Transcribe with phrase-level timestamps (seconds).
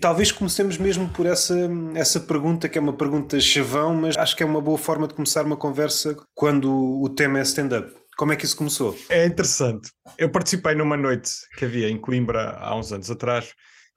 [0.00, 1.54] talvez comecemos mesmo por essa,
[1.94, 5.14] essa pergunta, que é uma pergunta chavão, mas acho que é uma boa forma de
[5.14, 7.94] começar uma conversa quando o tema é stand-up.
[8.16, 8.96] Como é que isso começou?
[9.08, 9.90] É interessante.
[10.18, 13.52] Eu participei numa noite que havia em Coimbra há uns anos atrás,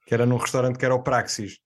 [0.06, 1.58] que era num restaurante que era o Praxis,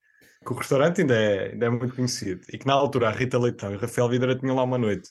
[0.44, 3.38] que o restaurante ainda é, ainda é muito conhecido, e que na altura a Rita
[3.38, 5.10] Leitão e o Rafael Videira tinham lá uma noite.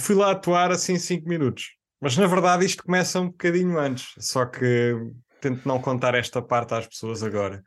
[0.00, 4.46] Fui lá atuar assim 5 minutos, mas na verdade isto começa um bocadinho antes, só
[4.46, 4.94] que
[5.40, 7.62] tento não contar esta parte às pessoas agora,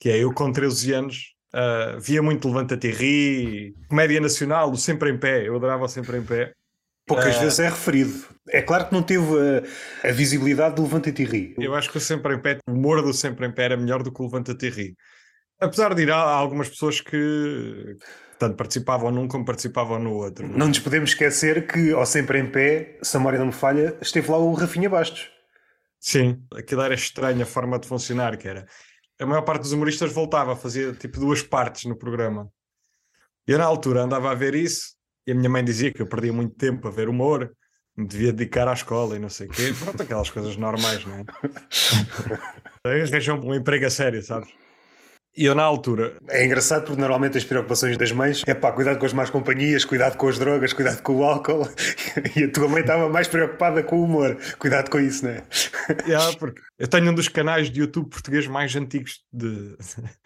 [0.00, 4.76] que é eu com 13 anos uh, via muito Levanta-te e Ri, Comédia Nacional, o
[4.76, 6.54] Sempre em Pé, eu adorava o Sempre em Pé,
[7.06, 8.24] Poucas uh, vezes é referido.
[8.48, 9.26] É claro que não teve
[10.04, 11.54] a, a visibilidade do Levanta-te e Ri.
[11.58, 14.02] Eu acho que o Sempre em Pé, o humor do Sempre em Pé era melhor
[14.02, 14.96] do que o Levanta-te e Ri.
[15.60, 17.96] Apesar de ir, há algumas pessoas que
[18.38, 20.46] tanto participavam num como participavam no outro.
[20.48, 23.52] Não, não nos podemos esquecer que, ao Sempre em Pé, se a memória não me
[23.52, 25.28] falha, esteve lá o Rafinha Bastos.
[25.98, 28.66] Sim, aquilo era estranho a forma de funcionar, que era.
[29.20, 32.50] A maior parte dos humoristas voltava, fazia tipo duas partes no programa.
[33.46, 34.94] Eu na altura andava a ver isso
[35.26, 37.54] e a minha mãe dizia que eu perdia muito tempo a ver humor,
[37.94, 39.74] me devia dedicar à escola e não sei o quê.
[39.78, 41.24] Pronto, aquelas coisas normais, não é?
[42.82, 44.48] Arranjam um emprego a sério, sabes?
[45.36, 46.16] E eu na altura.
[46.28, 49.84] É engraçado porque normalmente as preocupações das mães é pá, cuidado com as más companhias,
[49.84, 51.68] cuidado com as drogas, cuidado com o álcool.
[52.36, 54.36] E a tua mãe estava mais preocupada com o humor.
[54.58, 55.44] Cuidado com isso, não é?
[56.06, 59.76] Yeah, porque eu tenho um dos canais de YouTube português mais antigos de.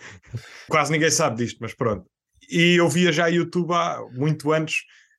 [0.69, 2.07] Quase ninguém sabe disto, mas pronto.
[2.51, 4.77] E eu via já YouTube há muito antes.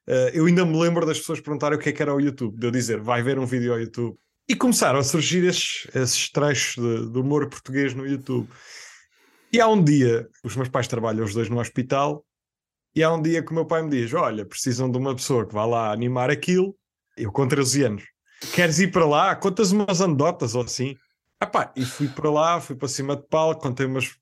[0.08, 2.58] Uh, eu ainda me lembro das pessoas perguntarem o que é que era o YouTube,
[2.58, 4.16] de eu dizer, vai ver um vídeo ao YouTube.
[4.48, 8.48] E começaram a surgir esses, esses trechos de, de humor português no YouTube.
[9.56, 12.26] E há um dia, os meus pais trabalham os dois no hospital,
[12.94, 15.48] e há um dia que o meu pai me diz: Olha, precisam de uma pessoa
[15.48, 16.76] que vá lá animar aquilo.
[17.16, 18.04] Eu com 13 anos,
[18.54, 19.34] queres ir para lá?
[19.34, 20.98] Contas umas anedotas ou assim.
[21.42, 24.18] Epá, e fui para lá, fui para cima de palco, contei umas.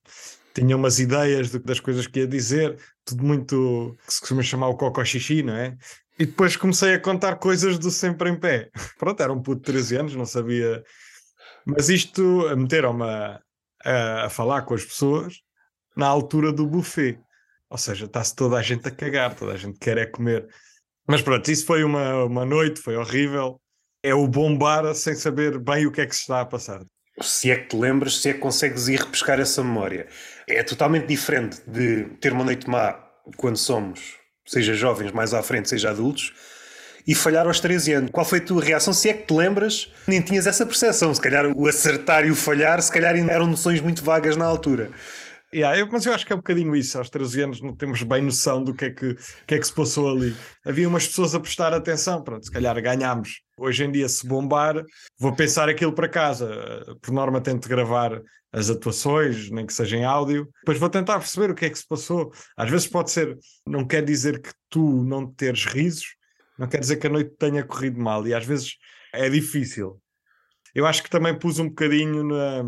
[0.53, 4.67] Tinha umas ideias de, das coisas que ia dizer, tudo muito que se costuma chamar
[4.67, 5.75] o coco xixi, não é?
[6.19, 8.69] E depois comecei a contar coisas do sempre em pé.
[8.99, 10.83] Pronto, era um puto de 13 anos, não sabia.
[11.65, 12.21] Mas isto,
[12.55, 13.41] meteram-me a,
[13.83, 15.41] a, a falar com as pessoas
[15.95, 17.19] na altura do buffet.
[17.69, 20.47] Ou seja, está-se toda a gente a cagar, toda a gente quer é comer.
[21.07, 23.59] Mas pronto, isso foi uma, uma noite, foi horrível.
[24.01, 26.81] É o bombar sem saber bem o que é que se está a passar.
[27.21, 30.07] Se é que te lembras, se é que consegues ir repescar essa memória.
[30.47, 32.99] É totalmente diferente de ter uma noite má
[33.37, 36.33] quando somos, seja jovens mais à frente, seja adultos,
[37.05, 38.11] e falhar aos 13 anos.
[38.11, 38.93] Qual foi a tua reação?
[38.93, 41.13] Se é que te lembras, nem tinhas essa percepção.
[41.13, 44.91] Se calhar o acertar e o falhar, se calhar eram noções muito vagas na altura.
[45.53, 46.97] Yeah, eu, mas eu acho que é um bocadinho isso.
[46.97, 49.15] Aos 13 anos não temos bem noção do que é que,
[49.45, 50.35] que, é que se passou ali.
[50.65, 52.23] Havia umas pessoas a prestar atenção.
[52.23, 53.41] Pronto, se calhar ganhámos.
[53.55, 54.83] Hoje em dia, se bombar,
[55.19, 56.49] vou pensar aquilo para casa.
[56.99, 58.19] Por norma, tento gravar
[58.51, 60.49] as atuações, nem que seja em áudio.
[60.61, 62.31] Depois vou tentar perceber o que é que se passou.
[62.57, 63.37] Às vezes pode ser,
[63.67, 66.15] não quer dizer que tu não teres risos,
[66.57, 68.77] não quer dizer que a noite tenha corrido mal e às vezes
[69.13, 69.99] é difícil.
[70.73, 72.63] Eu acho que também pus um bocadinho na,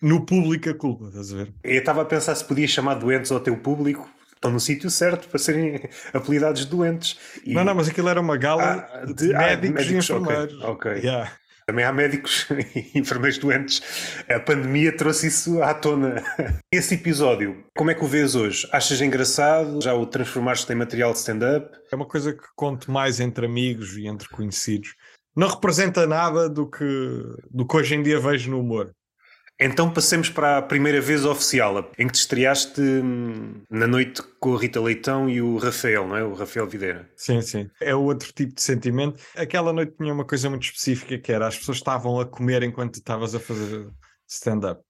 [0.00, 1.54] no público a culpa, estás a ver?
[1.62, 4.10] Eu estava a pensar se podia chamar doentes ao teu público.
[4.34, 5.80] Estão no sítio certo para serem
[6.12, 7.18] apelidados de doentes.
[7.44, 7.54] E...
[7.54, 10.54] Não, não, mas aquilo era uma gala ah, de, de, médicos, ah, médicos, e enfermeiros.
[10.62, 10.92] Ok.
[10.92, 11.02] okay.
[11.02, 11.32] Yeah.
[11.66, 12.46] Também há médicos
[12.76, 13.82] e enfermeiros doentes.
[14.30, 16.22] A pandemia trouxe isso à tona.
[16.72, 18.68] Esse episódio, como é que o vês hoje?
[18.72, 19.82] Achas engraçado?
[19.82, 21.76] Já o transformaste em material de stand-up?
[21.90, 24.94] É uma coisa que conto mais entre amigos e entre conhecidos.
[25.36, 26.84] Não representa nada do que,
[27.50, 28.94] do que hoje em dia vejo no humor.
[29.58, 34.54] Então passemos para a primeira vez oficial, em que te estreaste hum, na noite com
[34.54, 36.22] a Rita Leitão e o Rafael, não é?
[36.22, 37.08] O Rafael Videira.
[37.16, 37.70] Sim, sim.
[37.80, 39.18] É outro tipo de sentimento.
[39.34, 42.96] Aquela noite tinha uma coisa muito específica que era as pessoas estavam a comer enquanto
[42.96, 43.88] estavas a fazer
[44.28, 44.82] stand-up.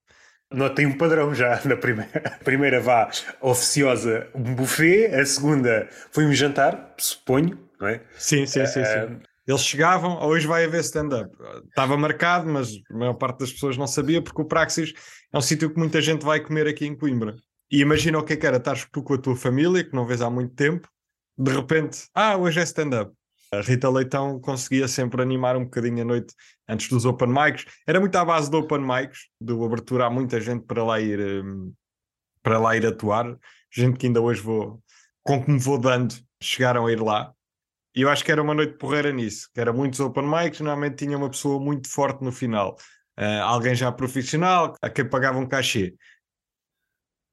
[0.53, 2.23] Não tem um padrão já na primeira.
[2.25, 3.09] A primeira vá
[3.41, 8.01] oficiosa, um buffet, a segunda foi um jantar, suponho, não é?
[8.19, 8.85] Sim, sim, sim.
[8.85, 9.21] sim.
[9.47, 11.31] Eles chegavam, hoje vai haver stand-up.
[11.69, 14.93] Estava marcado, mas a maior parte das pessoas não sabia, porque o Praxis
[15.33, 17.37] é um sítio que muita gente vai comer aqui em Coimbra.
[17.71, 20.07] E imagina o que é que era, estás tu com a tua família, que não
[20.07, 20.89] vês há muito tempo,
[21.39, 23.13] de repente, ah, hoje é stand-up.
[23.53, 26.35] A Rita Leitão conseguia sempre animar um bocadinho a noite
[26.69, 27.65] antes dos open mics.
[27.87, 31.21] Era muito à base do open mics, do abertura, há muita gente para lá ir,
[31.45, 31.73] um,
[32.43, 33.39] para lá ir atuar.
[33.71, 34.83] Gente que ainda hoje vou,
[35.23, 37.33] com que me vou dando, chegaram a ir lá.
[37.97, 40.97] E eu acho que era uma noite porreira nisso, que era muitos open mics, normalmente
[40.97, 42.77] tinha uma pessoa muito forte no final.
[43.19, 45.95] Uh, alguém já profissional, a quem pagava um cachê.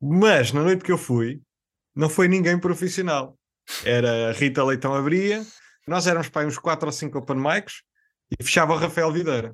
[0.01, 1.41] Mas na noite que eu fui,
[1.93, 3.37] não foi ninguém profissional.
[3.83, 5.45] Era Rita Leitão abria,
[5.85, 7.81] nós éramos para uns 4 ou 5 open mics
[8.31, 9.53] e fechava o Rafael Videira.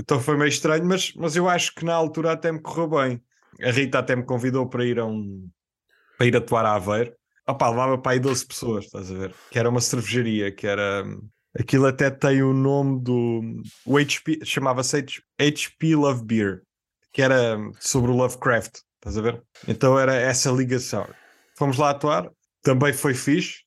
[0.00, 3.22] Então foi meio estranho, mas, mas eu acho que na altura até me correu bem.
[3.62, 5.48] A Rita até me convidou para ir a um
[6.18, 7.14] para ir atuar a Aveiro.
[7.50, 9.34] Opá, levava para aí 12 pessoas, estás a ver?
[9.50, 11.04] Que era uma cervejaria, que era.
[11.58, 13.40] Aquilo até tem o nome do.
[13.84, 15.04] O HP, chamava-se
[15.38, 16.62] HP Love Beer,
[17.12, 19.42] que era sobre o Lovecraft, estás a ver?
[19.66, 21.08] Então era essa ligação.
[21.56, 22.30] Fomos lá atuar,
[22.62, 23.60] também foi fixe,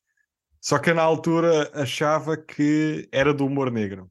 [0.62, 4.09] só que eu na altura achava que era do humor negro.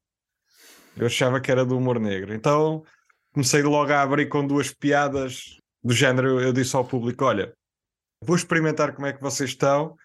[0.95, 2.35] Eu achava que era do humor negro.
[2.35, 2.85] Então
[3.33, 6.41] comecei logo a abrir com duas piadas do género.
[6.41, 7.55] Eu disse ao público: Olha,
[8.23, 9.97] vou experimentar como é que vocês estão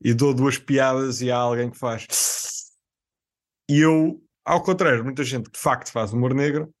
[0.00, 2.06] e dou duas piadas e há alguém que faz.
[3.68, 6.72] E eu, ao contrário, muita gente de facto faz humor negro,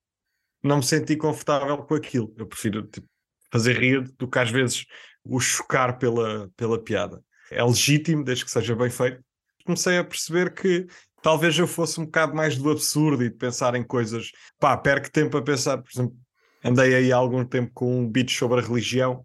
[0.62, 2.32] não me senti confortável com aquilo.
[2.36, 3.06] Eu prefiro tipo,
[3.50, 4.84] fazer rir do que às vezes
[5.24, 7.22] o chocar pela, pela piada.
[7.50, 9.22] É legítimo, desde que seja bem feito.
[9.64, 10.86] Comecei a perceber que
[11.22, 14.30] talvez eu fosse um bocado mais do absurdo e de pensar em coisas.
[14.58, 16.16] Pá, perco tempo a pensar, por exemplo,
[16.64, 19.24] andei aí há algum tempo com um beat sobre a religião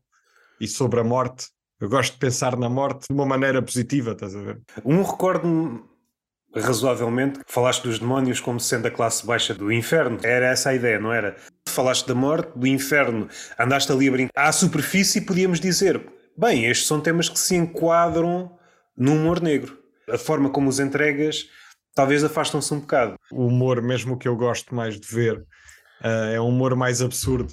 [0.60, 1.50] e sobre a morte.
[1.82, 4.62] Eu gosto de pensar na morte de uma maneira positiva, estás a ver?
[4.86, 5.84] Um recordo
[6.56, 10.20] razoavelmente que falaste dos demónios como sendo a classe baixa do inferno.
[10.22, 11.36] Era essa a ideia, não era?
[11.68, 14.48] Falaste da morte, do inferno, andaste ali a brincar.
[14.48, 16.08] À superfície podíamos dizer,
[16.38, 18.56] bem, estes são temas que se enquadram
[18.96, 19.76] no humor negro.
[20.08, 21.48] A forma como os entregas
[21.96, 23.16] talvez afastam-se um bocado.
[23.32, 27.52] O humor, mesmo que eu gosto mais de ver, uh, é um humor mais absurdo.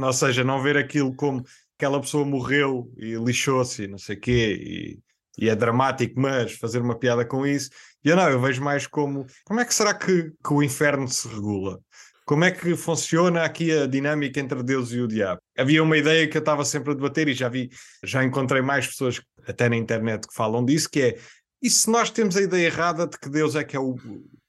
[0.00, 1.44] Ou seja, não ver aquilo como
[1.78, 5.00] aquela pessoa morreu e lixou-se, não sei o quê,
[5.38, 7.70] e, e, é dramático, mas fazer uma piada com isso.
[8.04, 11.06] E eu não, eu vejo mais como como é que será que, que o inferno
[11.06, 11.80] se regula?
[12.26, 15.40] Como é que funciona aqui a dinâmica entre Deus e o diabo?
[15.56, 17.70] Havia uma ideia que eu estava sempre a debater e já vi,
[18.04, 21.18] já encontrei mais pessoas até na internet que falam disso, que é
[21.62, 23.96] e se nós temos a ideia errada de que Deus é que é o,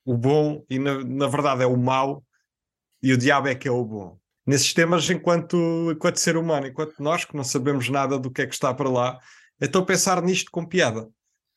[0.05, 2.23] o bom e na, na verdade é o mau
[3.01, 4.19] e o diabo é que é o bom?
[4.45, 8.47] Nesses temas, enquanto, enquanto ser humano, enquanto nós que não sabemos nada do que é
[8.47, 9.19] que está para lá,
[9.61, 11.07] então pensar nisto com piada.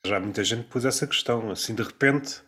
[0.05, 2.43] Já muita gente pôs essa questão, assim de repente,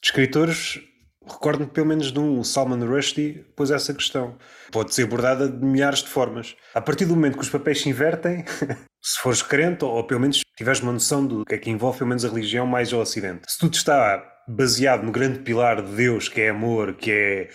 [0.00, 0.80] de escritores,
[1.26, 4.36] recordo-me pelo menos de um, o Salman Rushdie, pôs essa questão.
[4.70, 6.54] Pode ser abordada de milhares de formas.
[6.74, 8.44] A partir do momento que os papéis se invertem,
[9.00, 11.98] se fores crente, ou, ou pelo menos tiveres uma noção do que é que envolve
[11.98, 13.42] pelo menos a religião mais ao ocidente.
[13.48, 17.48] Se tudo está baseado no grande pilar de Deus, que é amor, que é,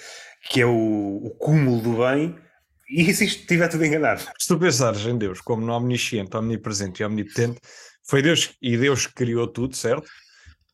[0.49, 2.37] que é o, o cúmulo do bem,
[2.89, 4.21] e se isto estiver tudo enganado?
[4.39, 7.59] Se tu pensares em Deus como no omnisciente, omnipresente e omnipotente,
[8.07, 10.09] foi Deus e Deus que criou tudo, certo?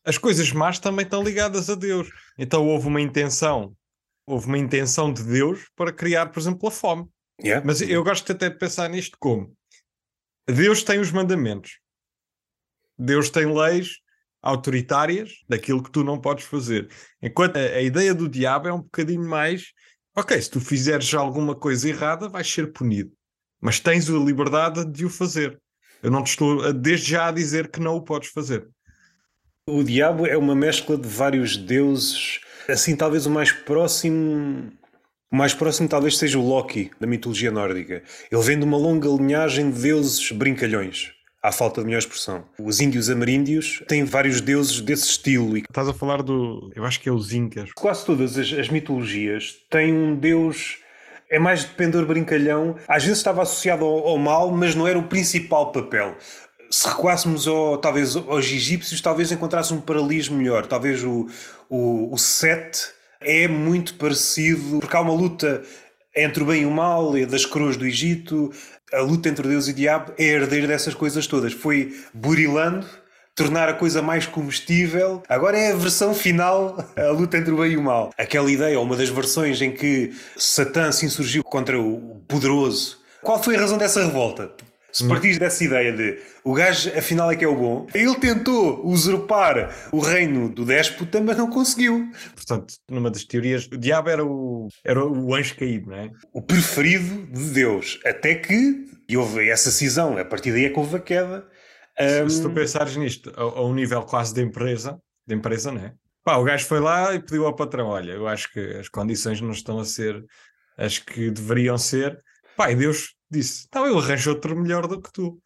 [0.04, 2.08] As coisas más também estão ligadas a Deus.
[2.38, 3.74] Então houve uma intenção,
[4.26, 7.08] houve uma intenção de Deus para criar, por exemplo, a fome.
[7.42, 7.66] Yeah.
[7.66, 9.52] Mas eu gosto até de pensar nisto como
[10.46, 11.80] Deus tem os mandamentos.
[12.96, 13.98] Deus tem leis
[14.44, 16.88] autoritárias daquilo que tu não podes fazer.
[17.22, 19.72] Enquanto a, a, ideia do diabo é um bocadinho mais:
[20.14, 23.10] ok, se tu fizeres alguma coisa errada, vais ser punido,
[23.60, 25.58] mas tens a liberdade de o fazer.
[26.02, 28.68] Eu não te estou desde já a dizer que não o podes fazer.
[29.66, 34.70] O diabo é uma mescla de vários deuses, assim, talvez o mais próximo.
[35.32, 38.04] O mais próximo talvez seja o Loki, da mitologia nórdica.
[38.30, 41.14] Ele vem de uma longa linhagem de deuses brincalhões
[41.44, 42.42] à falta de melhor expressão.
[42.58, 45.58] Os índios ameríndios têm vários deuses desse estilo.
[45.58, 46.72] Estás a falar do.
[46.74, 47.70] Eu acho que é os Incas.
[47.74, 50.78] Quase todas as, as mitologias têm um deus.
[51.30, 52.76] É mais de pendor brincalhão.
[52.88, 56.16] Às vezes estava associado ao, ao mal, mas não era o principal papel
[56.70, 60.66] se recuássemos ao, talvez aos egípcios, talvez encontrasse um paralelismo melhor.
[60.66, 61.28] Talvez o,
[61.68, 62.76] o, o Set
[63.20, 65.62] é muito parecido, porque há uma luta
[66.16, 68.52] entre o bem e o mal, é das coroas do Egito,
[68.92, 71.52] a luta entre Deus e o diabo é herdeiro dessas coisas todas.
[71.52, 72.86] Foi burilando,
[73.34, 75.22] tornar a coisa mais comestível.
[75.28, 78.10] Agora é a versão final, a luta entre o bem e o mal.
[78.16, 82.98] Aquela ideia, uma das versões em que Satã se insurgiu contra o poderoso.
[83.22, 84.52] Qual foi a razão dessa revolta?
[84.94, 88.86] Se partires dessa ideia de o gajo afinal é que é o bom, ele tentou
[88.86, 92.08] usurpar o reino do déspota, mas não conseguiu.
[92.34, 96.10] Portanto, numa das teorias, o diabo era o, era o anjo caído, não é?
[96.32, 97.98] O preferido de Deus.
[98.04, 101.46] Até que e houve essa cisão, a partir daí é que houve a queda.
[101.98, 102.28] Um...
[102.28, 105.92] Se, tu pensares nisto a, a, um nível quase de empresa, de empresa, não é?
[106.24, 109.40] Pá, o gajo foi lá e pediu ao patrão: olha, eu acho que as condições
[109.40, 110.24] não estão a ser
[110.78, 112.18] as que deveriam ser.
[112.68, 115.40] E Deus disse: Então eu arranjo outro melhor do que tu.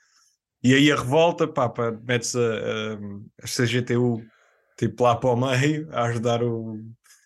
[0.62, 4.22] E aí a revolta, pá, pá metes a, a, a CGTU
[4.78, 6.80] tipo lá para o meio a ajudar o,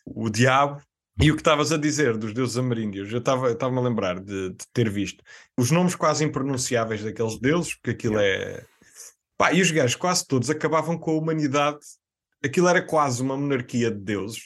[0.07, 0.83] o diabo.
[1.21, 4.67] E o que estavas a dizer dos deuses ameríndios, eu estava-me a lembrar de, de,
[4.73, 5.23] ter visto
[5.59, 8.65] os nomes quase impronunciáveis daqueles deuses, porque aquilo é.
[9.37, 11.81] Pá, e os gajos quase todos acabavam com a humanidade.
[12.43, 14.43] Aquilo era quase uma monarquia de deuses.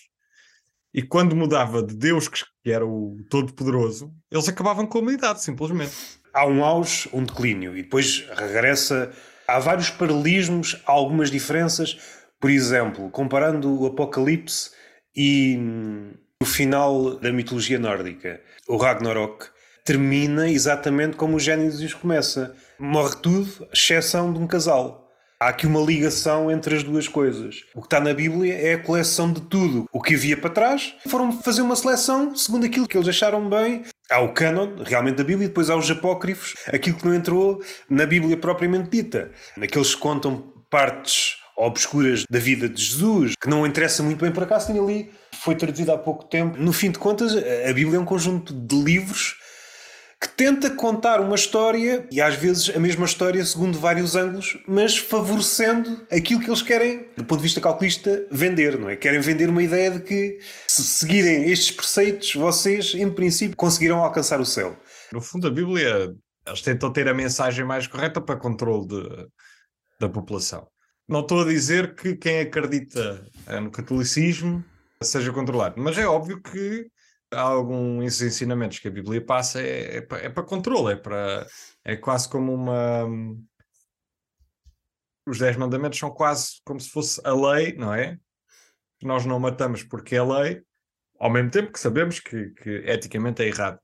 [0.93, 5.93] E quando mudava de Deus, que era o Todo-Poderoso, eles acabavam com a humanidade, simplesmente.
[6.33, 9.13] há um auge, um declínio, e depois regressa.
[9.49, 11.97] Há vários paralelismos, há algumas diferenças.
[12.41, 14.71] Por exemplo, comparando o Apocalipse
[15.15, 19.47] e hum, o final da mitologia nórdica, o Ragnarok
[19.85, 22.55] termina exatamente como o Gênesis começa.
[22.79, 25.06] Morre tudo, exceção de um casal.
[25.39, 27.57] Há aqui uma ligação entre as duas coisas.
[27.75, 29.87] O que está na Bíblia é a coleção de tudo.
[29.93, 33.83] O que havia para trás, foram fazer uma seleção segundo aquilo que eles acharam bem.
[34.11, 37.63] Há o canon, realmente, da Bíblia, e depois há os apócrifos, aquilo que não entrou
[37.91, 39.31] na Bíblia propriamente dita.
[39.59, 44.43] Naqueles que contam partes obscuras da vida de Jesus, que não interessa muito bem, por
[44.43, 45.11] acaso tem ali,
[45.43, 46.57] foi traduzido há pouco tempo.
[46.57, 49.37] No fim de contas, a Bíblia é um conjunto de livros
[50.21, 54.97] que tenta contar uma história, e às vezes a mesma história segundo vários ângulos, mas
[54.97, 58.97] favorecendo aquilo que eles querem, do ponto de vista calculista, vender, não é?
[58.97, 64.41] Querem vender uma ideia de que se seguirem estes preceitos, vocês, em princípio, conseguirão alcançar
[64.41, 64.77] o céu.
[65.13, 66.15] No fundo, a Bíblia,
[66.47, 69.27] eles tentam ter a mensagem mais correta para controle de,
[70.01, 70.67] da população.
[71.07, 73.25] Não estou a dizer que quem acredita
[73.63, 74.65] no catolicismo
[75.03, 76.87] seja controlado, mas é óbvio que
[77.33, 81.47] alguns ensinamentos que a Bíblia passa é, é, para, é para controle, é, para,
[81.85, 83.07] é quase como uma.
[85.29, 88.19] Os Dez Mandamentos são quase como se fosse a lei, não é?
[89.03, 90.63] Nós não matamos porque é lei,
[91.19, 93.79] ao mesmo tempo que sabemos que, que eticamente é errado.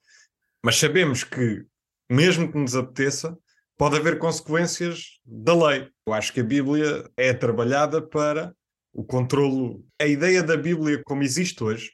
[0.65, 1.65] Mas sabemos que,
[2.09, 3.37] mesmo que nos apeteça,
[3.77, 5.91] pode haver consequências da lei.
[6.07, 8.55] Eu acho que a Bíblia é trabalhada para
[8.93, 9.85] o controlo.
[10.01, 11.91] A ideia da Bíblia como existe hoje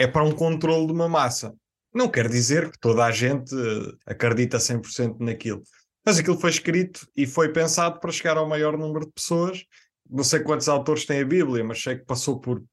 [0.00, 1.54] é para um controle de uma massa.
[1.92, 5.62] Não quer dizer que toda a gente eh, acredita 100% naquilo.
[6.06, 9.62] Mas aquilo foi escrito e foi pensado para chegar ao maior número de pessoas.
[10.08, 12.64] Não sei quantos autores tem a Bíblia, mas sei que passou por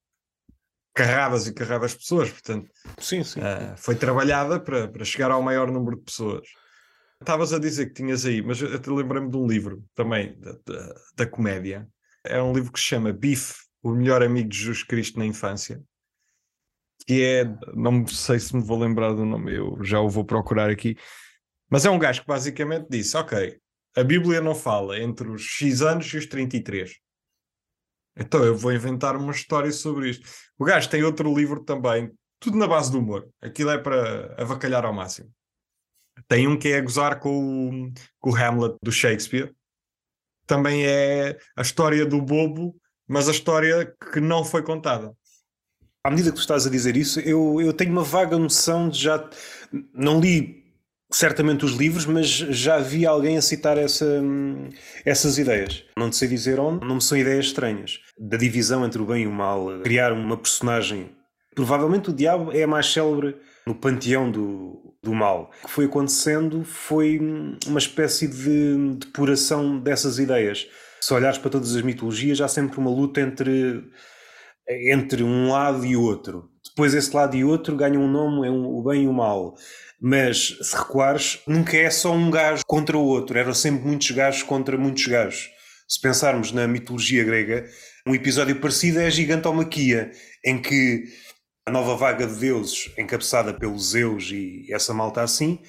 [0.96, 2.29] carradas e carradas de pessoas.
[2.29, 3.41] Portanto, sim, sim.
[3.41, 6.48] Uh, foi trabalhada para, para chegar ao maior número de pessoas.
[7.19, 10.53] Estavas a dizer que tinhas aí, mas eu te lembrei-me de um livro também da,
[10.65, 11.86] da, da comédia.
[12.24, 15.84] É um livro que se chama Bife, o melhor amigo de Jesus Cristo na infância
[17.07, 20.69] que é, não sei se me vou lembrar do nome, eu já o vou procurar
[20.69, 20.97] aqui,
[21.69, 23.57] mas é um gajo que basicamente disse: Ok,
[23.95, 26.99] a Bíblia não fala entre os X anos e os 33.
[28.17, 30.27] Então eu vou inventar uma história sobre isto.
[30.59, 33.29] O gajo tem outro livro também, tudo na base do humor.
[33.41, 35.31] Aquilo é para avacalhar ao máximo.
[36.27, 39.55] Tem um que é a gozar com o, com o Hamlet do Shakespeare.
[40.45, 42.75] Também é a história do bobo,
[43.07, 45.15] mas a história que não foi contada
[46.07, 49.03] à medida que tu estás a dizer isso, eu, eu tenho uma vaga noção de
[49.03, 49.29] já.
[49.93, 50.63] Não li
[51.11, 54.23] certamente os livros, mas já vi alguém a citar essa,
[55.03, 55.83] essas ideias.
[55.97, 57.99] Não sei dizer onde, não me são ideias estranhas.
[58.17, 61.09] Da divisão entre o bem e o mal, criar uma personagem.
[61.53, 63.35] Provavelmente o diabo é a mais célebre
[63.65, 65.51] no panteão do, do mal.
[65.61, 67.19] O que foi acontecendo foi
[67.67, 70.69] uma espécie de depuração dessas ideias.
[71.01, 73.83] Se olhares para todas as mitologias, há sempre uma luta entre
[74.69, 76.50] entre um lado e outro.
[76.65, 79.55] Depois esse lado e outro ganham um nome, é um, o bem e o mal.
[80.00, 84.43] Mas se recuares, nunca é só um gajo contra o outro, eram sempre muitos gajos
[84.43, 85.50] contra muitos gajos.
[85.88, 87.65] Se pensarmos na mitologia grega,
[88.05, 90.12] um episódio parecido é a Gigantomaquia,
[90.45, 91.05] em que
[91.65, 95.59] a nova vaga de deuses, encabeçada pelos Zeus e essa malta assim,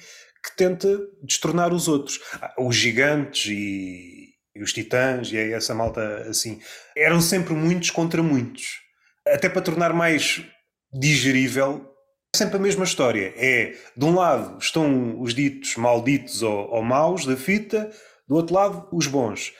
[0.43, 2.19] que tenta destornar os outros.
[2.57, 6.59] Os gigantes e, e os titãs e essa malta assim.
[6.95, 8.88] Eram sempre muitos contra muitos
[9.33, 10.43] até para tornar mais
[10.91, 11.89] digerível,
[12.33, 13.33] é sempre a mesma história.
[13.35, 17.89] É, de um lado estão os ditos malditos ou, ou maus da fita,
[18.27, 19.53] do outro lado os bons.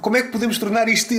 [0.00, 1.12] Como é que podemos tornar isto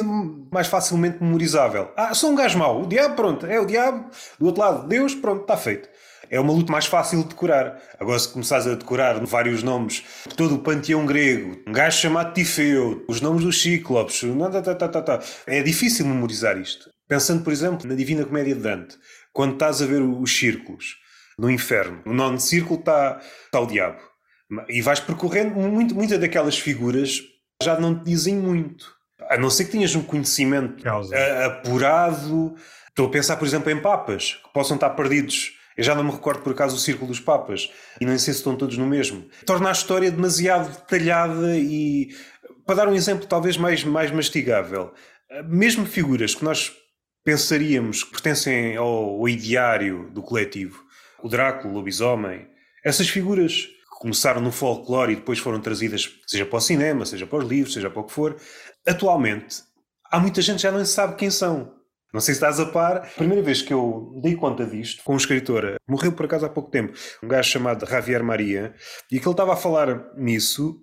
[0.51, 1.91] mais facilmente memorizável?
[1.97, 2.81] Ah, sou um gajo mau.
[2.81, 4.09] O diabo, pronto, é o diabo.
[4.39, 5.89] Do outro lado, Deus, pronto, está feito.
[6.29, 7.81] É uma luta mais fácil de decorar.
[7.99, 10.03] Agora, se começares a decorar vários nomes,
[10.37, 14.21] todo o panteão grego, um gajo chamado Tifeu, os nomes dos cíclopes,
[15.47, 16.89] é difícil memorizar isto.
[17.07, 18.95] Pensando, por exemplo, na Divina Comédia de Dante,
[19.33, 20.97] quando estás a ver os círculos
[21.37, 23.97] no inferno, no nono círculo está, está o diabo.
[24.67, 27.21] E vais percorrendo, muito, muitas daquelas figuras
[27.61, 28.85] já não te dizem muito.
[29.29, 31.15] A não ser que tenhas um conhecimento Causa.
[31.45, 32.55] apurado.
[32.87, 35.58] Estou a pensar, por exemplo, em papas, que possam estar perdidos.
[35.79, 37.71] Eu já não me recordo, por acaso, o círculo dos papas.
[38.01, 39.25] E nem sei se estão todos no mesmo.
[39.45, 42.09] Torna a história demasiado detalhada e...
[42.65, 44.93] Para dar um exemplo talvez mais, mais mastigável.
[45.45, 46.73] Mesmo figuras que nós
[47.23, 50.83] pensaríamos que pertencem ao, ao ideário do coletivo.
[51.23, 52.45] O Drácula, o lobisomem,
[52.83, 57.25] essas figuras que começaram no folclore e depois foram trazidas, seja para o cinema, seja
[57.25, 58.35] para os livros, seja para o que for,
[58.85, 59.63] atualmente
[60.11, 61.78] há muita gente que já não sabe quem são.
[62.11, 63.07] Não sei se estás a par.
[63.15, 66.71] Primeira vez que eu dei conta disto com um escritor, morreu por acaso há pouco
[66.71, 68.73] tempo, um gajo chamado Javier Maria,
[69.11, 70.81] e que ele estava a falar nisso.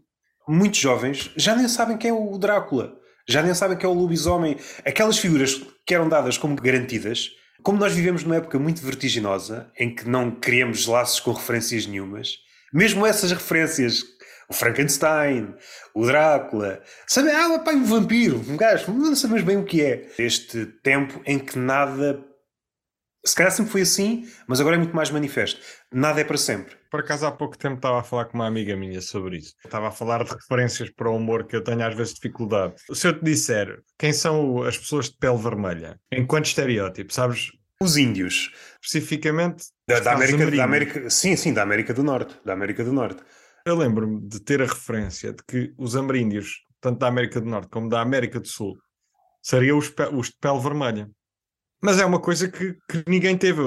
[0.49, 2.95] Muitos jovens já nem sabem quem é o Drácula,
[3.29, 4.57] já nem sabem quem é o lobisomem.
[4.85, 7.31] Aquelas figuras que eram dadas como garantidas,
[7.63, 12.37] como nós vivemos numa época muito vertiginosa, em que não criamos laços com referências nenhumas,
[12.73, 14.03] mesmo essas referências
[14.49, 15.55] o Frankenstein,
[15.95, 16.81] o Drácula.
[17.07, 20.09] Sabe, ah, pá, um vampiro, um gajo, não sabemos bem o que é.
[20.19, 22.25] Este tempo em que nada.
[23.25, 25.61] Se calhar sempre foi assim, mas agora é muito mais manifesto.
[25.93, 26.77] Nada é para sempre.
[26.89, 29.53] Por acaso há pouco tempo estava a falar com uma amiga minha sobre isso.
[29.65, 32.75] Estava a falar de referências para o humor que eu tenho às vezes dificuldade.
[32.93, 37.51] Se eu te disser quem são as pessoas de pele vermelha, enquanto estereótipo, sabes?
[37.83, 38.53] Os índios.
[38.81, 41.11] Especificamente da, da América, da América.
[41.11, 42.37] Sim, sim, da América do Norte.
[42.45, 43.21] Da América do Norte.
[43.67, 47.69] Eu lembro-me de ter a referência de que os ameríndios, tanto da América do Norte
[47.69, 48.79] como da América do Sul,
[49.43, 51.11] seriam os, os de pele vermelha.
[51.83, 53.61] Mas é uma coisa que, que ninguém teve.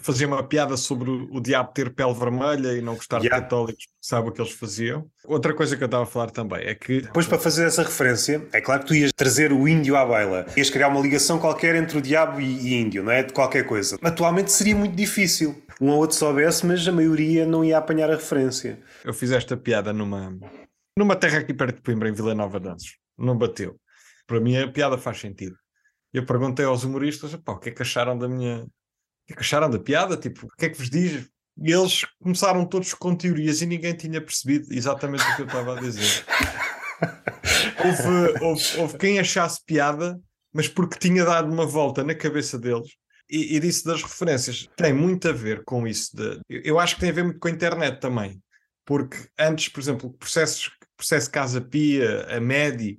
[0.00, 3.36] Fazia uma piada sobre o, diabo ter pele vermelha e não gostar yeah.
[3.36, 5.10] de católicos, sabe o que eles faziam.
[5.24, 7.02] Outra coisa que eu estava a falar também é que.
[7.02, 10.46] Depois, para fazer essa referência, é claro que tu ias trazer o índio à baila.
[10.56, 13.22] Ias criar uma ligação qualquer entre o diabo e, e índio, não é?
[13.22, 13.98] De qualquer coisa.
[14.02, 18.16] Atualmente seria muito difícil um ou outro soubesse, mas a maioria não ia apanhar a
[18.16, 18.80] referência.
[19.04, 20.36] Eu fiz esta piada numa,
[20.96, 22.98] numa terra aqui perto de Coimbra, em Vila Nova de Anjos.
[23.16, 23.76] Não bateu.
[24.26, 25.56] Para mim a piada faz sentido.
[26.12, 28.66] Eu perguntei aos humoristas, o que é que acharam da minha...
[29.28, 30.16] Que acharam da piada?
[30.16, 31.28] Tipo, o que é que vos diz?
[31.60, 35.76] E eles começaram todos com teorias e ninguém tinha percebido exatamente o que eu estava
[35.76, 36.24] a dizer.
[37.84, 40.18] houve, houve, houve quem achasse piada,
[40.52, 42.88] mas porque tinha dado uma volta na cabeça deles
[43.30, 46.16] e, e disse das referências, tem muito a ver com isso.
[46.16, 48.40] De, eu acho que tem a ver muito com a internet também,
[48.86, 52.98] porque antes, por exemplo, processos, processo Casa Pia, a MEDI,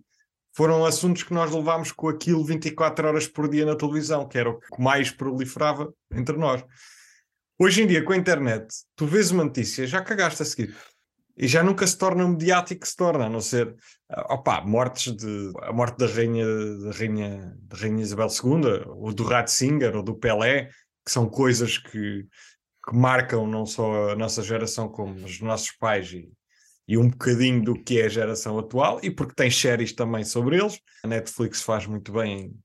[0.60, 4.50] foram assuntos que nós levámos com aquilo 24 horas por dia na televisão, que era
[4.50, 6.62] o que mais proliferava entre nós.
[7.58, 10.76] Hoje em dia, com a internet, tu vês uma notícia, já cagaste a seguir
[11.38, 13.74] e já nunca se torna um mediático que se torna, a não ser
[14.10, 16.46] ah, opa, mortes de a morte da rainha,
[16.84, 20.66] da rainha, da rainha Isabel II, ou do Ratzinger, ou do Pelé,
[21.06, 22.28] que são coisas que,
[22.86, 26.30] que marcam não só a nossa geração, como os nossos pais e,
[26.90, 30.60] e um bocadinho do que é a geração atual, e porque tem séries também sobre
[30.60, 30.82] eles.
[31.04, 32.56] A Netflix faz muito bem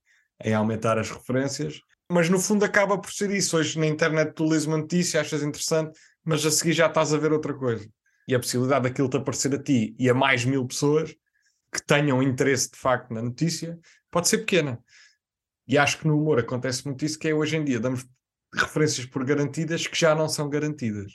[0.43, 1.79] em, em aumentar as referências,
[2.11, 3.55] mas no fundo acaba por ser isso.
[3.55, 7.19] Hoje na internet tu lês uma notícia, achas interessante, mas a seguir já estás a
[7.19, 7.87] ver outra coisa
[8.27, 11.15] e a possibilidade daquilo te aparecer a ti e a mais mil pessoas
[11.71, 13.79] que tenham interesse de facto na notícia
[14.11, 14.83] pode ser pequena.
[15.69, 18.07] E acho que no humor acontece muito isso, que é hoje em dia damos
[18.55, 21.13] referências por garantidas que já não são garantidas.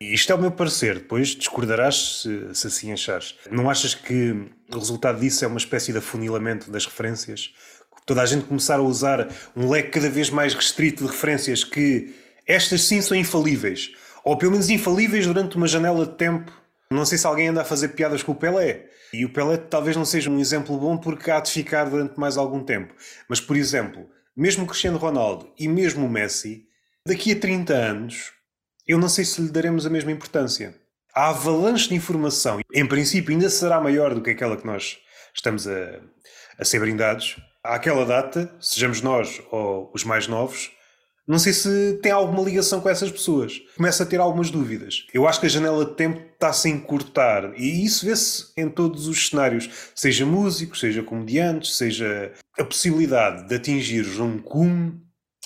[0.00, 3.34] Isto é o meu parecer, depois discordarás se, se assim achares.
[3.50, 4.32] Não achas que
[4.70, 7.54] o resultado disso é uma espécie de afunilamento das referências?
[8.04, 12.14] Toda a gente começar a usar um leque cada vez mais restrito de referências que
[12.46, 13.90] estas sim são infalíveis
[14.26, 16.50] ou pelo menos infalíveis durante uma janela de tempo.
[16.90, 18.86] Não sei se alguém anda a fazer piadas com o Pelé.
[19.12, 22.36] E o Pelé talvez não seja um exemplo bom porque há de ficar durante mais
[22.36, 22.92] algum tempo.
[23.28, 26.64] Mas, por exemplo, mesmo Cristiano Ronaldo e mesmo o Messi,
[27.06, 28.32] daqui a 30 anos,
[28.86, 30.74] eu não sei se lhe daremos a mesma importância.
[31.14, 34.98] A avalanche de informação, em princípio, ainda será maior do que aquela que nós
[35.34, 36.00] estamos a,
[36.58, 37.36] a ser brindados.
[37.64, 40.70] Àquela data, sejamos nós ou os mais novos,
[41.26, 43.60] não sei se tem alguma ligação com essas pessoas.
[43.76, 45.04] Começa a ter algumas dúvidas.
[45.12, 47.52] Eu acho que a janela de tempo está-se a encurtar.
[47.56, 49.68] E isso vê-se em todos os cenários.
[49.92, 55.00] Seja músicos, seja comediantes, seja a possibilidade de atingir um cume.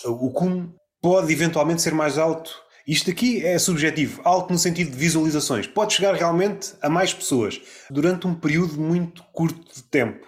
[0.05, 2.55] O cume pode eventualmente ser mais alto.
[2.87, 5.67] Isto aqui é subjetivo, alto no sentido de visualizações.
[5.67, 10.27] Pode chegar realmente a mais pessoas durante um período muito curto de tempo.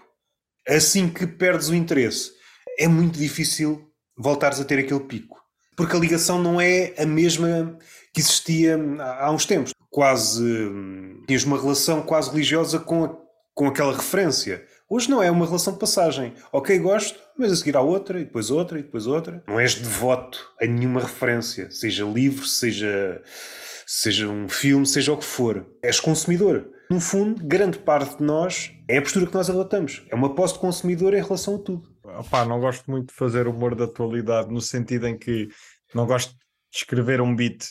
[0.68, 2.30] Assim que perdes o interesse,
[2.78, 5.42] é muito difícil voltares a ter aquele pico
[5.76, 7.78] porque a ligação não é a mesma
[8.12, 8.78] que existia
[9.18, 9.72] há uns tempos.
[9.90, 13.16] Quase hum, tinhas uma relação quase religiosa com, a,
[13.54, 14.64] com aquela referência.
[14.88, 16.34] Hoje não é uma relação de passagem.
[16.52, 19.42] Ok, gosto, mas a seguir há outra, e depois outra, e depois outra.
[19.46, 23.22] Não és devoto a nenhuma referência, seja livro, seja,
[23.86, 25.66] seja um filme, seja o que for.
[25.82, 26.70] És consumidor.
[26.90, 30.04] No fundo, grande parte de nós é a postura que nós adotamos.
[30.10, 31.90] É uma posse de consumidor em relação a tudo.
[32.04, 35.48] Opá, não gosto muito de fazer humor da atualidade, no sentido em que
[35.94, 36.38] não gosto de
[36.74, 37.70] escrever um beat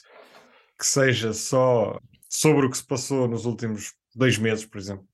[0.80, 5.06] que seja só sobre o que se passou nos últimos dois meses, por exemplo.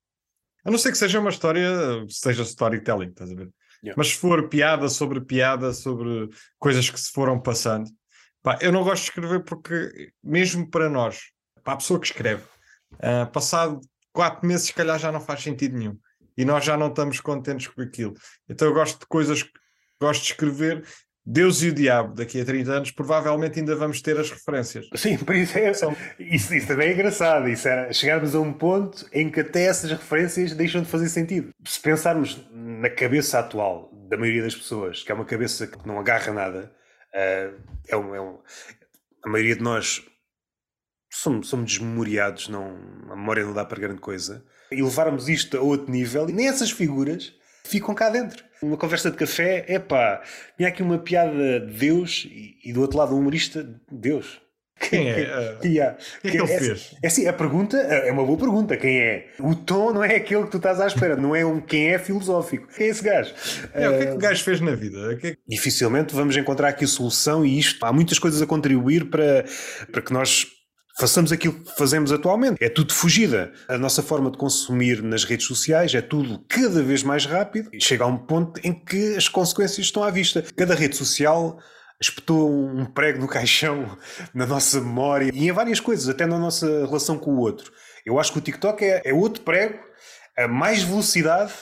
[0.63, 1.69] A não ser que seja uma história,
[2.07, 3.49] seja storytelling, estás a ver?
[3.83, 3.95] Yeah.
[3.97, 7.89] Mas se for piada sobre piada, sobre coisas que se foram passando,
[8.41, 11.31] pá, eu não gosto de escrever porque, mesmo para nós,
[11.63, 12.43] para a pessoa que escreve,
[12.93, 15.97] uh, passado quatro meses, se calhar já não faz sentido nenhum.
[16.35, 18.13] E nós já não estamos contentes com aquilo.
[18.47, 19.43] Então eu gosto de coisas
[19.99, 20.85] gosto de escrever
[21.29, 24.87] Deus e o Diabo, daqui a 30 anos, provavelmente ainda vamos ter as referências.
[24.95, 25.71] Sim, por isso, é,
[26.17, 27.49] isso, isso também é engraçado.
[27.49, 31.49] Isso era chegarmos a um ponto em que até essas referências deixam de fazer sentido.
[31.65, 35.99] Se pensarmos na cabeça atual da maioria das pessoas, que é uma cabeça que não
[35.99, 36.71] agarra nada,
[37.13, 38.39] uh, é, um, é um,
[39.25, 40.05] a maioria de nós
[41.11, 42.77] somos, somos desmemoriados, não,
[43.11, 44.45] a memória não dá para grande coisa.
[44.71, 47.33] E levarmos isto a outro nível, e nem essas figuras
[47.65, 48.46] ficam cá dentro.
[48.61, 50.21] Uma conversa de café, é pá,
[50.55, 54.41] tinha aqui uma piada de Deus e, e do outro lado um humorista, Deus.
[54.79, 55.25] Quem é?
[55.61, 56.95] Quem é que ele é, fez?
[57.01, 58.77] É assim, a pergunta é uma boa pergunta.
[58.77, 59.27] Quem é?
[59.39, 61.99] O tom não é aquele que tu estás à espera, não é um quem é
[61.99, 62.67] filosófico.
[62.75, 63.33] Quem é esse gajo?
[63.73, 65.15] É, uh, o que é que o gajo fez na vida?
[65.17, 65.37] Que...
[65.47, 69.45] Dificilmente vamos encontrar aqui solução e isto há muitas coisas a contribuir para,
[69.91, 70.45] para que nós
[70.99, 72.63] façamos aquilo que fazemos atualmente.
[72.63, 73.51] É tudo fugida.
[73.67, 77.81] A nossa forma de consumir nas redes sociais é tudo cada vez mais rápido e
[77.81, 80.43] chega a um ponto em que as consequências estão à vista.
[80.55, 81.59] Cada rede social
[81.99, 83.97] espetou um prego no caixão
[84.33, 87.71] na nossa memória e em várias coisas, até na nossa relação com o outro.
[88.05, 89.79] Eu acho que o TikTok é, é outro prego,
[90.37, 91.53] a mais velocidade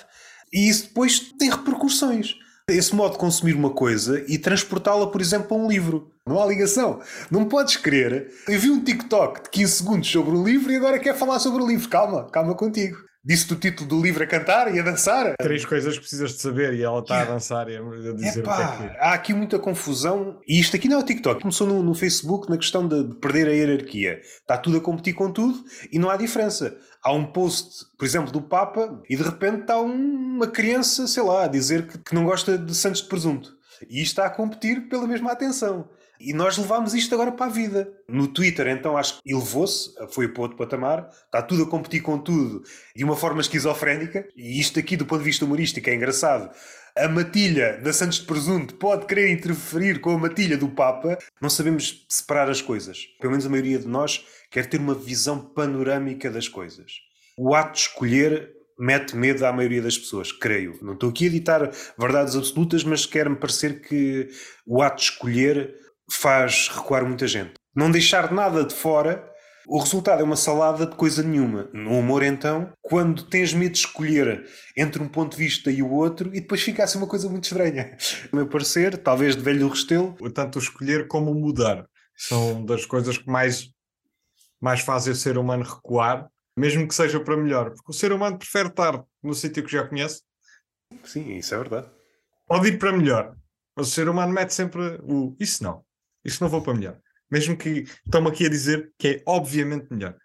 [0.54, 2.36] e isso depois tem repercussões
[2.74, 6.12] esse modo de consumir uma coisa e transportá-la, por exemplo, para um livro.
[6.28, 7.02] Não há ligação.
[7.30, 8.32] Não podes querer.
[8.48, 11.62] Eu vi um TikTok de 15 segundos sobre o livro e agora quer falar sobre
[11.62, 11.88] o livro.
[11.88, 12.98] Calma, calma contigo.
[13.24, 15.36] Disse-te o título do livro a cantar e a dançar.
[15.38, 18.54] Três coisas que precisas de saber e ela está a dançar e a dizer Epá,
[18.54, 18.98] o que é que...
[18.98, 21.42] Há aqui muita confusão e isto aqui não é o TikTok.
[21.42, 24.20] Começou no, no Facebook na questão de, de, perder a hierarquia.
[24.20, 26.76] Está tudo a competir com tudo e não há diferença.
[27.04, 29.94] Há um post, por exemplo, do Papa e de repente está um,
[30.38, 33.56] uma criança, sei lá, a dizer que, que não gosta de Santos de Presunto.
[33.88, 35.88] E isto está a competir pela mesma atenção.
[36.19, 37.91] E nós levámos isto agora para a vida.
[38.08, 42.17] No Twitter, então, acho que elevou-se, foi para outro patamar, está tudo a competir com
[42.17, 42.63] tudo
[42.95, 44.28] de uma forma esquizofrénica.
[44.36, 46.49] E isto aqui, do ponto de vista humorístico, é engraçado.
[46.97, 51.17] A matilha da Santos de Presunto pode querer interferir com a matilha do Papa.
[51.41, 53.06] Não sabemos separar as coisas.
[53.19, 56.93] Pelo menos a maioria de nós quer ter uma visão panorâmica das coisas.
[57.38, 60.78] O ato de escolher mete medo à maioria das pessoas, creio.
[60.82, 64.30] Não estou aqui a editar verdades absolutas, mas quer-me parecer que
[64.65, 65.75] o ato de escolher
[66.12, 67.54] faz recuar muita gente.
[67.76, 69.30] Não deixar nada de fora,
[69.68, 71.70] o resultado é uma salada de coisa nenhuma.
[71.74, 74.46] No humor, então, quando tens medo de escolher
[74.78, 77.46] entre um ponto de vista e o outro, e depois fica assim uma coisa muito
[77.46, 77.98] estranha.
[78.32, 80.15] No meu parecer, talvez de velho Restelo.
[80.34, 83.70] Tanto escolher como mudar são das coisas que mais,
[84.62, 87.72] mais fazem o ser humano recuar, mesmo que seja para melhor.
[87.72, 90.22] Porque o ser humano prefere estar no sítio que já conhece.
[91.04, 91.89] Sim, isso é verdade.
[92.48, 93.36] Pode ir para melhor.
[93.76, 95.84] Mas o ser humano mete sempre o isso não.
[96.26, 96.98] Isso não vou para melhor.
[97.32, 100.16] Mesmo que estão aqui a dizer que é obviamente melhor.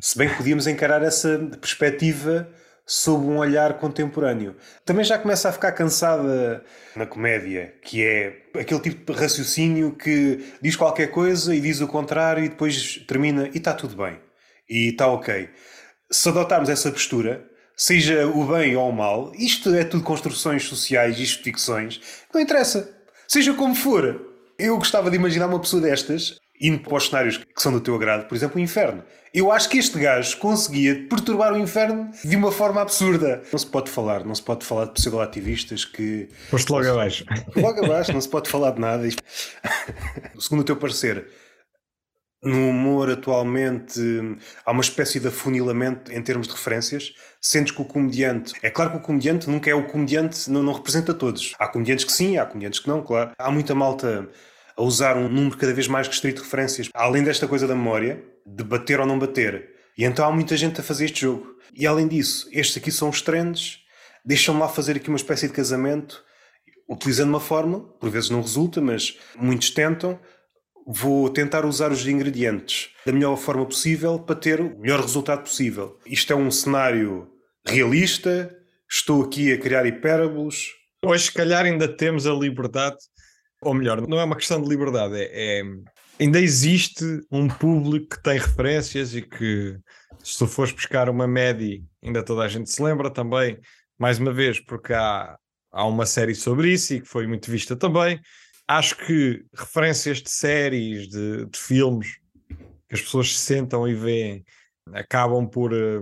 [0.00, 2.48] Se bem que podíamos encarar essa perspectiva
[2.88, 4.56] sob um olhar contemporâneo.
[4.82, 6.64] Também já começa a ficar cansada
[6.96, 11.86] na comédia, que é aquele tipo de raciocínio que diz qualquer coisa e diz o
[11.86, 14.18] contrário e depois termina e está tudo bem.
[14.66, 15.50] E está ok.
[16.10, 21.20] Se adotarmos essa postura, seja o bem ou o mal, isto é tudo construções sociais,
[21.20, 22.00] isto ficções,
[22.32, 22.96] não interessa.
[23.26, 24.27] Seja como for,
[24.58, 27.94] eu gostava de imaginar uma pessoa destas indo para os cenários que são do teu
[27.94, 29.04] agrado, por exemplo, o inferno.
[29.32, 33.42] Eu acho que este gajo conseguia perturbar o inferno de uma forma absurda.
[33.52, 36.28] Não se pode falar, não se pode falar de pseudo-ativistas que.
[36.50, 37.24] Posto logo abaixo.
[37.54, 39.08] Logo abaixo, não se pode falar de nada.
[40.40, 41.28] Segundo o teu parecer,
[42.42, 44.00] no humor atualmente
[44.64, 47.12] há uma espécie de afunilamento em termos de referências.
[47.40, 48.54] Sentes que o comediante.
[48.62, 51.54] É claro que o comediante nunca é o comediante, não, não representa todos.
[51.58, 53.32] Há comediantes que sim, há comediantes que não, claro.
[53.38, 54.28] Há muita malta
[54.76, 58.24] a usar um número cada vez mais restrito de referências, além desta coisa da memória,
[58.46, 59.70] de bater ou não bater.
[59.96, 61.56] E então há muita gente a fazer este jogo.
[61.74, 63.80] E além disso, estes aqui são os trends,
[64.24, 66.24] deixam-me lá fazer aqui uma espécie de casamento,
[66.88, 70.18] utilizando uma fórmula, por vezes não resulta, mas muitos tentam.
[70.90, 75.98] Vou tentar usar os ingredientes da melhor forma possível para ter o melhor resultado possível.
[76.06, 77.28] Isto é um cenário
[77.66, 78.50] realista,
[78.90, 80.68] estou aqui a criar hipérboles.
[81.04, 82.96] Hoje, se calhar, ainda temos a liberdade
[83.60, 85.62] ou melhor, não é uma questão de liberdade, é, é,
[86.20, 89.76] ainda existe um público que tem referências e que,
[90.22, 93.58] se tu fores buscar uma média, ainda toda a gente se lembra também,
[93.98, 95.36] mais uma vez, porque há,
[95.72, 98.20] há uma série sobre isso e que foi muito vista também.
[98.68, 102.18] Acho que referências de séries, de, de filmes,
[102.86, 104.44] que as pessoas se sentam e veem,
[104.92, 106.00] acabam por, eh,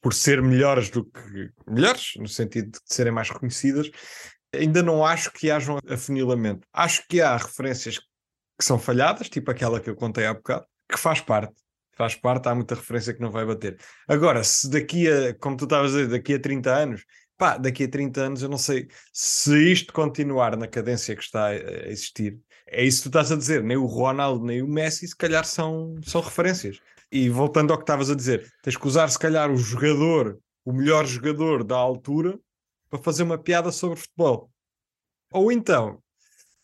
[0.00, 1.50] por ser melhores do que.
[1.66, 3.90] melhores, no sentido de serem mais reconhecidas,
[4.54, 6.66] ainda não acho que haja um afunilamento.
[6.72, 10.98] Acho que há referências que são falhadas, tipo aquela que eu contei há bocado, que
[10.98, 11.54] faz parte.
[11.94, 13.78] Faz parte, há muita referência que não vai bater.
[14.08, 17.04] Agora, se daqui a, como tu estavas a dizer, daqui a 30 anos,
[17.42, 21.46] pá, daqui a 30 anos eu não sei se isto continuar na cadência que está
[21.46, 21.54] a
[21.88, 22.38] existir.
[22.68, 25.44] É isso que tu estás a dizer, nem o Ronaldo nem o Messi se calhar
[25.44, 26.78] são, são referências.
[27.10, 30.72] E voltando ao que estavas a dizer, tens que usar se calhar o jogador, o
[30.72, 32.38] melhor jogador da altura,
[32.88, 34.48] para fazer uma piada sobre futebol.
[35.32, 36.00] Ou então,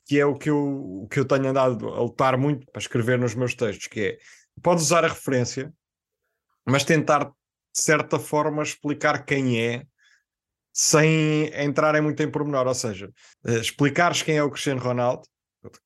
[0.06, 3.18] que é o que eu, o que eu tenho andado a lutar muito para escrever
[3.18, 4.18] nos meus textos, que é,
[4.62, 5.74] podes usar a referência,
[6.64, 7.32] mas tentar, de
[7.82, 9.84] certa forma, explicar quem é,
[10.72, 13.10] sem entrar em muito em pormenor, ou seja,
[13.46, 15.22] uh, explicares quem é o Cristiano Ronaldo,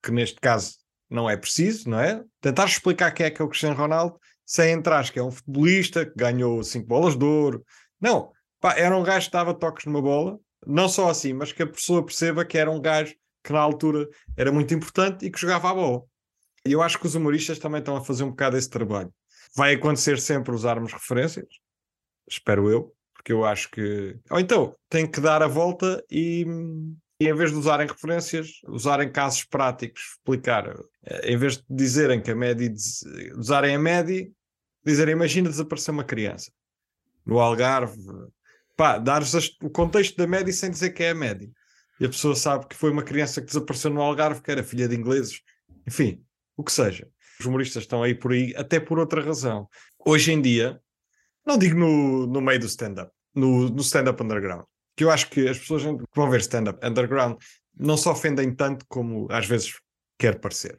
[0.02, 0.76] que neste caso
[1.08, 2.22] não é preciso, não é?
[2.40, 6.04] Tentar explicar quem é que é o Cristiano Ronaldo, sem entrar que é um futebolista
[6.04, 7.64] que ganhou cinco bolas de ouro.
[8.00, 11.62] Não, pá, era um gajo que dava toques numa bola, não só assim, mas que
[11.62, 15.40] a pessoa perceba que era um gajo que na altura era muito importante e que
[15.40, 16.02] jogava a bola.
[16.64, 19.12] E eu acho que os humoristas também estão a fazer um bocado esse trabalho.
[19.56, 21.48] Vai acontecer sempre usarmos referências,
[22.28, 24.18] espero eu, porque eu acho que.
[24.30, 26.44] Ou então, tem que dar a volta e,
[27.20, 30.74] e em vez de usarem referências, usarem casos práticos, explicar.
[31.22, 32.70] Em vez de dizerem que a média,
[33.37, 34.28] usarem a média,
[34.85, 36.50] dizerem: imagina desaparecer uma criança
[37.24, 37.96] no Algarve,
[38.76, 39.32] pá, dares
[39.62, 41.48] o contexto da média sem dizer que é a média.
[42.00, 44.88] E a pessoa sabe que foi uma criança que desapareceu no Algarve, que era filha
[44.88, 45.40] de ingleses,
[45.87, 46.20] enfim,
[46.56, 47.08] o que seja.
[47.38, 49.68] Os humoristas estão aí por aí, até por outra razão.
[50.04, 50.80] Hoje em dia,
[51.46, 54.64] não digo no, no meio do stand-up, no, no stand-up underground,
[54.96, 57.37] que eu acho que as pessoas que vão ver stand-up underground
[57.76, 59.72] não se ofendem tanto como às vezes
[60.18, 60.78] quer parecer.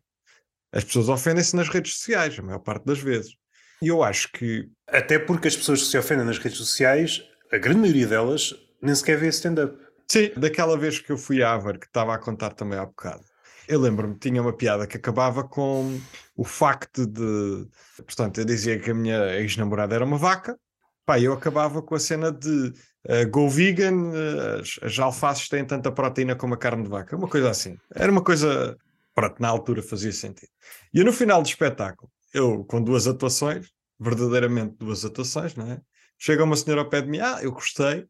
[0.72, 3.36] As pessoas ofendem-se nas redes sociais, a maior parte das vezes.
[3.82, 4.70] E eu acho que.
[4.88, 7.22] Até porque as pessoas que se ofendem nas redes sociais,
[7.52, 9.78] a grande maioria delas nem sequer vê stand-up.
[10.10, 13.24] Sim, daquela vez que eu fui à Ávara, que estava a contar também há bocado.
[13.68, 16.00] Eu lembro-me, tinha uma piada que acabava com
[16.36, 17.68] o facto de.
[17.98, 20.58] Portanto, eu dizia que a minha ex-namorada era uma vaca,
[21.06, 22.74] pá, eu acabava com a cena de
[23.08, 27.16] uh, go vegan, uh, as, as alfaces têm tanta proteína como a carne de vaca,
[27.16, 27.78] uma coisa assim.
[27.94, 28.78] Era uma coisa,
[29.16, 30.52] pronto, na altura fazia sentido.
[30.94, 35.80] E no final do espetáculo, eu com duas atuações, verdadeiramente duas atuações, não é?
[36.18, 38.06] Chega uma senhora ao pé de mim, ah, eu gostei,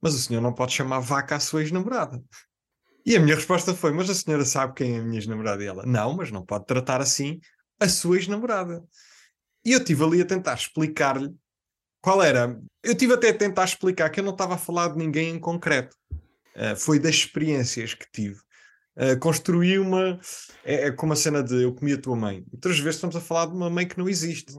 [0.00, 2.22] mas o senhor não pode chamar vaca à sua ex-namorada.
[3.08, 5.64] E a minha resposta foi: Mas a senhora sabe quem é a minha ex-namorada?
[5.64, 7.40] E ela: Não, mas não pode tratar assim
[7.80, 8.84] a sua ex-namorada.
[9.64, 11.34] E eu estive ali a tentar explicar-lhe
[12.02, 12.60] qual era.
[12.82, 15.40] Eu estive até a tentar explicar que eu não estava a falar de ninguém em
[15.40, 15.96] concreto.
[16.54, 18.38] Uh, foi das experiências que tive.
[18.94, 20.20] Uh, construí uma.
[20.62, 22.44] É, é, como a cena de eu comi a tua mãe.
[22.52, 24.52] Outras vezes estamos a falar de uma mãe que não existe.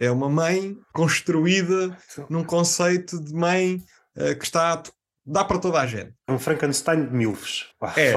[0.00, 1.94] É uma mãe construída
[2.30, 3.84] num conceito de mãe
[4.16, 4.82] uh, que está a
[5.28, 6.14] dá para toda a gente.
[6.26, 7.66] Um Frankenstein de milfes.
[7.96, 8.12] é.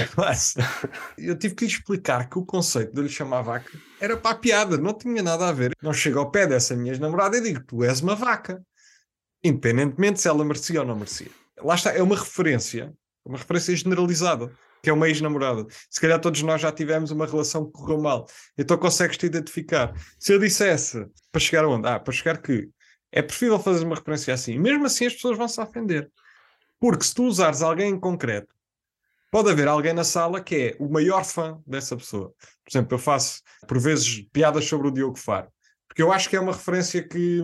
[0.00, 0.54] é quase.
[1.18, 4.38] Eu tive que lhe explicar que o conceito de lhe chamar vaca era para a
[4.38, 5.72] piada, não tinha nada a ver.
[5.82, 8.62] Não chego ao pé dessa minha namorada e digo: Tu és uma vaca.
[9.44, 11.28] Independentemente se ela merecia ou não merecia.
[11.62, 12.92] Lá está, é uma referência,
[13.24, 14.50] uma referência generalizada
[14.82, 15.66] que é uma ex-namorada.
[15.90, 18.28] Se calhar todos nós já tivemos uma relação que correu mal.
[18.56, 19.92] Então consegues-te identificar.
[20.18, 21.88] Se eu dissesse para chegar aonde?
[21.88, 22.68] Ah, para chegar que
[23.12, 24.58] é preferível fazer uma referência assim.
[24.58, 26.10] Mesmo assim, as pessoas vão se ofender.
[26.78, 28.54] Porque se tu usares alguém em concreto,
[29.30, 32.32] pode haver alguém na sala que é o maior fã dessa pessoa.
[32.64, 35.48] Por exemplo, eu faço, por vezes, piadas sobre o Diogo Faro.
[35.88, 37.42] Porque eu acho que é uma referência que.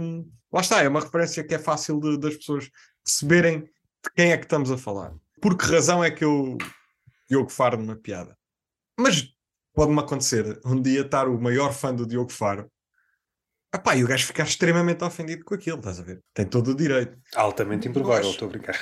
[0.53, 2.71] Lá está, é uma referência que é fácil de, das pessoas
[3.03, 5.15] perceberem de quem é que estamos a falar.
[5.41, 6.59] Por que razão é que eu
[7.29, 8.37] Diogo Faro numa piada?
[8.99, 9.33] Mas
[9.73, 12.71] pode-me acontecer um dia estar o maior fã do Diogo Faro
[13.75, 16.21] Epá, e o gajo ficar extremamente ofendido com aquilo, estás a ver?
[16.35, 17.17] Tem todo o direito.
[17.35, 18.77] Altamente improvável, estou a brincar.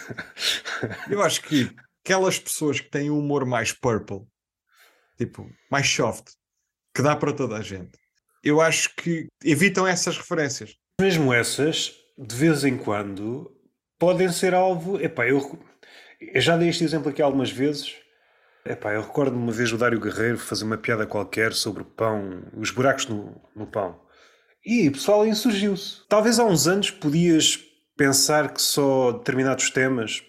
[1.09, 1.71] Eu acho que
[2.05, 4.23] aquelas pessoas que têm o humor mais purple,
[5.17, 6.33] tipo, mais soft,
[6.93, 7.93] que dá para toda a gente,
[8.43, 10.75] eu acho que evitam essas referências.
[11.01, 13.49] Mesmo essas, de vez em quando,
[13.97, 15.01] podem ser alvo.
[15.01, 15.57] Epá, eu,
[16.21, 17.95] eu já dei este exemplo aqui algumas vezes.
[18.65, 22.43] Epá, eu recordo uma vez o Dário Guerreiro fazer uma piada qualquer sobre o pão,
[22.57, 24.01] os buracos no, no pão.
[24.65, 26.03] E o pessoal insurgiu-se.
[26.09, 27.59] Talvez há uns anos podias
[27.97, 30.23] pensar que só determinados temas,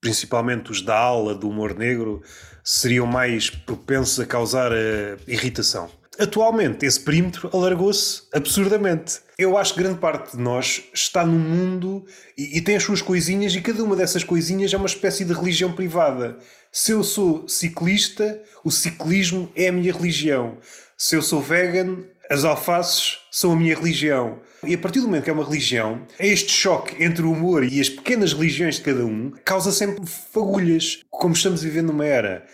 [0.00, 2.22] principalmente os da aula do humor negro,
[2.64, 5.90] seriam mais propensos a causar uh, irritação.
[6.18, 9.20] Atualmente, esse perímetro alargou-se absurdamente.
[9.38, 12.04] Eu acho que grande parte de nós está no mundo
[12.36, 15.32] e, e, tem as suas coisinhas, e cada uma dessas coisinhas é uma espécie de
[15.32, 16.36] religião privada.
[16.72, 20.58] Se eu sou ciclista, o ciclismo é a minha religião.
[20.96, 21.98] Se eu sou vegan,
[22.30, 24.40] as alfaces são a minha religião.
[24.64, 27.80] E a partir do momento que é uma religião, este choque entre o humor e
[27.80, 31.00] as pequenas religiões de cada um causa sempre fagulhas.
[31.10, 32.46] Como estamos vivendo numa era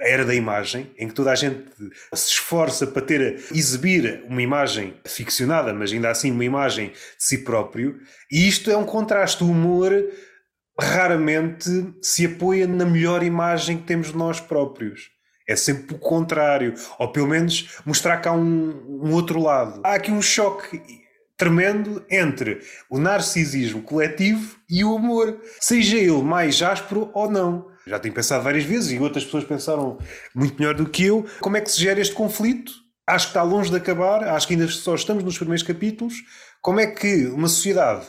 [0.00, 1.64] a era da imagem, em que toda a gente
[2.12, 7.38] se esforça para ter, exibir uma imagem ficcionada, mas ainda assim uma imagem de si
[7.38, 7.98] próprio,
[8.30, 9.44] e isto é um contraste.
[9.44, 9.92] O humor
[10.78, 15.10] raramente se apoia na melhor imagem que temos de nós próprios.
[15.48, 19.80] É sempre o contrário, ou pelo menos mostrar cá um, um outro lado.
[19.82, 20.82] Há aqui um choque
[21.38, 27.68] tremendo entre o narcisismo coletivo e o humor, seja ele mais áspero ou não.
[27.86, 29.98] Já tenho pensado várias vezes e outras pessoas pensaram
[30.34, 31.24] muito melhor do que eu.
[31.40, 32.72] Como é que se gera este conflito?
[33.06, 36.14] Acho que está longe de acabar, acho que ainda só estamos nos primeiros capítulos.
[36.60, 38.06] Como é que uma sociedade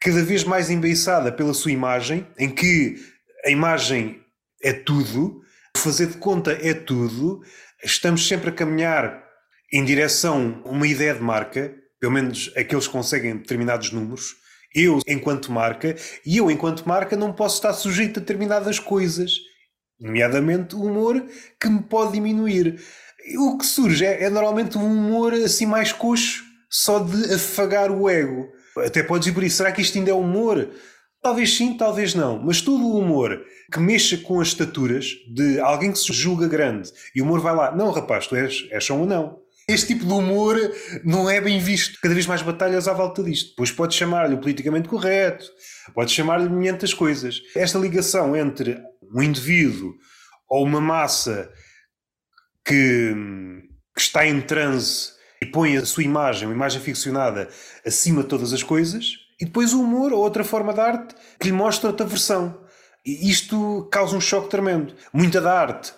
[0.00, 2.96] cada vez mais embeiçada pela sua imagem, em que
[3.44, 4.20] a imagem
[4.62, 5.40] é tudo,
[5.76, 7.42] fazer de conta é tudo,
[7.82, 9.24] estamos sempre a caminhar
[9.72, 14.34] em direção a uma ideia de marca, pelo menos aqueles que conseguem determinados números,
[14.74, 19.32] eu, enquanto marca, e eu, enquanto marca, não posso estar sujeito a determinadas coisas,
[20.00, 21.24] nomeadamente o humor,
[21.60, 22.80] que me pode diminuir.
[23.38, 28.08] O que surge é, é normalmente um humor assim mais coxo, só de afagar o
[28.08, 28.48] ego.
[28.78, 30.70] Até podes ir por isso, será que isto ainda é humor?
[31.22, 35.92] Talvez sim, talvez não, mas todo o humor que mexa com as estaturas de alguém
[35.92, 38.94] que se julga grande e o humor vai lá, não rapaz, tu és, és só
[38.94, 39.38] um não.
[39.68, 40.56] Este tipo de humor
[41.04, 42.00] não é bem visto.
[42.00, 43.50] Cada vez mais batalhas à volta disto.
[43.50, 45.44] Depois pode chamar-lhe o politicamente correto,
[45.94, 47.40] pode chamar-lhe muitas coisas.
[47.54, 48.82] Esta ligação entre
[49.14, 49.94] um indivíduo
[50.48, 51.52] ou uma massa
[52.64, 53.14] que,
[53.94, 57.48] que está em transe e põe a sua imagem, uma imagem ficcionada,
[57.86, 61.48] acima de todas as coisas, e depois o humor ou outra forma de arte que
[61.48, 62.60] lhe mostra outra versão.
[63.04, 64.94] E isto causa um choque tremendo.
[65.12, 65.94] Muita da arte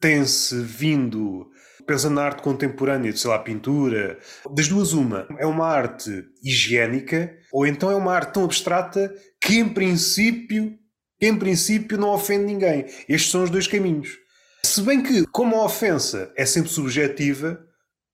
[0.00, 1.48] tem-se vindo
[1.86, 4.18] pensando na arte contemporânea, sei lá, pintura,
[4.54, 9.58] das duas uma, é uma arte higiênica ou então é uma arte tão abstrata que
[9.58, 10.78] em princípio,
[11.20, 12.86] em princípio não ofende ninguém.
[13.08, 14.18] Estes são os dois caminhos.
[14.64, 17.58] Se bem que, como a ofensa é sempre subjetiva,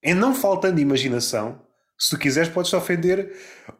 [0.01, 1.61] em não faltando imaginação,
[1.99, 3.31] se tu quiseres, podes-te ofender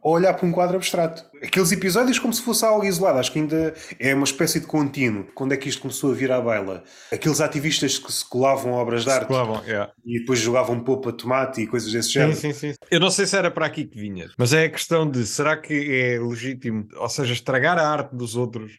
[0.02, 1.24] ou olhar para um quadro abstrato.
[1.42, 5.26] Aqueles episódios como se fosse algo isolado, acho que ainda é uma espécie de contínuo.
[5.34, 6.82] Quando é que isto começou a vir à baila?
[7.12, 9.92] Aqueles ativistas que se colavam obras de arte colavam, yeah.
[10.04, 12.36] e depois jogavam popa tomate e coisas desse género.
[12.36, 12.74] Sim, sim, sim.
[12.90, 15.56] Eu não sei se era para aqui que vinhas, mas é a questão de será
[15.56, 18.78] que é legítimo, ou seja, estragar a arte dos outros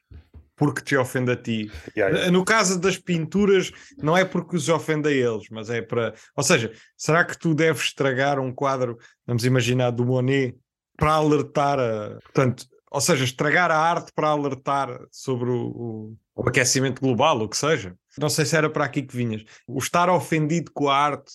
[0.59, 1.71] porque te ofende a ti.
[1.95, 2.31] Yeah, yeah.
[2.31, 6.13] No caso das pinturas, não é porque os ofende a eles, mas é para.
[6.35, 10.57] Ou seja, será que tu deves estragar um quadro, vamos imaginar, do Monet,
[10.99, 12.19] para alertar a.
[12.21, 17.47] Portanto, ou seja, estragar a arte para alertar sobre o, o, o aquecimento global, o
[17.49, 17.95] que seja.
[18.17, 19.43] Não sei se era para aqui que vinhas.
[19.67, 21.33] O estar ofendido com a arte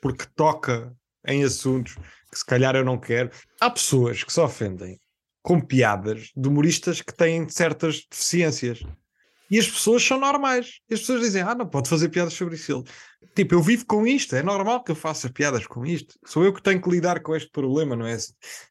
[0.00, 0.94] porque toca
[1.26, 1.94] em assuntos
[2.30, 3.30] que se calhar eu não quero.
[3.60, 4.98] Há pessoas que se ofendem
[5.42, 8.82] com piadas de humoristas que têm certas deficiências.
[9.50, 10.80] E as pessoas são normais.
[10.90, 12.84] As pessoas dizem, ah, não pode fazer piadas sobre isso.
[13.34, 16.18] Tipo, eu vivo com isto, é normal que eu faça piadas com isto.
[16.24, 18.16] Sou eu que tenho que lidar com este problema, não é,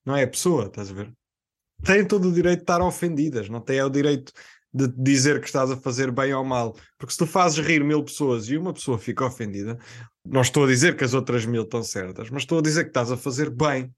[0.06, 1.14] não é a pessoa, estás a ver?
[1.84, 4.32] Têm todo o direito de estar ofendidas, não têm o direito
[4.74, 6.76] de dizer que estás a fazer bem ou mal.
[6.98, 9.78] Porque se tu fazes rir mil pessoas e uma pessoa fica ofendida,
[10.26, 12.90] não estou a dizer que as outras mil estão certas, mas estou a dizer que
[12.90, 13.94] estás a fazer bem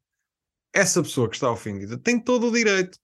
[0.73, 2.99] essa pessoa que está ofendida tem todo o direito.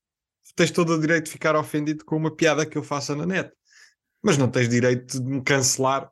[0.56, 3.52] Tens todo o direito de ficar ofendido com uma piada que eu faça na net.
[4.24, 6.12] Mas não tens direito de me cancelar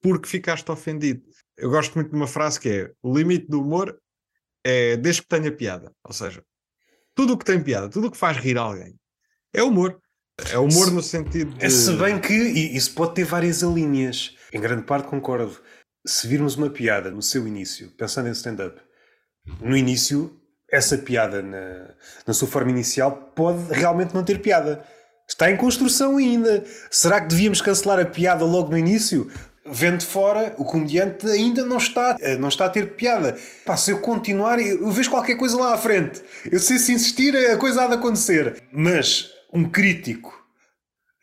[0.00, 1.22] porque ficaste ofendido.
[1.56, 3.98] Eu gosto muito de uma frase que é: o limite do humor
[4.64, 5.92] é desde que tenha piada.
[6.04, 6.44] Ou seja,
[7.14, 8.94] tudo o que tem piada, tudo o que faz rir alguém
[9.52, 10.00] é humor.
[10.50, 11.70] É humor no sentido de.
[11.70, 14.36] Se bem que isso pode ter várias linhas.
[14.52, 15.60] Em grande parte concordo.
[16.06, 18.80] Se virmos uma piada no seu início, pensando em stand-up,
[19.60, 20.36] no início
[20.68, 21.94] essa piada na,
[22.26, 24.84] na sua forma inicial pode realmente não ter piada.
[25.28, 26.64] Está em construção ainda.
[26.90, 29.30] Será que devíamos cancelar a piada logo no início?
[29.64, 33.36] Vendo fora, o comediante ainda não está, eh, não está a ter piada.
[33.64, 36.20] Pá, se eu continuar, eu vejo qualquer coisa lá à frente.
[36.50, 38.62] Eu sei se insistir, a coisa há de acontecer.
[38.72, 40.32] Mas um crítico,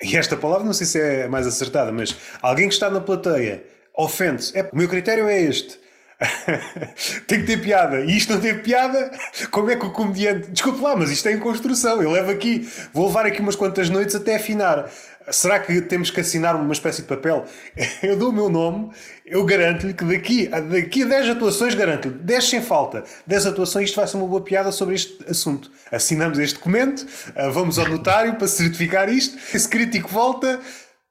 [0.01, 3.63] e esta palavra não sei se é mais acertada, mas alguém que está na plateia
[3.97, 4.57] ofende-se.
[4.57, 5.77] É, o meu critério é este
[7.27, 8.01] tem que ter piada.
[8.01, 9.11] E isto não tem piada,
[9.51, 10.51] como é que o comediante.
[10.51, 12.01] Desculpe lá, mas isto é em construção.
[12.01, 14.89] Eu levo aqui, vou levar aqui umas quantas noites até afinar.
[15.31, 17.45] Será que temos que assinar uma espécie de papel?
[18.01, 18.89] Eu dou o meu nome,
[19.25, 23.95] eu garanto-lhe que daqui, daqui a 10 atuações, garanto-lhe, 10 sem falta, 10 atuações, isto
[23.97, 25.69] vai ser uma boa piada sobre este assunto.
[25.91, 27.05] Assinamos este documento,
[27.35, 29.37] ah, vamos ao notário para certificar isto.
[29.53, 30.59] Esse crítico volta,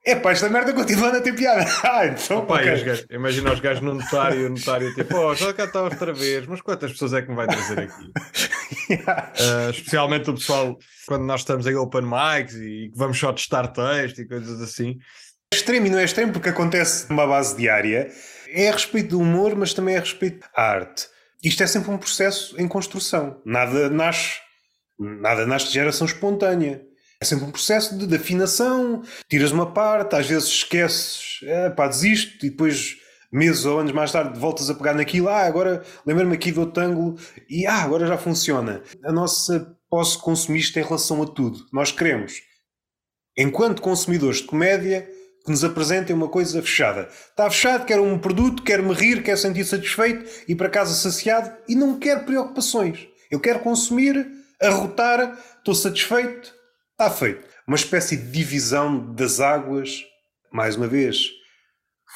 [0.05, 1.65] é pá, esta merda continua a ter piada.
[1.85, 2.75] Ah, então, Opa, okay.
[2.75, 6.13] os gajos, imagina os gajos no notário, o notário tipo, oh, já cá está outra
[6.13, 8.13] vez, mas quantas pessoas é que me vai trazer aqui?
[8.91, 9.33] yeah.
[9.67, 14.21] uh, especialmente o pessoal, quando nós estamos em open mics e vamos só testar texto
[14.21, 14.99] e coisas assim,
[15.53, 18.11] extremo e não é extremo porque acontece numa base diária.
[18.51, 21.07] É a respeito do humor, mas também é a respeito da arte.
[21.43, 23.41] Isto é sempre um processo em construção.
[23.45, 24.39] Nada nasce,
[24.99, 26.88] nada nasce de geração espontânea.
[27.21, 29.03] É sempre um processo de, de afinação.
[29.29, 32.97] Tiras uma parte, às vezes esqueces, é, pá, desisto, e depois
[33.31, 36.83] meses ou anos mais tarde voltas a pegar naquilo, ah, agora lembro-me aqui do outro
[36.83, 38.83] ângulo e ah, agora já funciona.
[39.05, 41.67] A nossa posse consumista em relação a tudo.
[41.73, 42.41] Nós queremos,
[43.37, 45.09] enquanto consumidores de comédia,
[45.45, 47.09] que nos apresentem uma coisa fechada.
[47.31, 51.51] Está fechado, quero um produto, quero me rir, quero sentir satisfeito, ir para casa saciado
[51.67, 53.09] e não quero preocupações.
[53.31, 54.27] Eu quero consumir,
[54.61, 56.53] arrotar, estou satisfeito,
[57.01, 57.45] está feito.
[57.65, 60.05] Uma espécie de divisão das águas,
[60.51, 61.31] mais uma vez,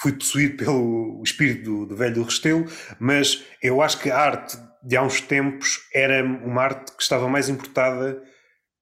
[0.00, 2.66] fui possuído pelo espírito do, do velho do Restelo,
[2.98, 7.28] mas eu acho que a arte de há uns tempos era uma arte que estava
[7.28, 8.20] mais importada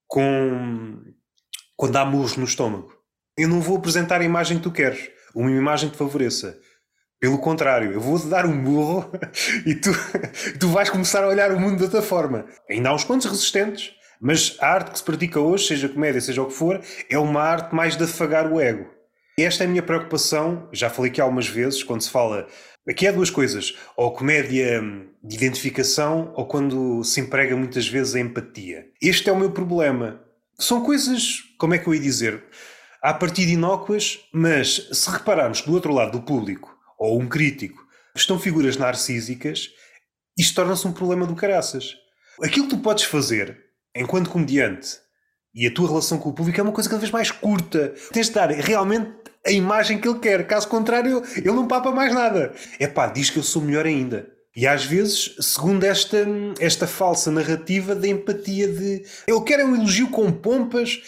[0.07, 1.03] com
[1.77, 2.91] quando há murros no estômago.
[3.37, 6.59] Eu não vou apresentar a imagem que tu queres, uma imagem que te favoreça.
[7.19, 9.11] Pelo contrário, eu vou-te dar um murro
[9.67, 9.91] e tu,
[10.59, 12.47] tu vais começar a olhar o mundo de outra forma.
[12.71, 16.43] Ainda há uns quantos resistentes, mas a arte que se pratica hoje, seja comédia, seja
[16.43, 18.87] o que for, é uma arte mais de afagar o ego.
[19.39, 22.47] Esta é a minha preocupação, já falei aqui algumas vezes, quando se fala.
[22.87, 24.83] Aqui há duas coisas: ou comédia
[25.25, 28.87] de identificação, ou quando se emprega muitas vezes a empatia.
[29.01, 30.23] Este é o meu problema.
[30.59, 32.45] São coisas, como é que eu ia dizer?
[33.03, 37.83] À partida inócuas, mas se repararmos do outro lado do público, ou um crítico,
[38.15, 39.71] estão figuras narcísicas,
[40.37, 41.97] isto torna-se um problema do caraças.
[42.43, 44.99] Aquilo que tu podes fazer, enquanto comediante,
[45.55, 47.93] e a tua relação com o público é uma coisa cada vez mais curta.
[48.13, 49.11] Tens de dar realmente
[49.45, 50.47] a imagem que ele quer.
[50.47, 52.53] Caso contrário, ele não papa mais nada.
[52.79, 54.29] É pá, diz que eu sou melhor ainda.
[54.55, 56.27] E às vezes, segundo esta,
[56.59, 61.01] esta falsa narrativa da empatia de ele quer um elogio com pompas,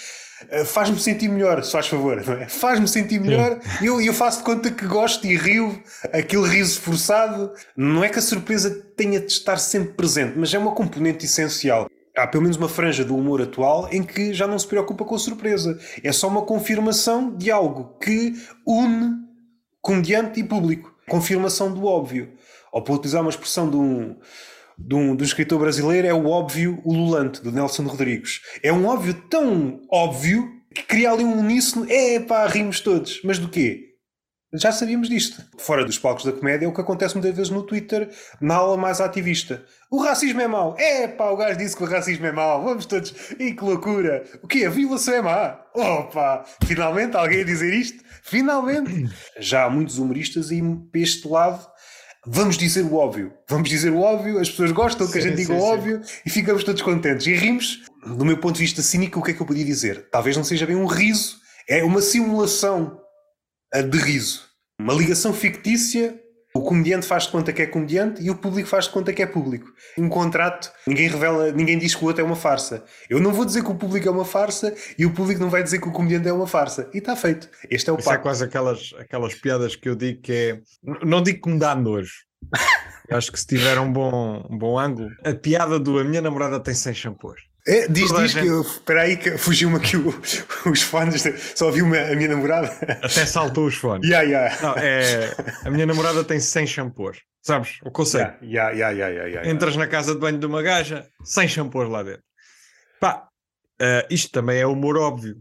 [0.48, 2.48] eh, faz-me sentir melhor, se faz favor, é?
[2.48, 6.80] Faz-me sentir melhor, e eu, eu faço de conta que gosto e rio, aquele riso
[6.80, 7.52] forçado.
[7.76, 11.88] Não é que a surpresa tenha de estar sempre presente, mas é uma componente essencial
[12.16, 15.18] há pelo menos uma franja do humor atual em que já não se preocupa com
[15.18, 15.78] surpresa.
[16.02, 18.34] É só uma confirmação de algo que
[18.66, 19.22] une
[19.80, 20.94] comediante e público.
[21.08, 22.32] Confirmação do óbvio.
[22.72, 24.16] Ou para utilizar uma expressão de um,
[24.78, 28.40] de um, de um escritor brasileiro, é o óbvio ululante, do Nelson Rodrigues.
[28.62, 31.86] É um óbvio tão óbvio que cria ali um uníssono.
[31.90, 33.20] É pá, rimos todos.
[33.24, 33.91] Mas do quê?
[34.54, 35.42] Já sabíamos disto.
[35.56, 38.76] Fora dos palcos da comédia é o que acontece muitas vezes no Twitter, na aula
[38.76, 39.64] mais ativista.
[39.90, 40.76] O racismo é mau.
[40.78, 42.62] É pá, o gajo disse que o racismo é mau.
[42.62, 43.14] Vamos todos.
[43.38, 44.24] E que loucura.
[44.42, 44.66] O quê?
[44.66, 45.58] A violação é má.
[45.74, 46.44] Opa!
[46.64, 48.04] Finalmente alguém a dizer isto?
[48.22, 49.10] Finalmente!
[49.40, 51.66] Já há muitos humoristas e para este lado
[52.26, 53.32] vamos dizer o óbvio.
[53.48, 56.20] Vamos dizer o óbvio, as pessoas gostam que a gente diga sim, o óbvio sim.
[56.26, 57.26] e ficamos todos contentes.
[57.26, 57.82] E rimos.
[58.04, 60.08] Do meu ponto de vista cínico, o que é que eu podia dizer?
[60.10, 61.36] Talvez não seja bem um riso,
[61.68, 63.01] é uma simulação
[63.80, 64.42] de riso.
[64.78, 66.20] Uma ligação fictícia,
[66.54, 69.22] o comediante faz de conta que é comediante e o público faz de conta que
[69.22, 69.72] é público.
[69.96, 72.84] Um contrato, ninguém revela, ninguém diz que o outro é uma farsa.
[73.08, 75.62] Eu não vou dizer que o público é uma farsa e o público não vai
[75.62, 76.90] dizer que o comediante é uma farsa.
[76.92, 77.48] E está feito.
[77.70, 80.60] Este é o Isso é quase aquelas, aquelas piadas que eu digo que é.
[81.04, 82.12] Não digo que me dá nojo.
[83.10, 86.58] Acho que se tiver um bom, um bom ângulo, a piada do a minha namorada
[86.60, 87.51] tem 100 shampoos.
[87.66, 90.08] É, diz, diz que eu, espera aí que fugiu-me aqui o,
[90.68, 91.22] os fones,
[91.54, 92.68] só ouvi uma, a minha namorada.
[93.02, 94.08] Até saltou os fones.
[94.08, 94.62] Yeah, yeah.
[94.62, 95.30] Não, é,
[95.64, 97.78] a minha namorada tem 100 shampoos, sabes?
[97.84, 98.32] O conceito.
[98.42, 101.88] Yeah, yeah, yeah, yeah, yeah, Entras na casa de banho de uma gaja, 100 shampoos
[101.88, 102.24] lá dentro.
[102.98, 103.28] Pá,
[103.80, 105.36] uh, isto também é humor óbvio.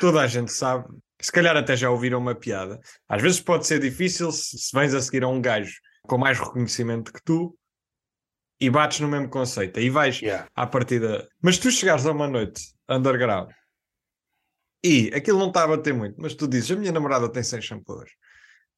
[0.00, 0.86] Toda a gente sabe.
[1.20, 2.80] Se calhar até já ouviram uma piada.
[3.08, 6.38] Às vezes pode ser difícil se, se vens a seguir a um gajo com mais
[6.38, 7.56] reconhecimento que tu,
[8.62, 9.80] e bates no mesmo conceito.
[9.80, 10.46] Aí vais yeah.
[10.54, 11.28] à partida.
[11.42, 13.50] Mas tu chegares a uma noite underground
[14.84, 17.60] e aquilo não está a bater muito, mas tu dizes: a minha namorada tem 100
[17.60, 18.10] shampoos.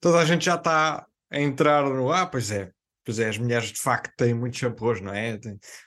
[0.01, 2.11] Toda a gente já está a entrar no.
[2.11, 2.70] Ah, pois é.
[3.05, 5.39] Pois é, as mulheres de facto têm muitos shampoos, não é?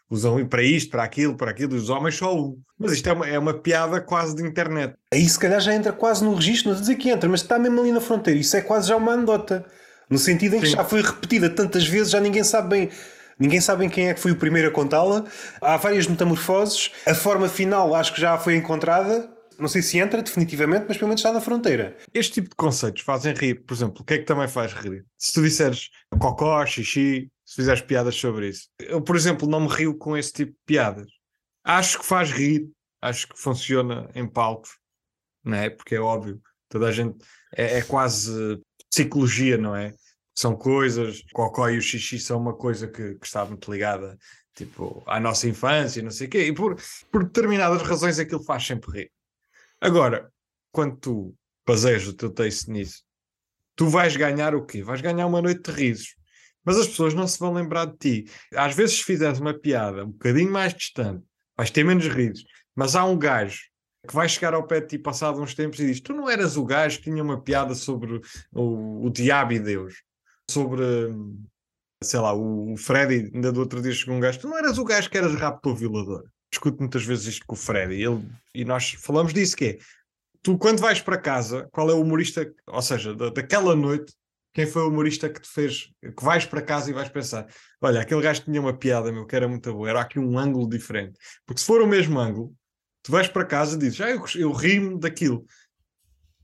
[0.07, 2.61] Usam para isto, para aquilo, para aquilo, e os homens só um.
[2.77, 4.93] Mas isto é uma, é uma piada quase de internet.
[5.11, 7.81] Aí se calhar já entra quase no registro, não dizer que entra, mas está mesmo
[7.81, 8.39] ali na fronteira.
[8.39, 9.65] Isso é quase já uma anedota.
[10.07, 10.75] No sentido em que Sim.
[10.75, 12.89] já foi repetida tantas vezes, já ninguém sabe bem
[13.39, 15.25] Ninguém sabe quem é que foi o primeiro a contá-la.
[15.61, 16.91] Há várias metamorfoses.
[17.05, 19.31] A forma final acho que já foi encontrada.
[19.59, 21.97] Não sei se entra definitivamente, mas pelo menos está na fronteira.
[22.13, 23.63] Este tipo de conceitos fazem rir.
[23.65, 25.05] Por exemplo, o que é que também faz rir?
[25.17, 28.67] Se tu disseres cocó, xixi, se fizeres piadas sobre isso.
[28.79, 31.07] Eu, por exemplo, não me rio com esse tipo de piadas.
[31.63, 32.69] Acho que faz rir.
[33.01, 34.67] Acho que funciona em palco.
[35.43, 35.69] Não é?
[35.69, 36.41] Porque é óbvio.
[36.69, 37.17] Toda a gente...
[37.55, 38.59] É, é quase
[38.89, 39.93] psicologia, não é?
[40.37, 44.15] São coisas, o cocó e o xixi são uma coisa que, que está muito ligada
[44.53, 46.79] tipo, à nossa infância, não sei o quê, e por,
[47.11, 49.11] por determinadas razões aquilo faz sempre rir.
[49.81, 50.31] Agora,
[50.71, 51.35] quando tu
[51.65, 53.03] basejo o teu texto nisso,
[53.75, 54.83] tu vais ganhar o quê?
[54.83, 56.15] Vais ganhar uma noite de risos.
[56.63, 58.31] Mas as pessoas não se vão lembrar de ti.
[58.53, 61.23] Às vezes, se fizeres uma piada um bocadinho mais distante,
[61.55, 62.43] vais ter menos risos.
[62.75, 63.61] Mas há um gajo
[64.07, 66.57] que vai chegar ao pé de ti passado uns tempos e diz: Tu não eras
[66.57, 68.21] o gajo que tinha uma piada sobre
[68.51, 70.03] o, o diabo e Deus,
[70.49, 71.13] sobre
[72.03, 74.83] sei lá, o, Freddy, ainda do outro dia chegou um gajo, tu não eras o
[74.83, 76.25] gajo que eras raptor violador.
[76.51, 78.23] Discuto muitas vezes isto com o Freddy ele,
[78.53, 79.77] e nós falamos disso que é,
[80.41, 84.13] tu quando vais para casa, qual é o humorista, ou seja, da, daquela noite,
[84.53, 87.47] quem foi o humorista que te fez, que vais para casa e vais pensar,
[87.81, 90.67] olha, aquele gajo tinha uma piada, meu, que era muito boa, era aqui um ângulo
[90.67, 91.19] diferente.
[91.45, 92.55] Porque se for o mesmo ângulo,
[93.03, 95.45] tu vais para casa e dizes, ah, eu, eu rimo daquilo.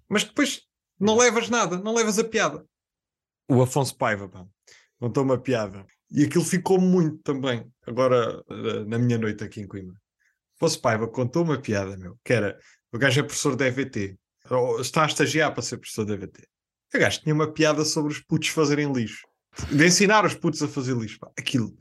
[0.08, 0.62] Mas depois
[0.99, 2.64] não levas nada, não levas a piada.
[3.50, 4.46] O Afonso Paiva, pá,
[5.00, 5.86] contou uma piada.
[6.10, 10.00] E aquilo ficou muito também, agora eh, na minha noite aqui em Coimbra.
[10.60, 12.58] Fosse Paiva contou uma piada, meu, que era
[12.91, 14.18] o gajo é professor da EVT,
[14.80, 16.48] está a estagiar para ser professor da EVT.
[16.94, 19.28] O gajo tinha uma piada sobre os putos fazerem lixo,
[19.72, 21.20] de ensinar os putos a fazer lixo.
[21.20, 21.32] Pá.
[21.38, 21.76] Aquilo,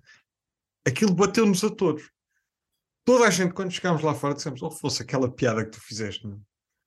[0.86, 2.10] aquilo bateu-nos a todos.
[3.04, 6.26] Toda a gente, quando chegámos lá fora, dissemos: Oh, fosse aquela piada que tu fizeste,
[6.26, 6.40] meu.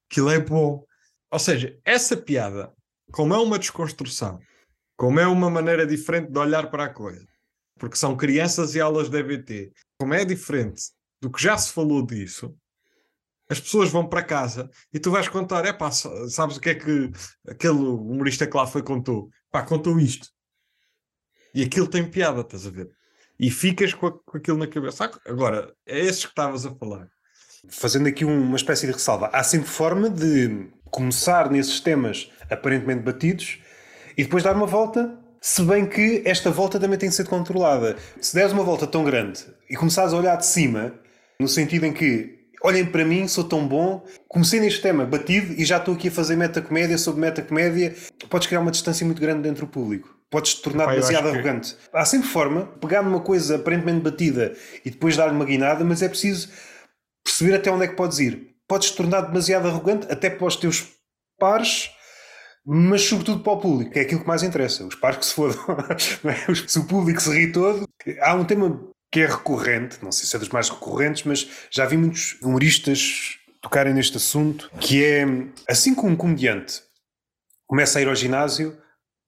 [0.09, 0.83] aquilo é bom.
[1.29, 2.73] Ou seja, essa piada,
[3.11, 4.39] como é uma desconstrução
[4.95, 7.27] como é uma maneira diferente de olhar para a coisa,
[7.77, 10.83] porque são crianças e aulas de EBT, como é diferente
[11.21, 12.55] do que já se falou disso,
[13.49, 16.75] as pessoas vão para casa e tu vais contar, é pá, sabes o que é
[16.75, 17.11] que
[17.47, 19.29] aquele humorista que lá foi contou?
[19.51, 20.27] Pá, contou isto.
[21.53, 22.89] E aquilo tem piada, estás a ver?
[23.39, 25.11] E ficas com, a, com aquilo na cabeça.
[25.25, 27.07] Agora, é esses que estavas a falar.
[27.69, 33.59] Fazendo aqui uma espécie de ressalva, há sempre forma de começar nesses temas aparentemente batidos
[34.17, 37.95] e depois dar uma volta, se bem que esta volta também tem de ser controlada.
[38.19, 40.93] Se deres uma volta tão grande e começares a olhar de cima,
[41.39, 45.63] no sentido em que olhem para mim, sou tão bom, comecei neste tema batido e
[45.63, 47.93] já estou aqui a fazer metacomédia sobre metacomédia,
[48.29, 50.15] podes criar uma distância muito grande dentro do público.
[50.31, 51.75] Podes te tornar Pai, demasiado arrogante.
[51.75, 51.79] Que...
[51.93, 56.09] Há sempre forma, pegar numa coisa aparentemente batida e depois dar-lhe uma guinada, mas é
[56.09, 56.49] preciso
[57.23, 58.55] perceber até onde é que podes ir.
[58.67, 60.87] Podes te tornar demasiado arrogante até para os teus
[61.39, 61.91] pares
[62.65, 64.85] mas sobretudo para o público, que é aquilo que mais interessa.
[64.85, 65.59] Os pares que se fodam.
[66.25, 66.67] É?
[66.67, 67.87] se o público se ri todo.
[68.21, 71.85] Há um tema que é recorrente, não sei se é dos mais recorrentes, mas já
[71.85, 75.25] vi muitos humoristas tocarem neste assunto, que é
[75.67, 76.85] assim como um comediante
[77.67, 78.77] começa a ir ao ginásio,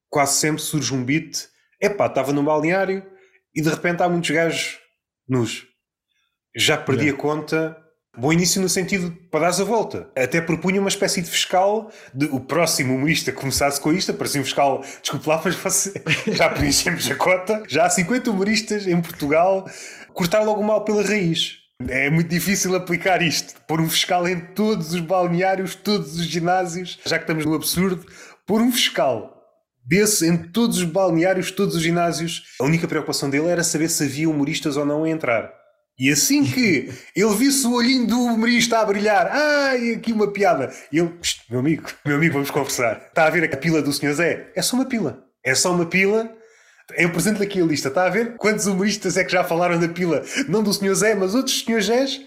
[0.10, 1.48] quase sempre surge um beat,
[1.82, 3.06] epá, estava no balneário
[3.54, 4.80] e de repente há muitos gajos
[5.28, 5.68] nus.
[6.56, 7.12] Já perdi é.
[7.12, 7.78] a conta
[8.20, 10.10] Bom início no sentido para dar a volta.
[10.18, 14.44] Até propunha uma espécie de fiscal de o próximo humorista começasse com isto, parecia um
[14.44, 16.02] fiscal, desculpe lá, mas você,
[16.34, 17.62] já preenchemos a cota.
[17.68, 19.70] Já há 50 humoristas em Portugal,
[20.16, 21.60] cortar logo mal pela raiz.
[21.88, 23.54] É muito difícil aplicar isto.
[23.68, 28.04] Pôr um fiscal em todos os balneários, todos os ginásios, já que estamos no absurdo,
[28.48, 29.38] pôr um fiscal
[29.86, 32.44] desse em todos os balneários, todos os ginásios.
[32.60, 35.57] A única preocupação dele era saber se havia humoristas ou não a entrar.
[36.00, 40.72] E assim que ele visse o olhinho do humorista a brilhar, ai, aqui uma piada,
[40.92, 41.12] e ele,
[41.50, 43.08] meu amigo, meu amigo, vamos conversar.
[43.08, 44.14] Está a ver a pila do Sr.
[44.14, 44.52] Zé?
[44.56, 45.24] É só uma pila.
[45.44, 46.32] É só uma pila.
[46.96, 48.36] Eu apresento aqui a lista, está a ver?
[48.38, 50.24] Quantos humoristas é que já falaram da pila?
[50.48, 50.94] Não do Sr.
[50.94, 51.82] Zé, mas outros Sr.
[51.82, 52.22] Zés?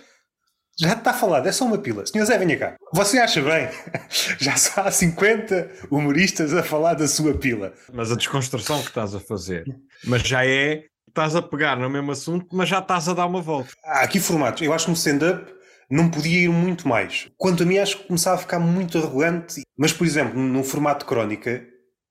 [0.76, 2.04] Já está falado, é só uma pila.
[2.04, 2.24] Sr.
[2.24, 2.74] Zé, venha cá.
[2.92, 3.68] Você acha bem?
[4.40, 7.72] Já só há 50 humoristas a falar da sua pila.
[7.92, 9.64] Mas a desconstrução que estás a fazer,
[10.04, 13.42] mas já é estás a pegar no mesmo assunto, mas já estás a dar uma
[13.42, 13.70] volta.
[13.84, 14.62] Há aqui formatos.
[14.62, 15.52] Eu acho que no stand-up
[15.90, 17.28] não podia ir muito mais.
[17.36, 19.62] Quanto a mim, acho que começava a ficar muito arrogante.
[19.76, 21.66] Mas, por exemplo, num formato de crónica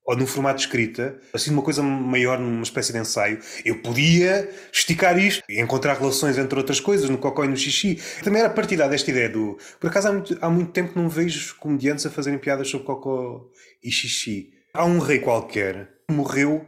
[0.05, 4.49] ou num formato de escrita, assim, uma coisa maior, numa espécie de ensaio, eu podia
[4.73, 8.01] esticar isto e encontrar relações entre outras coisas, no cocó e no xixi.
[8.23, 9.57] Também era partilhada esta ideia do.
[9.79, 12.87] Por acaso, há muito, há muito tempo que não vejo comediantes a fazerem piadas sobre
[12.87, 13.45] cocó
[13.83, 14.51] e xixi.
[14.73, 16.65] Há um rei qualquer que morreu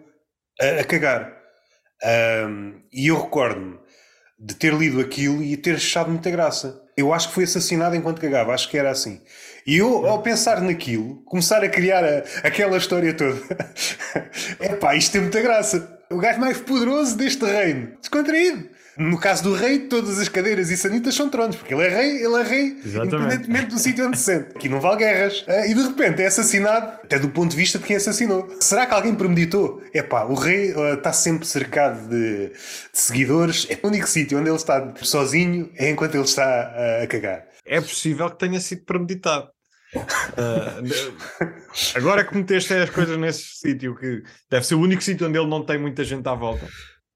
[0.62, 1.41] a, a cagar.
[2.04, 3.80] Um, e eu recordo-me
[4.40, 6.82] de ter lido aquilo e ter achado muita graça.
[6.98, 9.22] Eu acho que foi assassinado enquanto cagava, acho que era assim.
[9.66, 13.40] E eu, ao pensar naquilo, começar a criar a, aquela história toda,
[14.60, 16.00] é pá, isto tem muita graça.
[16.10, 18.70] O gajo mais poderoso deste reino, descontraído.
[18.98, 22.24] No caso do rei, todas as cadeiras e sanitas são tronos, porque ele é rei,
[22.24, 23.16] ele é rei, Exatamente.
[23.16, 24.50] independentemente do sítio onde se sente.
[24.56, 25.46] Aqui não vale guerras.
[25.68, 28.50] E de repente é assassinado, até do ponto de vista de quem assassinou.
[28.60, 29.82] Será que alguém premeditou?
[29.94, 32.54] É pá, o rei uh, está sempre cercado de, de,
[32.94, 33.66] seguidores.
[33.70, 37.46] É o único sítio onde ele está sozinho é enquanto ele está uh, a cagar.
[37.66, 39.48] É possível que tenha sido premeditado.
[39.94, 40.88] Uh,
[41.96, 45.50] agora que meteste as coisas nesse sítio, que deve ser o único sítio onde ele
[45.50, 46.68] não tem muita gente à volta.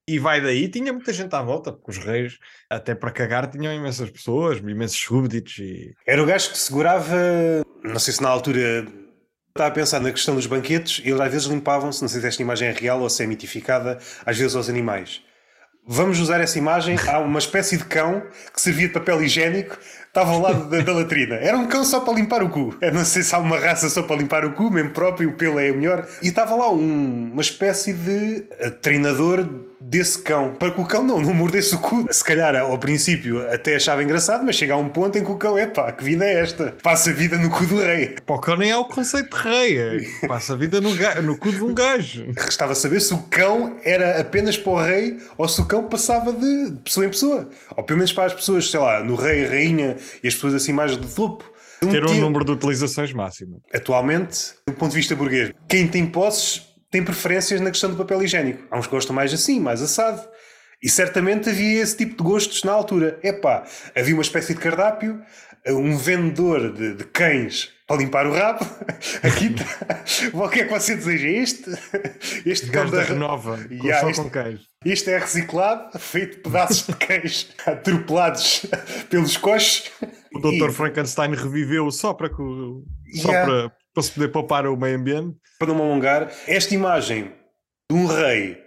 [0.08, 2.38] E vai daí, tinha muita gente à volta, porque os reis,
[2.70, 5.58] até para cagar, tinham imensas pessoas, imensos súbditos.
[5.58, 5.94] E...
[6.06, 7.16] Era o gajo que segurava,
[7.82, 8.86] não sei se na altura
[9.48, 12.42] estava a pensar na questão dos banquetes, eles às vezes limpavam-se, não sei se esta
[12.42, 15.22] imagem é real ou se é mitificada, às vezes aos animais.
[15.88, 16.96] Vamos usar essa imagem.
[17.08, 18.20] Há uma espécie de cão
[18.52, 19.78] que servia de papel higiênico,
[20.08, 21.36] estava ao lado da, da latrina.
[21.36, 22.76] Era um cão só para limpar o cu.
[22.80, 25.34] Eu não sei se há uma raça só para limpar o cu, mesmo próprio, o
[25.34, 26.04] pelo é melhor.
[26.20, 29.48] E estava lá um, uma espécie de uh, treinador
[29.88, 32.06] desse cão, para que o cão não, não mordesse o cu.
[32.10, 35.36] Se calhar ao princípio até achava engraçado, mas chega a um ponto em que o
[35.36, 36.76] cão é pá, que vida é esta?
[36.82, 38.16] Passa a vida no cu do rei.
[38.26, 40.90] Pá, o cão nem é o conceito de rei, é, passa a vida no,
[41.22, 42.26] no cu de um gajo.
[42.36, 46.32] Restava saber se o cão era apenas para o rei ou se o cão passava
[46.32, 47.48] de pessoa em pessoa.
[47.76, 50.72] Ou pelo menos para as pessoas, sei lá, no rei, rainha e as pessoas assim
[50.72, 51.44] mais de topo.
[51.80, 53.62] Ter um número de utilizações máximo.
[53.72, 58.22] Atualmente, do ponto de vista burguês, quem tem posses tem preferências na questão do papel
[58.22, 58.66] higiênico.
[58.70, 60.26] Há uns que gostam mais assim, mais assado.
[60.82, 63.18] E certamente havia esse tipo de gostos na altura.
[63.22, 65.20] Epá, havia uma espécie de cardápio,
[65.68, 68.64] um vendedor de, de cães para limpar o rabo.
[69.22, 70.04] Aqui está.
[70.32, 71.28] O que é que você deseja?
[71.28, 71.70] Este?
[72.48, 74.60] Este cão da renova, yeah, só este, com cães.
[74.84, 78.66] Isto é reciclado, feito de pedaços de cães atropelados
[79.10, 79.90] pelos coches.
[80.34, 80.70] O Dr.
[80.70, 80.72] E...
[80.72, 82.42] Frankenstein reviveu só para que
[83.20, 83.46] só yeah.
[83.46, 87.32] para, para se poder poupar o meio ambiente para não alongar, esta imagem
[87.90, 88.62] de um rei,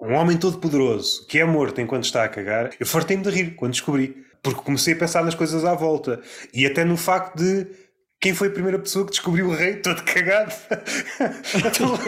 [0.00, 3.56] um homem todo poderoso, que é morto enquanto está a cagar, eu fartei-me de rir
[3.56, 4.24] quando descobri.
[4.40, 6.20] Porque comecei a pensar nas coisas à volta.
[6.54, 7.66] E até no facto de
[8.20, 10.52] quem foi a primeira pessoa que descobriu o rei todo cagado?
[11.54, 11.98] então,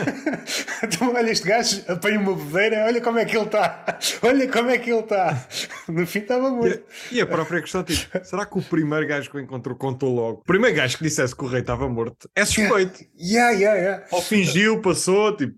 [0.83, 4.71] então, olha, este gajo apanha uma bebedeira, olha como é que ele está, olha como
[4.71, 5.49] é que ele está.
[5.89, 6.83] No fim estava morto.
[7.13, 10.13] E, e, a própria questão, tipo, será que o primeiro gajo que o encontrou contou
[10.13, 10.41] logo?
[10.41, 13.05] O primeiro gajo que dissesse que o rei estava morto é suspeito.
[13.17, 14.07] Yeah, yeah, yeah.
[14.11, 15.55] Ou fingiu, passou, tipo,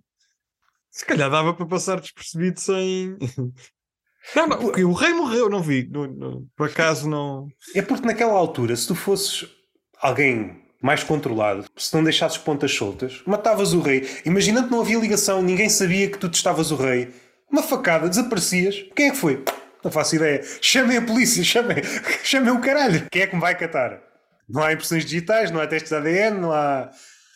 [0.90, 3.16] se calhar dava para passar despercebido sem.
[4.36, 5.88] Não, não, porque o rei morreu, não vi.
[5.90, 7.48] No, no, por acaso não.
[7.74, 9.44] É porque naquela altura, se tu fosses
[10.02, 14.08] alguém mais controlado, se não deixasses pontas soltas, matavas o rei.
[14.26, 17.14] Imaginando que não havia ligação, ninguém sabia que tu testavas o rei.
[17.48, 18.84] Uma facada, desaparecias.
[18.96, 19.44] Quem é que foi?
[19.84, 20.42] Não faço ideia.
[20.60, 21.76] Chamem a polícia, chamem,
[22.24, 23.06] chamem o caralho.
[23.10, 24.00] Quem é que me vai catar?
[24.48, 26.90] Não há impressões digitais, não há testes de ADN, não há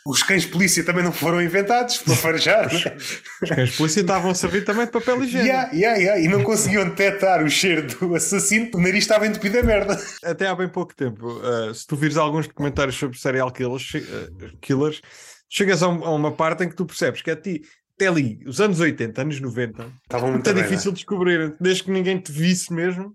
[0.07, 2.66] os cães de polícia também não foram inventados para farejar.
[2.66, 2.96] Os, né?
[3.42, 5.48] os cães de polícia estavam a servir também de papel higiênico.
[5.48, 6.20] Yeah, yeah, yeah.
[6.20, 10.00] E não conseguiam detectar o cheiro do assassino, o nariz estava entupido a merda.
[10.24, 14.57] Até há bem pouco tempo, uh, se tu vires alguns documentários sobre serial killers, uh,
[14.61, 15.00] killers
[15.48, 17.62] chegas a, um, a, uma parte em que tu percebes que é ti.
[17.96, 21.57] Até ali, os anos 80, anos 90, estava muito, muito bem, difícil de descobrir.
[21.59, 23.14] Desde que ninguém te visse mesmo,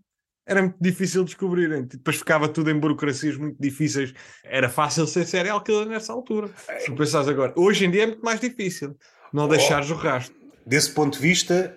[0.51, 1.83] era muito difícil descobrirem.
[1.83, 4.13] Depois ficava tudo em burocracias muito difíceis.
[4.43, 6.49] Era fácil ser serial killer nessa altura.
[6.79, 8.95] Se pensares agora, hoje em dia é muito mais difícil
[9.31, 10.35] não deixares o rastro.
[10.65, 11.75] Desse ponto de vista,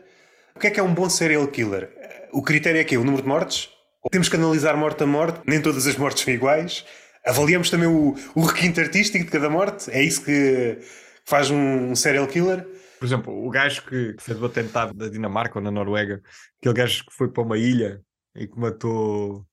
[0.55, 1.91] o que é que é um bom serial killer?
[2.33, 3.71] O critério é que o número de mortes?
[4.11, 6.85] Temos que analisar morte a morte, nem todas as mortes são iguais.
[7.25, 9.91] Avaliamos também o, o requinte artístico de cada morte.
[9.91, 10.79] É isso que
[11.25, 12.67] faz um, um serial killer.
[12.99, 16.23] Por exemplo, o gajo que fez o atentado da Dinamarca ou na Noruega,
[16.61, 18.03] aquele gajo que foi para uma ilha
[18.37, 19.47] e que matou.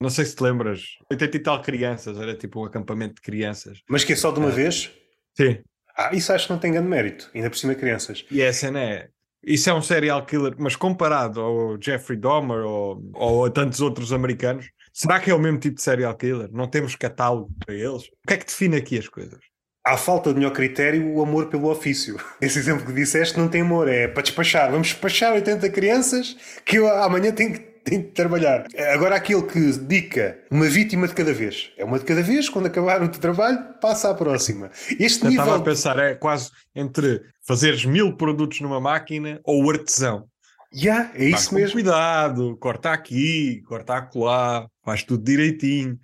[0.00, 3.80] Não sei se te lembras, 80 e tal crianças, era tipo um acampamento de crianças.
[3.88, 4.92] Mas que é só de uma vez?
[5.34, 5.62] Sim.
[5.96, 8.24] Ah, isso acho que não tem grande mérito, ainda por cima crianças.
[8.30, 9.08] E a cena é.
[9.42, 14.12] Isso é um serial killer, mas comparado ao Jeffrey Dahmer ou, ou a tantos outros
[14.12, 16.50] americanos, será que é o mesmo tipo de serial killer?
[16.52, 18.08] Não temos catálogo para eles?
[18.08, 19.38] O que é que define aqui as coisas?
[19.86, 22.18] À falta de melhor critério, o amor pelo ofício.
[22.42, 24.68] Esse exemplo que disseste não tem amor, é para despachar.
[24.68, 27.76] Vamos despachar 80 crianças que eu amanhã tenho que,
[28.12, 28.66] trabalhar.
[28.92, 31.70] Agora, aquele que dedica uma vítima de cada vez.
[31.78, 34.72] É uma de cada vez, quando acabar o teu trabalho, passa à próxima.
[34.98, 35.44] Este eu nível...
[35.44, 40.26] estava a pensar, é quase entre fazeres mil produtos numa máquina ou o artesão.
[40.74, 41.74] Yeah, é isso mesmo.
[41.74, 45.96] Cuidado, corta aqui, corta acolá, faz tudo direitinho.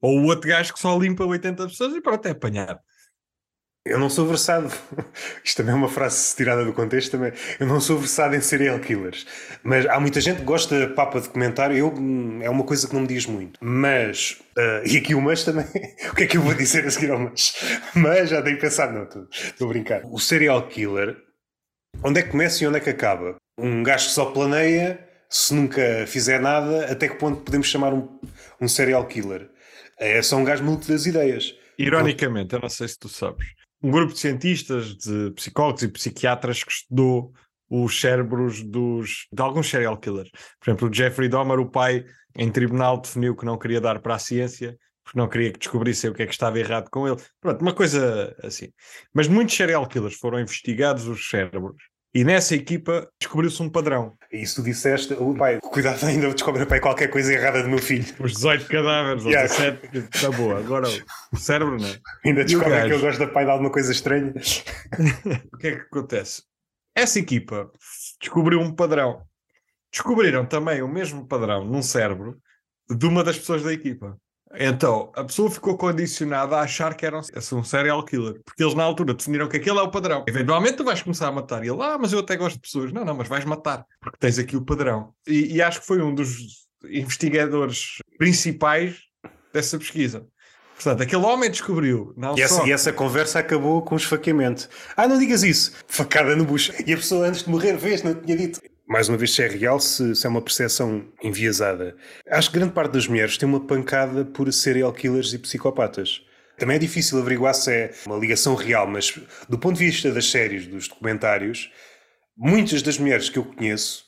[0.00, 2.78] Ou o outro gajo que só limpa 80 pessoas e pronto, é apanhado.
[3.86, 4.68] Eu não sou versado,
[5.44, 8.80] isto também é uma frase tirada do contexto também, eu não sou versado em serial
[8.80, 9.24] killers,
[9.62, 12.88] mas há muita gente que gosta de papa de comentário, eu, hum, é uma coisa
[12.88, 15.66] que não me diz muito, mas, uh, e aqui o mas também,
[16.10, 17.54] o que é que eu vou dizer a seguir ao mas?
[17.94, 20.02] Mas já tenho pensado, não, estou a brincar.
[20.04, 21.16] O serial killer,
[22.02, 23.36] onde é que começa e onde é que acaba?
[23.56, 24.98] Um gajo que só planeia,
[25.30, 28.18] se nunca fizer nada, até que ponto podemos chamar um,
[28.60, 29.48] um serial killer?
[29.96, 31.54] É só um gajo muito das ideias.
[31.78, 33.46] Ironicamente, eu não sei se tu sabes,
[33.86, 37.32] um grupo de cientistas, de psicólogos e psiquiatras que estudou
[37.70, 40.28] os cérebros dos, de alguns serial killers.
[40.58, 42.04] Por exemplo, o Jeffrey Dahmer, o pai,
[42.36, 46.10] em tribunal definiu que não queria dar para a ciência porque não queria que descobrissem
[46.10, 47.16] o que é que estava errado com ele.
[47.40, 48.72] Pronto, uma coisa assim.
[49.14, 51.80] Mas muitos serial killers foram investigados os cérebros
[52.16, 54.16] E nessa equipa descobriu-se um padrão.
[54.32, 57.78] E isso tu disseste, oh, pai, cuidado ainda descobre pai, qualquer coisa errada do meu
[57.78, 58.06] filho.
[58.18, 59.46] Os 18 cadáveres, ou yeah.
[59.46, 60.58] 17, está boa.
[60.58, 60.88] Agora
[61.30, 61.86] o cérebro não.
[61.86, 62.00] É?
[62.24, 64.32] Ainda descobre que eu gosto da pai de alguma coisa estranha.
[65.52, 66.44] o que é que acontece?
[66.94, 67.70] Essa equipa
[68.18, 69.22] descobriu um padrão.
[69.92, 72.38] Descobriram também o mesmo padrão num cérebro
[72.88, 74.16] de uma das pessoas da equipa.
[74.58, 78.82] Então, a pessoa ficou condicionada a achar que era um, serial killer, porque eles na
[78.82, 80.24] altura definiram que aquele é o padrão.
[80.26, 81.64] Eventualmente tu vais começar a matar.
[81.64, 82.92] E ele, ah, mas eu até gosto de pessoas.
[82.92, 85.12] Não, não, mas vais matar, porque tens aqui o padrão.
[85.26, 88.96] E, e acho que foi um dos investigadores principais
[89.52, 90.26] dessa pesquisa.
[90.74, 92.12] Portanto, aquele homem descobriu.
[92.16, 92.66] Não e, essa, só...
[92.66, 94.68] e essa conversa acabou com o esfaqueamento.
[94.96, 95.72] Ah, não digas isso.
[95.88, 96.72] Facada no bucho.
[96.86, 99.48] E a pessoa antes de morrer vês, não tinha dito mais uma vez, se é
[99.48, 101.96] real, se, se, é uma percepção enviesada.
[102.30, 106.22] Acho que grande parte das mulheres tem uma pancada por serial killers e psicopatas.
[106.56, 109.18] Também é difícil averiguar se é uma ligação real, mas
[109.48, 111.70] do ponto de vista das séries, dos documentários,
[112.36, 114.04] muitas das mulheres que eu conheço,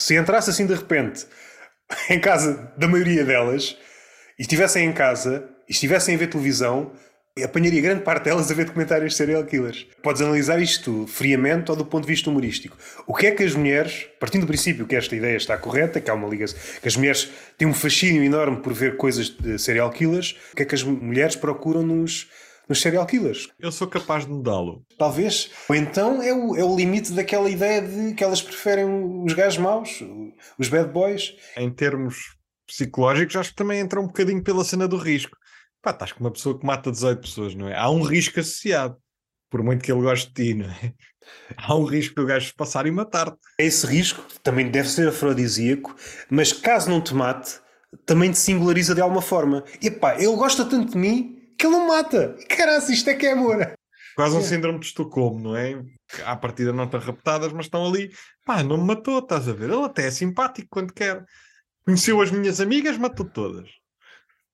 [0.00, 1.26] se entrasse assim de repente
[2.08, 3.76] em casa da maioria delas
[4.38, 6.92] e estivessem em casa e estivessem a ver televisão,
[7.42, 9.88] apanharia grande parte delas a ver documentários de serial killers.
[10.00, 12.76] Podes analisar isto friamente ou do ponto de vista humorístico.
[13.08, 16.08] O que é que as mulheres, partindo do princípio que esta ideia está correta, que
[16.08, 17.28] há uma ligação, que as mulheres
[17.58, 20.84] têm um fascínio enorme por ver coisas de serial killers, o que é que as
[20.84, 22.28] mulheres procuram nos,
[22.68, 23.48] nos serial killers.
[23.58, 24.84] Eu sou capaz de mudá-lo.
[24.96, 25.50] Talvez.
[25.68, 28.86] Ou então é o, é o limite daquela ideia de que elas preferem
[29.24, 30.04] os gajos maus,
[30.56, 31.34] os bad boys.
[31.56, 35.36] Em termos psicológicos, acho que também entra um bocadinho pela cena do risco
[35.84, 37.76] pá, estás com uma pessoa que mata 18 pessoas, não é?
[37.76, 38.96] Há um risco associado,
[39.50, 40.94] por muito que ele goste de ti, não é?
[41.56, 43.38] Há um risco do gajo passar e matar-te.
[43.58, 45.94] Esse risco também deve ser afrodisíaco,
[46.30, 47.60] mas caso não te mate,
[48.04, 49.62] também te singulariza de alguma forma.
[49.80, 52.36] E pá, ele gosta tanto de mim que ele não mata.
[52.48, 53.74] Caralho, isto é que é amor.
[54.16, 55.82] Quase um síndrome de Estocolmo, não é?
[56.24, 58.12] À partida não estão raptadas, mas estão ali.
[58.44, 59.70] Pá, não me matou, estás a ver?
[59.70, 61.24] Ele até é simpático quando quer.
[61.84, 63.68] Conheceu as minhas amigas, matou todas.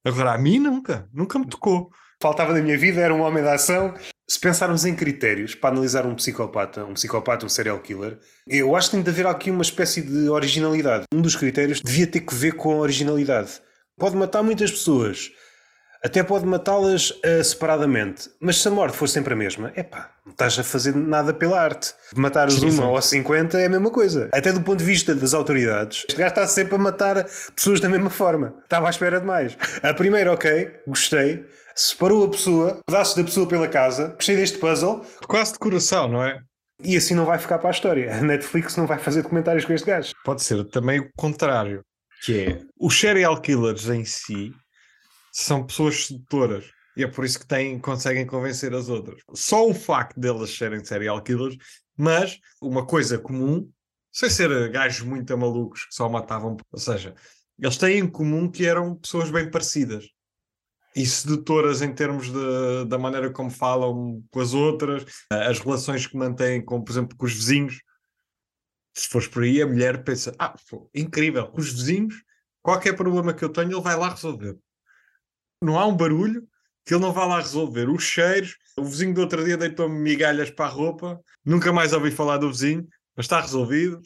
[0.04, 1.90] Agora, a mim nunca, nunca me tocou.
[2.22, 3.94] Faltava na minha vida, era um homem da ação.
[4.28, 8.90] Se pensarmos em critérios para analisar um psicopata, um psicopata, um serial killer, eu acho
[8.90, 11.04] que tem de haver aqui uma espécie de originalidade.
[11.12, 13.60] Um dos critérios devia ter que ver com a originalidade.
[13.98, 15.30] Pode matar muitas pessoas,
[16.02, 20.32] até pode matá-las uh, separadamente, mas se a morte for sempre a mesma, epá, não
[20.32, 21.92] estás a fazer nada pela arte.
[22.16, 24.30] Matar os uma ou 50 é a mesma coisa.
[24.32, 27.88] Até do ponto de vista das autoridades, este gajo está sempre a matar pessoas da
[27.88, 28.54] mesma forma.
[28.64, 29.56] Estava à espera de mais.
[29.82, 31.44] A primeira, ok, gostei.
[31.76, 35.04] Separou a pessoa, pedaços da pessoa pela casa, gostei deste puzzle.
[35.26, 36.40] Quase de coração, não é?
[36.82, 38.14] E assim não vai ficar para a história.
[38.14, 40.12] A Netflix não vai fazer documentários com este gajo.
[40.24, 41.82] Pode ser também o contrário,
[42.24, 44.52] que é os serial killers em si
[45.32, 46.70] são pessoas sedutoras.
[46.96, 49.22] E é por isso que têm, conseguem convencer as outras.
[49.34, 51.56] Só o facto delas serem serial killers,
[51.96, 53.70] mas uma coisa comum,
[54.12, 57.14] sem ser gajos muito malucos que só matavam, ou seja,
[57.58, 60.08] eles têm em comum que eram pessoas bem parecidas
[60.96, 66.16] e sedutoras em termos de, da maneira como falam com as outras, as relações que
[66.16, 67.80] mantêm, com, por exemplo, com os vizinhos.
[68.92, 72.14] Se fores por aí, a mulher pensa: ah, pô, incrível, com os vizinhos,
[72.60, 74.58] qualquer problema que eu tenho, ele vai lá resolver
[75.62, 76.42] não há um barulho
[76.84, 77.88] que ele não vá lá resolver.
[77.88, 82.10] Os cheiros, o vizinho do outro dia deitou-me migalhas para a roupa, nunca mais ouvi
[82.10, 82.86] falar do vizinho,
[83.16, 84.02] mas está resolvido.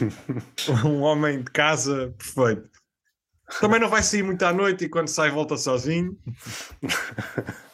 [0.84, 2.70] um homem de casa perfeito.
[3.60, 6.16] Também não vai sair muito à noite e quando sai volta sozinho.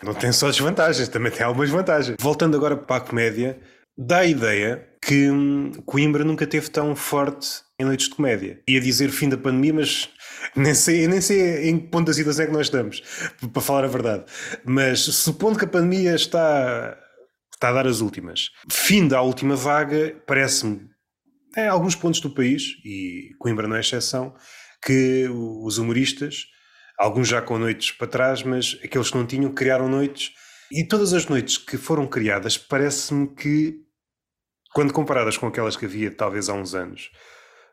[0.03, 2.17] Não tem só desvantagens, também tem algumas vantagens.
[2.21, 3.59] Voltando agora para a comédia,
[3.97, 8.61] dá a ideia que hum, Coimbra nunca teve tão forte em noites de comédia.
[8.69, 10.11] Ia dizer fim da pandemia, mas
[10.57, 13.03] nem sei, nem sei em que ponto da situação é que nós estamos,
[13.53, 14.25] para falar a verdade.
[14.65, 16.97] Mas supondo que a pandemia está,
[17.53, 20.89] está a dar as últimas, fim da última vaga, parece-me,
[21.57, 24.35] em alguns pontos do país, e Coimbra não é exceção,
[24.85, 26.47] que os humoristas,
[26.99, 30.33] alguns já com noites para trás, mas aqueles que não tinham, criaram noites.
[30.71, 33.75] E todas as noites que foram criadas, parece-me que,
[34.73, 37.11] quando comparadas com aquelas que havia talvez há uns anos,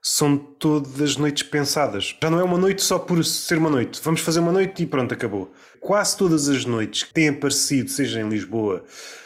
[0.02, 2.16] são todas noites pensadas.
[2.22, 4.00] Já não é uma noite só por ser uma noite.
[4.04, 5.54] Vamos fazer uma noite e pronto, acabou.
[5.80, 8.84] Quase todas as noites que têm aparecido, seja em Lisboa,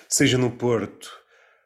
[0.09, 1.09] seja no Porto,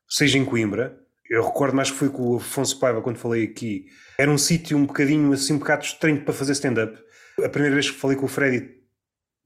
[0.07, 0.97] seja em Coimbra,
[1.29, 3.87] eu recordo mais que foi com o Afonso Paiva quando falei aqui.
[4.17, 6.97] Era um sítio um bocadinho assim, um bocado estranho para fazer stand-up.
[7.43, 8.69] A primeira vez que falei com o Freddy,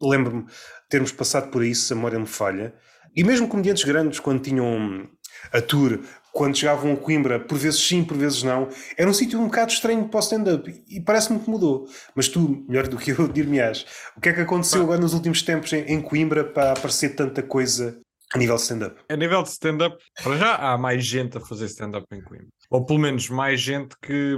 [0.01, 0.45] lembro-me
[0.89, 2.73] termos passado por isso, a memória me falha.
[3.15, 5.09] E mesmo comediantes grandes, quando tinham
[5.51, 5.99] a tour
[6.31, 9.71] quando chegavam a Coimbra, por vezes sim, por vezes não, era um sítio um bocado
[9.71, 11.87] estranho para o stand-up e parece-me que mudou.
[12.15, 15.41] Mas tu, melhor do que eu, dir-me-ás, o que é que aconteceu agora nos últimos
[15.41, 17.99] tempos em, Coimbra para aparecer tanta coisa
[18.33, 19.01] A nível de stand-up.
[19.09, 22.47] A nível de stand-up, para já há mais gente a fazer stand-up em Coimbra.
[22.69, 24.37] Ou pelo menos mais gente que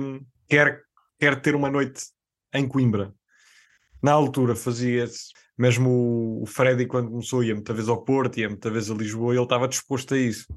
[0.49, 0.81] quer,
[1.19, 2.05] quer ter uma noite
[2.53, 3.13] em Coimbra.
[4.01, 8.73] Na altura fazia-se, mesmo o Freddy, quando começou, ia muitas vezes ao Porto, ia muitas
[8.73, 10.47] vezes a Lisboa, ele estava disposto a isso.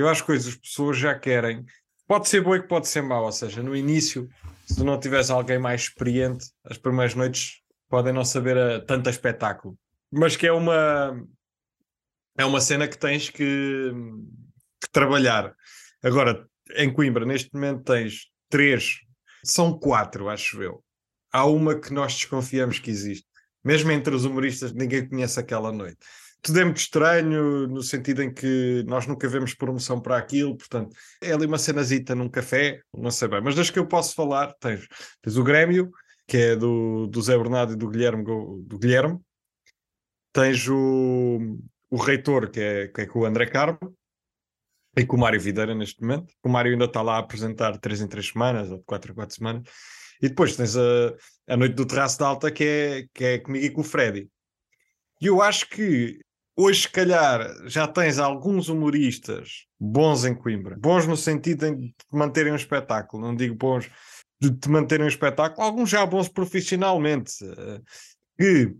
[0.00, 1.64] Eu acho que as pessoas já querem.
[2.06, 4.28] Pode ser bom e pode ser mau, ou seja, no início,
[4.66, 9.78] se não tivesse alguém mais experiente, as primeiras noites podem não saber a, tanto espetáculo.
[10.10, 11.22] Mas que é uma,
[12.36, 13.92] é uma cena que tens que,
[14.80, 15.54] que trabalhar.
[16.02, 19.00] Agora, em Coimbra, neste momento tens três,
[19.44, 20.82] são quatro, acho eu.
[21.32, 23.26] Há uma que nós desconfiamos que existe.
[23.62, 25.98] Mesmo entre os humoristas, ninguém conhece aquela noite.
[26.42, 30.96] Tudo é muito estranho, no sentido em que nós nunca vemos promoção para aquilo, portanto,
[31.20, 33.40] é ali uma cenazita num café, não sei bem.
[33.42, 34.86] Mas das que eu posso falar, tens,
[35.20, 35.90] tens o Grêmio,
[36.26, 39.18] que é do, do Zé Bernardo e do Guilherme, do Guilherme.
[40.32, 41.58] Tens o,
[41.90, 43.96] o reitor, que é, que é com o André Carmo,
[44.96, 46.32] e com o Mário Videira neste momento.
[46.42, 49.14] O Mário ainda está lá a apresentar três em três semanas, ou de quatro em
[49.14, 49.62] quatro semanas.
[50.22, 51.14] E depois tens a,
[51.48, 54.28] a noite do Terraço da Alta, que é, que é comigo e com o Freddy.
[55.20, 56.18] E eu acho que
[56.60, 60.76] hoje, se calhar, já tens alguns humoristas bons em Coimbra.
[60.78, 63.26] Bons no sentido de manterem um espetáculo.
[63.26, 63.90] Não digo bons
[64.40, 65.66] de te manterem um espetáculo.
[65.66, 67.32] Alguns já bons profissionalmente.
[67.44, 67.80] Eh,
[68.38, 68.76] que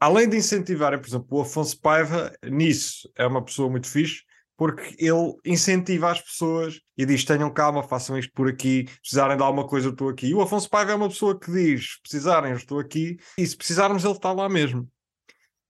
[0.00, 4.22] além de incentivarem, por exemplo, o Afonso Paiva, nisso é uma pessoa muito fixe,
[4.56, 9.36] porque ele incentiva as pessoas e diz: tenham calma, façam isto por aqui, se precisarem
[9.36, 10.28] de alguma coisa, eu estou aqui.
[10.28, 13.46] E o Afonso Paiva é uma pessoa que diz: se precisarem, eu estou aqui, e
[13.46, 14.88] se precisarmos, ele está lá mesmo.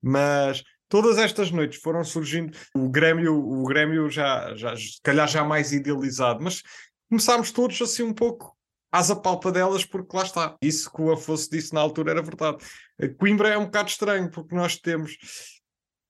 [0.02, 2.57] Mas todas estas noites foram surgindo.
[2.74, 6.62] O Grêmio, o Grêmio já, já, se calhar já mais idealizado, mas
[7.09, 8.57] começámos todos assim um pouco
[8.91, 10.57] às apalpadelas, porque lá está.
[10.62, 12.59] Isso que o Afonso disse na altura era verdade.
[13.18, 15.16] Coimbra é um bocado estranho, porque nós temos.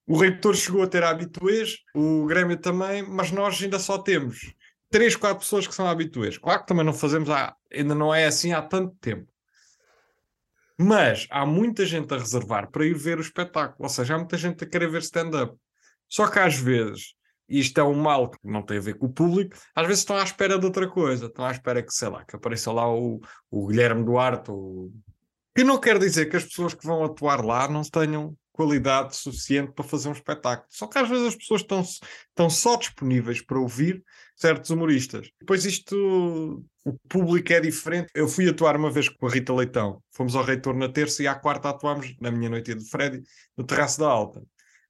[0.07, 4.55] O reitor chegou a ter habituês, o Grêmio também, mas nós ainda só temos
[4.91, 6.39] três, quatro pessoas que são habituês.
[6.39, 9.27] Claro que também não fazemos, há, ainda não é assim há tanto tempo.
[10.79, 14.37] Mas há muita gente a reservar para ir ver o espetáculo, ou seja, há muita
[14.37, 15.57] gente a querer ver stand-up.
[16.09, 17.17] Só que às vezes
[17.49, 20.01] e isto é um mal que não tem a ver com o público, às vezes
[20.01, 22.93] estão à espera de outra coisa, estão à espera que, sei lá, que apareça lá
[22.93, 23.21] o,
[23.51, 24.91] o Guilherme Duarte, ou...
[25.55, 29.73] que não quer dizer que as pessoas que vão atuar lá não tenham qualidade suficiente
[29.73, 30.67] para fazer um espetáculo.
[30.71, 34.03] Só que às vezes as pessoas estão, estão só disponíveis para ouvir
[34.35, 35.31] certos humoristas.
[35.39, 38.11] Depois isto, o público é diferente.
[38.15, 41.27] Eu fui atuar uma vez com a Rita Leitão, fomos ao Reitor na terça e
[41.27, 43.23] à quarta atuámos, na minha noite de Freddy,
[43.57, 44.43] no Terraço da Alta.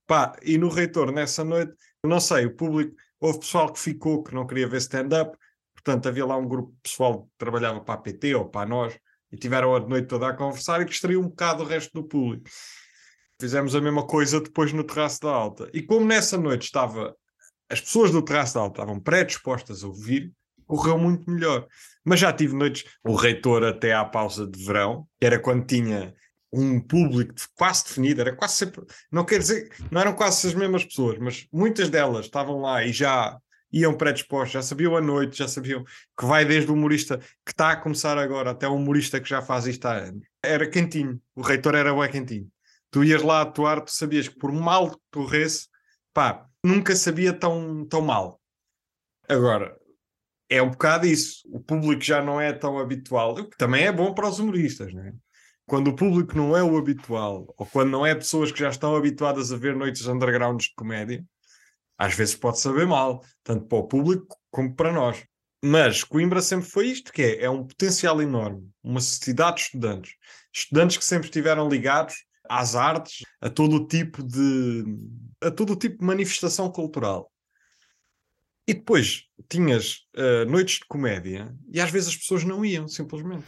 [0.07, 4.33] Pá, e no Reitor, nessa noite, não sei, o público, houve pessoal que ficou que
[4.33, 5.37] não queria ver stand-up,
[5.75, 8.97] portanto havia lá um grupo de pessoal que trabalhava para a PT ou para nós
[9.33, 12.07] e tiveram a noite toda a conversar e que distraiu um bocado o resto do
[12.07, 12.49] público.
[13.41, 15.69] Fizemos a mesma coisa depois no Terraço da Alta.
[15.73, 17.15] E como nessa noite estava,
[17.69, 20.33] as pessoas do Terraço da Alta estavam predispostas a ouvir,
[20.67, 21.67] correu muito melhor.
[22.05, 26.15] Mas já tive noites, o reitor até à pausa de verão, que era quando tinha
[26.53, 30.85] um público quase definido, era quase sempre, não quer dizer, não eram quase as mesmas
[30.85, 33.37] pessoas, mas muitas delas estavam lá e já
[33.71, 35.85] iam predispostos, já sabiam a noite, já sabiam
[36.19, 39.43] que vai desde o humorista que está a começar agora até o humorista que já
[39.43, 40.27] faz isto há anos.
[40.43, 42.49] Era quentinho, o reitor era bem quentinho.
[42.97, 45.69] Tu ias lá atuar, tu sabias que por mal que tu resse,
[46.15, 48.41] pá, nunca sabia tão, tão mal.
[49.29, 49.77] Agora,
[50.49, 51.47] é um bocado isso.
[51.53, 54.95] O público já não é tão habitual, o que também é bom para os humoristas,
[54.95, 55.13] não é?
[55.67, 58.97] quando o público não é o habitual, ou quando não é pessoas que já estão
[58.97, 61.23] habituadas a ver noites undergrounds de comédia,
[61.99, 65.23] às vezes pode saber mal, tanto para o público como para nós.
[65.63, 70.15] Mas Coimbra sempre foi isto, que é, é um potencial enorme, uma cidade de estudantes.
[70.51, 74.85] Estudantes que sempre estiveram ligados às artes, a todo o tipo de
[75.43, 77.31] a todo o tipo de manifestação cultural.
[78.69, 83.45] E depois tinhas uh, noites de comédia e às vezes as pessoas não iam, simplesmente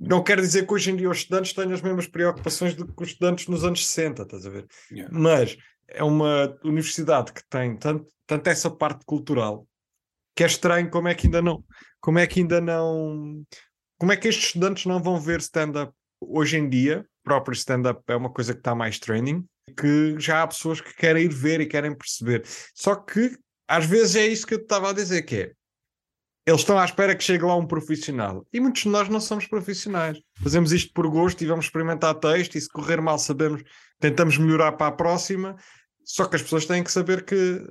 [0.00, 3.02] não quer dizer que hoje em dia os estudantes tenham as mesmas preocupações do que
[3.02, 4.66] os estudantes nos anos 60, estás a ver?
[4.90, 5.12] Yeah.
[5.12, 9.66] Mas é uma universidade que tem tanto, tanto essa parte cultural
[10.34, 11.62] que é estranho como é que ainda não,
[12.00, 13.44] como é que ainda não,
[13.98, 17.06] como é que estes estudantes não vão ver stand-up hoje em dia?
[17.20, 19.44] O próprio stand-up é uma coisa que está mais training,
[19.78, 22.44] que já há pessoas que querem ir ver e querem perceber.
[22.74, 25.52] Só que às vezes é isso que eu estava a dizer, que é
[26.46, 28.46] eles estão à espera que chegue lá um profissional.
[28.52, 30.18] E muitos de nós não somos profissionais.
[30.42, 33.62] Fazemos isto por gosto e vamos experimentar texto e se correr mal sabemos,
[33.98, 35.54] tentamos melhorar para a próxima.
[36.04, 37.64] Só que as pessoas têm que saber que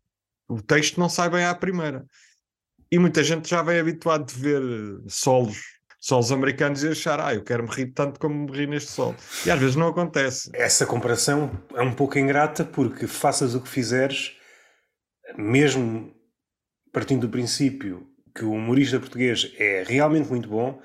[0.48, 2.06] o texto não sai bem à primeira.
[2.92, 4.62] E muita gente já vem habituado de ver
[5.08, 8.68] solos Só os americanos iam achar, ah, eu quero me rir tanto como me ri
[8.68, 9.14] neste sol.
[9.46, 10.50] E às vezes não acontece.
[10.54, 14.38] Essa comparação é um pouco ingrata porque faças o que fizeres,
[15.38, 16.14] mesmo
[16.94, 20.82] partindo do princípio que o humorista português é realmente muito bom,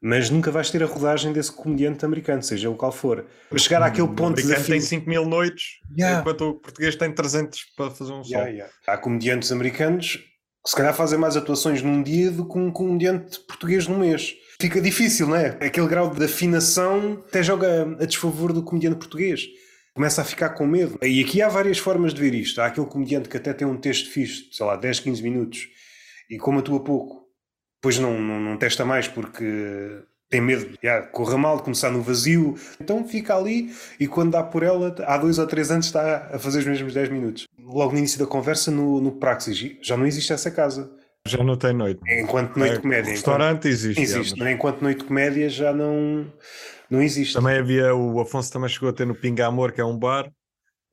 [0.00, 3.26] mas nunca vais ter a rodagem desse comediante americano, seja o qual for.
[3.48, 4.64] Para chegar àquele ponto o de.
[4.64, 6.20] tem 5 mil noites, yeah.
[6.20, 8.46] enquanto o português tem 300 para fazer um sol.
[8.46, 10.16] Yeah, Há comediantes americanos
[10.64, 14.34] que se calhar fazem mais atuações num dia do que um comediante português num mês.
[14.60, 15.58] Fica difícil, não é?
[15.60, 19.46] Aquele grau de afinação até joga a desfavor do comediante português.
[19.94, 20.98] Começa a ficar com medo.
[21.02, 22.60] E aqui há várias formas de ver isto.
[22.60, 25.68] Há aquele comediante que até tem um texto fixe, sei lá, 10, 15 minutos,
[26.28, 27.28] e como atua pouco,
[27.76, 29.44] depois não, não, não testa mais porque
[30.30, 32.58] tem medo de yeah, corra mal, de começar no vazio.
[32.80, 36.38] Então fica ali e quando dá por ela, há dois ou três anos está a
[36.38, 37.46] fazer os mesmos 10 minutos.
[37.56, 40.90] Logo no início da conversa, no, no Praxis, já não existe essa casa.
[41.26, 42.00] Já não tem noite.
[42.06, 43.10] Enquanto noite é, comédia.
[43.10, 44.02] Restaurante enquanto, existe.
[44.02, 46.30] Existe, mas enquanto noite comédia já não,
[46.90, 47.32] não existe.
[47.32, 50.30] Também havia, o Afonso também chegou a ter no Pinga Amor, que é um bar,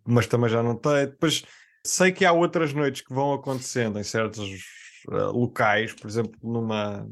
[0.06, 1.08] mas também já não tem.
[1.08, 1.44] Depois
[1.86, 4.40] sei que há outras noites que vão acontecendo em certos
[5.10, 7.06] uh, locais, por exemplo, numa.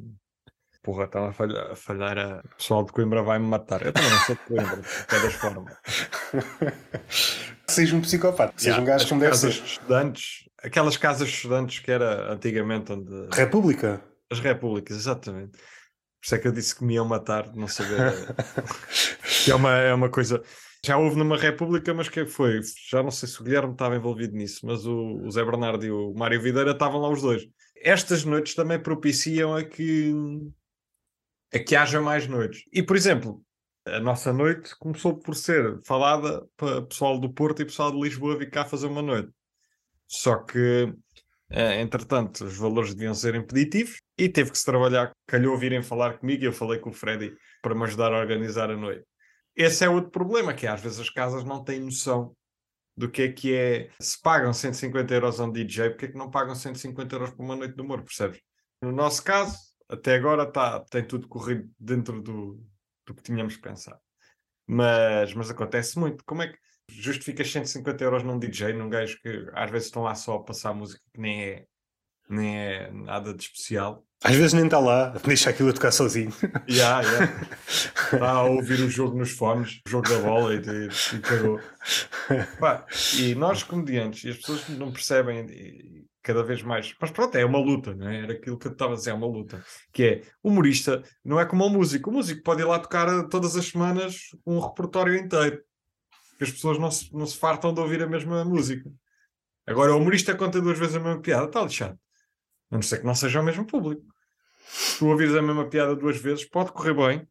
[0.81, 2.39] Porra, estava a falhar, a falhar a...
[2.39, 3.85] O pessoal de Coimbra vai-me matar.
[3.85, 5.75] Eu também não sou de Coimbra, de todas formas.
[7.67, 9.49] Seja um psicopata, seja yeah, um gajo como deve ser.
[9.49, 13.35] Estudantes, aquelas casas estudantes que era antigamente onde.
[13.35, 14.03] República?
[14.29, 15.57] As repúblicas, exatamente.
[15.57, 18.13] Por isso é que eu disse que me iam matar, não saber.
[19.49, 20.41] é uma, é uma coisa.
[20.85, 22.61] Já houve numa República, mas que foi?
[22.89, 25.91] Já não sei se o Guilherme estava envolvido nisso, mas o, o Zé Bernardo e
[25.91, 27.47] o Mário Videira estavam lá os dois
[27.81, 30.13] estas noites também propiciam a que,
[31.53, 32.63] a que haja mais noites.
[32.71, 33.43] E, por exemplo,
[33.85, 38.37] a nossa noite começou por ser falada para pessoal do Porto e pessoal de Lisboa
[38.37, 39.31] vir cá fazer uma noite.
[40.09, 40.91] Só que,
[41.51, 45.11] eh, entretanto, os valores deviam ser impeditivos e teve que se trabalhar.
[45.27, 48.71] Calhou virem falar comigo e eu falei com o Freddy para me ajudar a organizar
[48.71, 49.05] a noite.
[49.55, 52.35] Esse é outro problema, que às vezes as casas não têm noção
[52.97, 53.89] do que é que é.
[53.99, 57.43] Se pagam 150 euros a um DJ, porque é que não pagam 150 euros por
[57.43, 58.41] uma noite de humor, percebes?
[58.81, 59.57] No nosso caso,
[59.87, 62.65] até agora tá, tem tudo corrido dentro do,
[63.05, 63.99] do que tínhamos pensado.
[64.65, 66.23] Mas, mas acontece muito.
[66.25, 66.57] Como é que
[66.89, 70.73] justificas 150 euros num DJ, num gajo que às vezes estão lá só a passar
[70.73, 71.65] música que nem é,
[72.29, 74.03] nem é nada de especial?
[74.23, 76.33] Às vezes nem está lá, deixa aquilo a tocar sozinho.
[76.69, 77.47] Yeah, yeah.
[78.11, 81.59] Está a ouvir o jogo nos fones, o jogo da bola e, e, e cagou.
[82.59, 82.85] Pá,
[83.17, 86.93] e nós, comediantes, e as pessoas não percebem e, cada vez mais.
[86.99, 88.23] Mas pronto, é uma luta, não é?
[88.23, 89.63] Era aquilo que eu estava a dizer, é uma luta.
[89.91, 92.09] Que é, humorista não é como o músico.
[92.09, 95.61] O músico pode ir lá tocar todas as semanas um repertório inteiro.
[96.39, 98.89] Que as pessoas não se, não se fartam de ouvir a mesma música.
[99.67, 101.99] Agora, o humorista conta duas vezes a mesma piada, está lixado.
[102.71, 104.01] A não ser que não seja o mesmo público.
[104.67, 107.27] Se tu ouvires a mesma piada duas vezes, pode correr bem,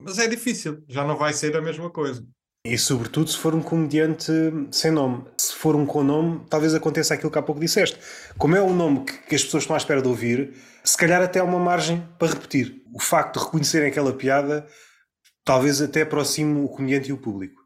[0.00, 2.26] mas é difícil, já não vai ser a mesma coisa.
[2.64, 4.32] E sobretudo se for um comediante
[4.70, 5.24] sem nome.
[5.36, 7.98] Se for um com nome, talvez aconteça aquilo que há pouco disseste.
[8.38, 11.20] Como é um nome que, que as pessoas estão à espera de ouvir, se calhar
[11.20, 12.82] até há uma margem para repetir.
[12.94, 14.66] O facto de reconhecerem aquela piada
[15.44, 17.61] talvez até aproxime o comediante e o público.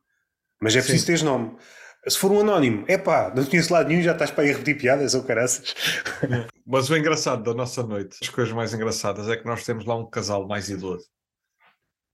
[0.60, 1.06] Mas é preciso Sim.
[1.06, 1.56] teres nome.
[2.08, 4.78] Se for um anónimo, é pá, não conheço lado nenhum, já estás para ir repetir
[4.78, 5.74] piadas ou caraças.
[6.64, 9.96] Mas o engraçado da nossa noite, as coisas mais engraçadas, é que nós temos lá
[9.96, 11.04] um casal mais idoso.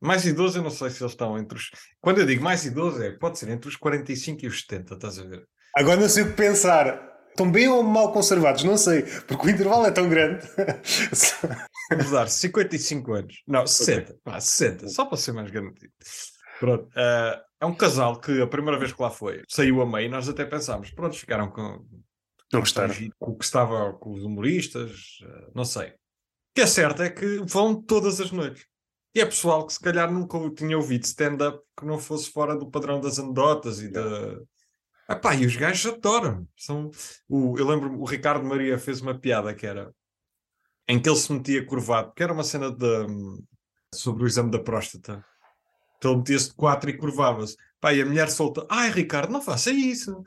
[0.01, 1.70] Mais idoso, eu não sei se eles estão entre os.
[2.01, 5.18] Quando eu digo mais idoso, é, pode ser entre os 45 e os 70, estás
[5.18, 5.47] a ver?
[5.76, 7.11] Agora não sei o que pensar.
[7.28, 8.64] Estão bem ou mal conservados?
[8.64, 10.47] Não sei, porque o intervalo é tão grande.
[11.90, 13.43] Vamos dar 55 anos.
[13.47, 14.12] Não, 60.
[14.12, 14.16] Okay.
[14.26, 15.93] Ah, 60, só para ser mais garantido.
[16.62, 16.84] Pronto.
[16.90, 20.08] Uh, é um casal que a primeira vez que lá foi saiu a meio e
[20.08, 21.84] nós até pensámos, pronto, ficaram com.
[22.52, 22.94] Não gostaram.
[23.18, 25.88] Com o que estava com os humoristas, uh, não sei.
[25.88, 25.94] O
[26.54, 28.64] que é certo é que vão todas as noites.
[29.12, 32.70] E é pessoal que se calhar nunca tinha ouvido stand-up que não fosse fora do
[32.70, 34.38] padrão das anedotas e da.
[35.10, 36.46] Epá, e os gajos adoram.
[36.56, 36.92] São...
[37.28, 39.92] O, eu lembro o Ricardo Maria fez uma piada que era
[40.86, 42.86] em que ele se metia curvado, que era uma cena de,
[43.92, 45.24] sobre o exame da próstata.
[46.03, 47.57] Então ele metia-se de quatro e curvava-se.
[47.80, 50.20] Pá, e a mulher solta: Ai, Ricardo, não faça isso.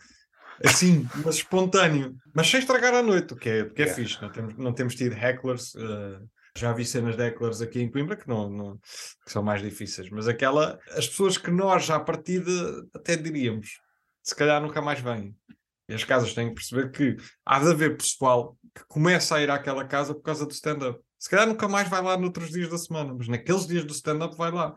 [0.63, 2.15] Assim, mas espontâneo.
[2.34, 3.93] Mas sem estragar a noite, o que é, que é yeah.
[3.93, 4.21] fixe.
[4.21, 5.76] Não temos, não temos tido hecklers.
[5.76, 6.26] Uh,
[6.57, 8.78] já vi cenas de hecklers aqui em Coimbra que, não, não,
[9.26, 10.09] que são mais difíceis.
[10.09, 12.49] Mas aquela, as pessoas que nós já à partida
[12.93, 13.82] até diríamos,
[14.23, 15.36] se calhar nunca mais vêm.
[15.89, 19.51] E as casas têm que perceber que há de haver pessoal que começa a ir
[19.51, 20.97] àquela casa por causa do stand-up.
[21.19, 24.38] Se calhar nunca mais vai lá noutros dias da semana, mas naqueles dias do stand-up
[24.38, 24.73] vai lá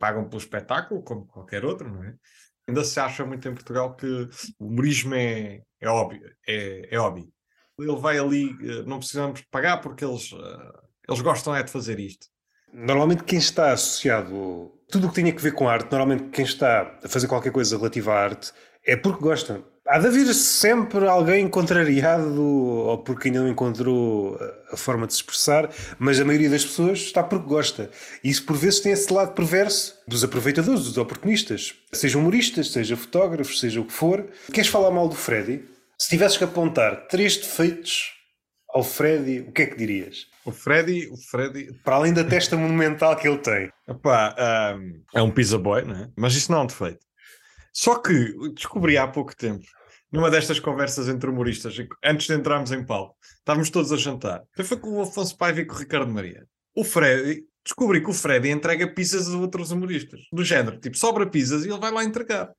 [0.00, 2.14] pagam pelo espetáculo, como qualquer outro, não é?
[2.66, 4.06] Ainda se acha muito em Portugal que
[4.58, 6.96] o humorismo é, é óbvio, é, é.
[7.78, 11.98] Ele vai ali, eh, não precisamos pagar porque eles, uh, eles gostam é de fazer
[11.98, 12.26] isto.
[12.72, 16.98] Normalmente quem está associado tudo o que tenha a ver com arte, normalmente quem está
[17.02, 18.52] a fazer qualquer coisa relativa à arte
[18.84, 19.64] é porque gosta.
[19.90, 24.38] Há de haver sempre alguém contrariado ou porque ainda não encontrou
[24.70, 25.68] a forma de se expressar,
[25.98, 27.90] mas a maioria das pessoas está porque gosta.
[28.22, 31.74] E isso por vezes tem esse lado perverso dos aproveitadores, dos oportunistas.
[31.92, 34.28] Sejam humoristas, seja fotógrafos, seja o que for.
[34.52, 35.64] Queres falar mal do Freddy?
[35.98, 38.12] Se tivesses que apontar três defeitos
[38.72, 40.26] ao Freddy, o que é que dirias?
[40.44, 41.68] O Freddy, o Freddy.
[41.82, 43.68] Para além da testa monumental que ele tem.
[43.88, 44.36] Epá,
[44.78, 46.08] um, é um pizza boy, não é?
[46.16, 47.04] Mas isso não é um defeito.
[47.72, 49.64] Só que descobri há pouco tempo,
[50.12, 54.42] numa destas conversas entre humoristas, antes de entrarmos em palco, estávamos todos a jantar.
[54.62, 56.46] Foi com o Afonso Paiva e com o Ricardo Maria.
[56.74, 60.20] O Freddy, descobri que o Freddy entrega pizzas a outros humoristas.
[60.32, 62.50] Do género, tipo, sobra pizzas e ele vai lá entregar.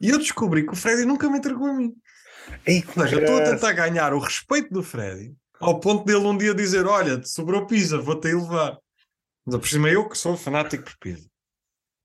[0.00, 1.92] E eu descobri que o Freddy nunca me entregou a mim.
[2.66, 6.36] Ei, Ou seja, estou a tentar ganhar o respeito do Freddy ao ponto dele um
[6.36, 8.78] dia dizer: Olha, sobrou pizza, vou-te levar.
[9.44, 11.28] Mas por cima eu que sou fanático por pizza.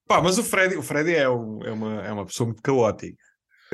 [0.06, 3.22] Pá, mas o Freddy, o Freddy é, um, é, uma, é uma pessoa muito caótica.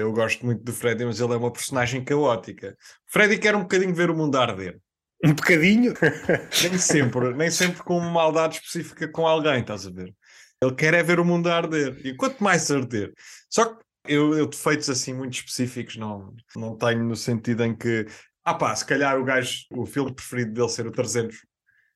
[0.01, 2.77] Eu gosto muito do Freddy, mas ele é uma personagem caótica.
[3.07, 4.79] Freddy quer um bocadinho ver o mundo arder.
[5.25, 5.95] Um bocadinho?
[6.63, 10.15] nem sempre, nem sempre com uma maldade específica com alguém, estás a ver?
[10.63, 11.99] Ele quer é ver o mundo arder.
[12.05, 13.13] E quanto mais arder.
[13.49, 18.07] Só que eu, eu defeitos assim muito específicos não, não tenho no sentido em que
[18.45, 21.37] ah pá, se calhar o gajo, o filme preferido dele ser o 300.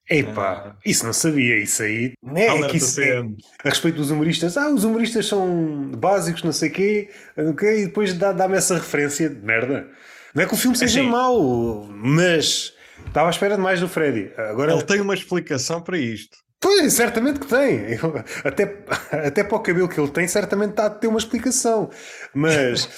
[0.08, 2.12] Epá, isso não sabia, isso aí.
[2.34, 3.20] É, é que isso é,
[3.64, 8.12] a respeito dos humoristas, ah, os humoristas são básicos, não sei quê, okay, e depois
[8.12, 9.88] dá-me dá essa referência de merda.
[10.34, 12.74] Não é que o filme seja assim, mau, mas
[13.06, 14.30] estava à espera de mais do Freddy.
[14.36, 14.72] Agora...
[14.72, 16.43] Ele tem uma explicação para isto.
[16.64, 17.92] Pois, certamente que tem.
[17.92, 21.90] Eu, até, até para o cabelo que ele tem, certamente está a ter uma explicação.
[22.32, 22.88] Mas.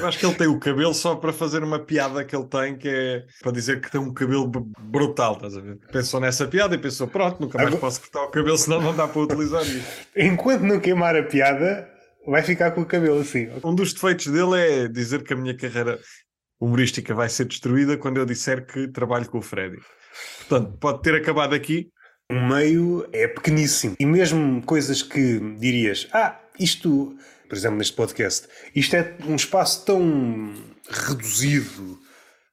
[0.00, 2.76] Eu acho que ele tem o cabelo só para fazer uma piada que ele tem,
[2.76, 5.78] que é para dizer que tem um cabelo brutal, estás a ver?
[5.92, 7.80] Pensou nessa piada e pensou: pronto, nunca mais Agora...
[7.80, 9.86] posso cortar o cabelo, senão não dá para utilizar isso.
[10.16, 11.88] Enquanto não queimar a piada,
[12.26, 13.48] vai ficar com o cabelo assim.
[13.62, 16.00] Um dos defeitos dele é dizer que a minha carreira
[16.60, 19.78] humorística vai ser destruída quando eu disser que trabalho com o Freddy.
[20.48, 21.92] Portanto, pode ter acabado aqui,
[22.30, 23.96] um meio é pequeníssimo.
[23.98, 27.16] E mesmo coisas que dirias, ah, isto,
[27.48, 30.54] por exemplo, neste podcast, isto é um espaço tão
[30.88, 31.98] reduzido.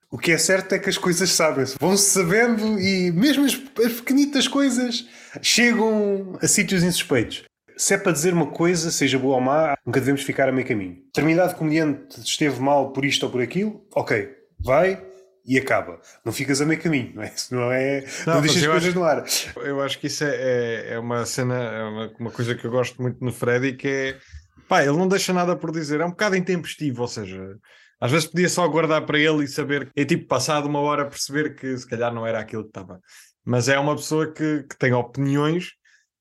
[0.09, 3.93] O que é certo é que as coisas sabem-se, vão-se sabendo e mesmo as, as
[3.93, 5.05] pequenitas coisas
[5.41, 7.43] chegam a sítios insuspeitos.
[7.76, 10.65] Se é para dizer uma coisa, seja boa ou má, nunca devemos ficar a meio
[10.65, 10.95] caminho.
[11.07, 15.03] Determinado comediante esteve mal por isto ou por aquilo, ok, vai,
[15.46, 16.00] e acaba.
[16.24, 17.34] Não ficas a meio caminho, não é?
[17.52, 19.24] Não, é, não, não deixas as coisas acho, no ar.
[19.58, 22.72] Eu acho que isso é, é, é uma cena, é uma, uma, coisa que eu
[22.72, 24.20] gosto muito no Freddy, que é
[24.68, 27.58] pá, ele não deixa nada por dizer, é um bocado intempestivo, ou seja,
[28.00, 31.56] às vezes podia só guardar para ele e saber, é tipo, passado uma hora perceber
[31.56, 33.00] que se calhar não era aquilo que estava.
[33.43, 35.74] Mas é uma pessoa que, que tem opiniões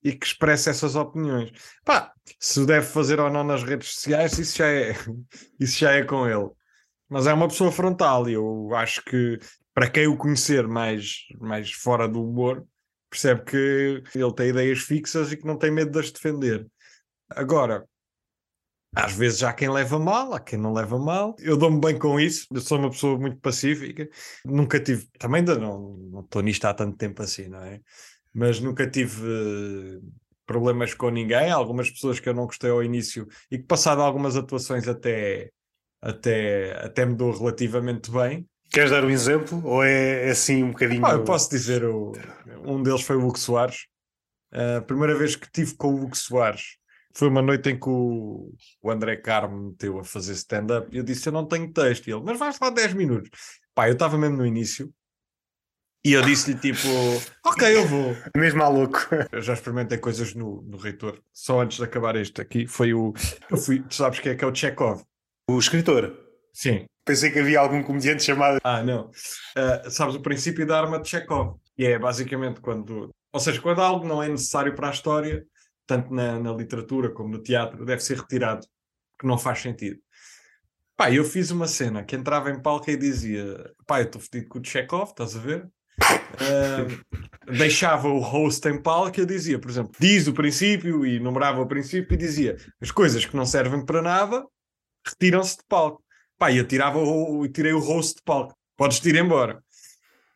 [0.03, 1.51] e que expressa essas opiniões.
[1.83, 4.93] Pá, se o deve fazer ou não nas redes sociais, isso já é,
[5.59, 6.51] isso já é com ele
[7.09, 9.39] mas é uma pessoa frontal e eu acho que
[9.73, 12.65] para quem o conhecer mais, mais fora do humor,
[13.09, 16.65] percebe que ele tem ideias fixas e que não tem medo de as defender.
[17.29, 17.85] Agora,
[18.95, 21.35] às vezes há quem leva mal, há quem não leva mal.
[21.39, 24.07] Eu dou-me bem com isso, eu sou uma pessoa muito pacífica.
[24.45, 27.81] Nunca tive, também ainda não, não estou nisto há tanto tempo assim, não é?
[28.33, 30.01] Mas nunca tive uh,
[30.45, 31.51] problemas com ninguém.
[31.51, 35.51] Algumas pessoas que eu não gostei ao início e que, passado algumas atuações, até
[36.05, 38.47] até, até me dou relativamente bem.
[38.71, 39.61] Queres dar um exemplo?
[39.65, 41.05] Ou é, é assim um bocadinho.
[41.05, 42.13] Ah, eu posso dizer, o,
[42.63, 43.87] um deles foi o Hugo Soares.
[44.51, 46.77] A primeira vez que tive com o Hugo Soares
[47.13, 50.97] foi uma noite em que o, o André Carmo me meteu a fazer stand-up e
[50.97, 52.07] eu disse: Eu não tenho texto.
[52.07, 53.29] E ele, mas vais lá 10 minutos.
[53.73, 54.93] Pá, eu estava mesmo no início
[56.05, 56.87] e eu disse-lhe tipo:
[57.43, 58.15] Ok, eu vou.
[58.37, 58.99] Mesmo maluco.
[59.31, 62.67] Eu já experimentei coisas no, no Reitor, só antes de acabar este aqui.
[62.67, 63.11] Foi o.
[63.49, 65.01] Eu fui, tu sabes que é que é o Chekhov.
[65.47, 66.17] O escritor.
[66.53, 66.85] Sim.
[67.05, 68.59] Pensei que havia algum comediante chamado.
[68.63, 69.09] Ah, não.
[69.09, 71.57] Uh, sabes o princípio da arma de Chekhov.
[71.77, 73.11] E é basicamente quando.
[73.31, 75.45] Ou seja, quando algo não é necessário para a história,
[75.85, 78.65] tanto na, na literatura como no teatro, deve ser retirado,
[79.15, 79.99] porque não faz sentido.
[80.97, 84.49] Pá, eu fiz uma cena que entrava em palco e dizia: pá, eu estou fedido
[84.49, 85.69] com o Chekhov, estás a ver?
[86.35, 91.19] Uh, deixava o host em palco e eu dizia, por exemplo, diz o princípio e
[91.19, 94.43] numerava o princípio e dizia as coisas que não servem para nada
[95.05, 96.03] retiram-se de palco.
[96.37, 98.55] Pá, eu tirava o, tirei o rosto de palco.
[98.75, 99.63] Podes ir embora.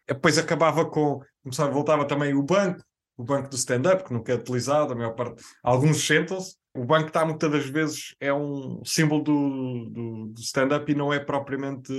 [0.08, 1.22] Depois acabava com.
[1.44, 2.84] Começava, voltava também o banco,
[3.18, 5.44] o banco do stand-up, que nunca é utilizado, a maior parte.
[5.64, 6.58] Alguns sentam-se.
[6.74, 11.12] O banco está muitas das vezes é um símbolo do, do, do stand-up e não
[11.12, 11.94] é propriamente.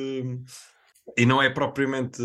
[1.16, 2.22] E não é propriamente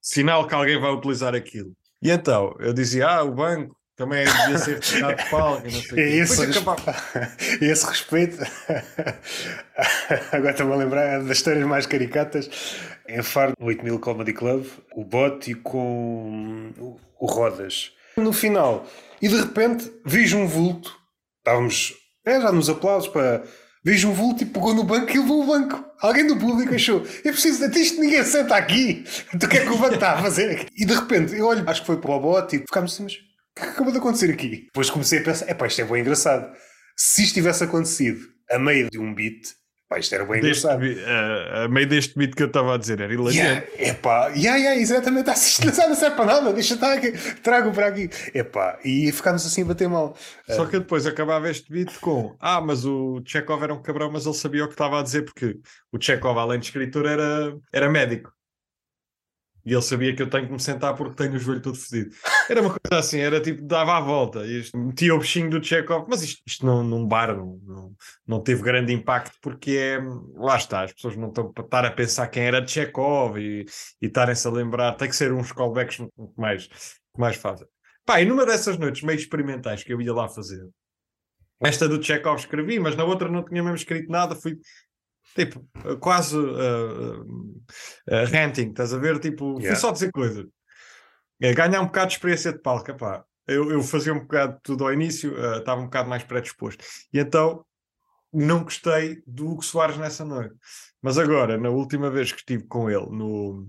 [0.00, 1.72] sinal que alguém vai utilizar aquilo.
[2.02, 6.02] E então, eu dizia, ah, o banco também devia ser retirado de palco, não sei
[6.02, 6.40] é esse,
[7.60, 8.38] esse respeito.
[10.32, 12.50] Agora estou-me a lembrar das histórias mais caricatas.
[13.06, 16.72] Em Faro, 8000 Comedy Club, o Bote com
[17.18, 17.92] o Rodas.
[18.16, 18.86] No final,
[19.20, 20.96] e de repente vejo um vulto.
[21.38, 21.92] Estávamos
[22.24, 23.42] é, já nos aplausos para.
[23.84, 25.82] Vejo um vulto e pegou no banco e levou o banco.
[26.00, 29.04] Alguém do público achou, eu preciso de isto, ninguém senta aqui.
[29.32, 30.66] Do que é que o banco está a fazer aqui?
[30.76, 33.29] E de repente, eu olho, acho que foi para o bote e ficámos assim, mas
[33.60, 34.64] que acabou de acontecer aqui?
[34.66, 36.52] Depois comecei a pensar, é pá, isto é bem engraçado.
[36.96, 38.20] Se isto tivesse acontecido
[38.50, 39.54] a meio de um beat,
[39.88, 40.84] pá, isto era bem deste, engraçado.
[40.84, 43.38] Uh, a meio deste beat que eu estava a dizer, era hilariante.
[43.40, 47.12] Yeah, epá, yeah, yeah, exatamente, isto não serve para nada, deixa estar aqui,
[47.42, 48.08] trago para aqui.
[48.34, 50.16] Epá, e ficámos assim a bater mal.
[50.48, 54.26] Só que depois acabava este beat com, ah, mas o Chekhov era um cabrão, mas
[54.26, 55.58] ele sabia o que estava a dizer, porque
[55.92, 58.32] o Chekhov, além de escritor, era, era médico.
[59.64, 62.14] E ele sabia que eu tenho que me sentar porque tenho o joelho todo fedido.
[62.48, 66.06] Era uma coisa assim, era tipo, dava a volta, isto, metia o bichinho do Chekhov,
[66.08, 67.94] mas isto, isto não, num bar não, não,
[68.26, 70.00] não, teve grande impacto porque é,
[70.34, 73.66] lá está, as pessoas não estão para estar a pensar quem era Chekhov e,
[74.00, 76.68] e estarem-se a lembrar, tem que ser uns callbacks muito mais,
[77.16, 77.66] mais fácil.
[78.04, 80.66] Pá, e numa dessas noites meio experimentais que eu ia lá fazer,
[81.62, 84.58] esta do Chekhov escrevi, mas na outra não tinha mesmo escrito nada, fui
[85.34, 85.64] Tipo,
[86.00, 89.18] quase uh, uh, ranting, estás a ver?
[89.20, 89.78] Tipo, yeah.
[89.78, 90.46] só dizer coisas.
[91.40, 93.24] É, ganhar um bocado de experiência de palco, pá.
[93.46, 96.84] Eu, eu fazia um bocado de tudo ao início, uh, estava um bocado mais predisposto.
[97.12, 97.64] E então
[98.32, 100.54] não gostei do Hugo Soares nessa noite.
[101.02, 103.66] Mas agora, na última vez que estive com ele no,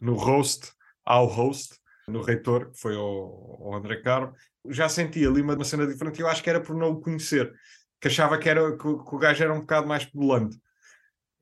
[0.00, 0.72] no host,
[1.04, 1.76] ao host,
[2.06, 4.34] no reitor, que foi o, o André Caro,
[4.68, 6.20] já senti ali uma, uma cena diferente.
[6.20, 7.52] Eu acho que era por não o conhecer,
[8.00, 10.58] que achava que, era, que, que o gajo era um bocado mais pedulante.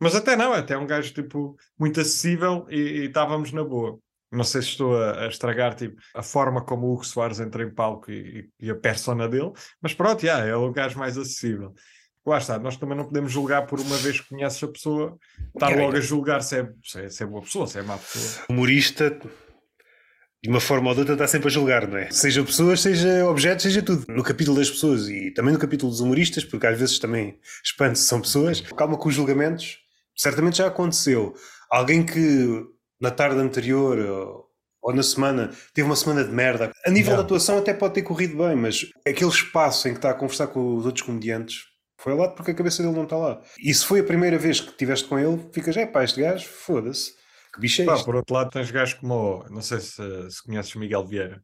[0.02, 4.00] Mas até não, até é um gajo tipo muito acessível e, estávamos na boa.
[4.32, 7.62] Não sei se estou a, a, estragar tipo, a forma como o Hugo Soares entra
[7.62, 11.72] em palco e, e a persona dele, mas pronto, yeah, é o gajo mais acessível.
[12.26, 15.16] Lá está, nós também não podemos julgar por uma vez que conheces a pessoa,
[15.54, 17.96] estar logo a julgar se é, se é, se é boa pessoa, se é má
[17.96, 18.46] pessoa.
[18.50, 19.10] Humorista,
[20.42, 22.10] de uma forma ou de outra, está sempre a julgar, não é?
[22.10, 24.04] Seja pessoas, seja objetos, seja tudo.
[24.08, 28.00] No capítulo das pessoas e também no capítulo dos humoristas, porque às vezes também espante
[28.00, 29.81] são pessoas, calma com os julgamentos
[30.22, 31.34] certamente já aconteceu.
[31.70, 32.64] Alguém que
[33.00, 34.46] na tarde anterior
[34.80, 36.72] ou na semana teve uma semana de merda.
[36.86, 40.10] A nível da atuação até pode ter corrido bem, mas aquele espaço em que está
[40.10, 41.64] a conversar com os outros comediantes
[42.00, 43.40] foi ao lado porque a cabeça dele não está lá.
[43.60, 46.48] E se foi a primeira vez que estiveste com ele, ficas, é pá, este gajo,
[46.48, 47.12] foda-se.
[47.54, 50.74] Que bicho é Pá, por outro lado, tens gajos como, não sei se, se conheces
[50.74, 51.42] Miguel Vieira.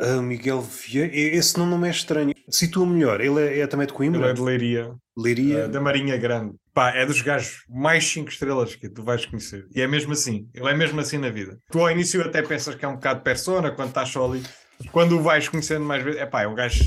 [0.00, 2.34] Uh, Miguel Vieira, esse nome não me é estranho.
[2.48, 4.20] Situa melhor, ele é, é, também de Coimbra?
[4.20, 4.94] Ele é de Leiria.
[5.14, 5.66] Leiria.
[5.66, 6.54] Uh, da Marinha Grande.
[6.72, 9.66] Pá, é dos gajos mais 5 estrelas que tu vais conhecer.
[9.74, 10.48] E é mesmo assim.
[10.54, 11.58] Ele é mesmo assim na vida.
[11.70, 14.42] Tu ao início até pensas que é um bocado persona quando estás só ali.
[14.90, 16.82] Quando o vais conhecendo mais vezes, é pá, é um gajo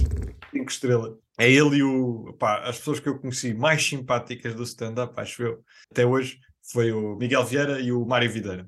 [0.51, 1.13] 5 estrelas.
[1.37, 2.35] É ele e o.
[2.39, 5.59] Pá, as pessoas que eu conheci mais simpáticas do stand-up, acho eu,
[5.91, 6.39] até hoje,
[6.71, 8.67] foi o Miguel Vieira e o Mário Videira.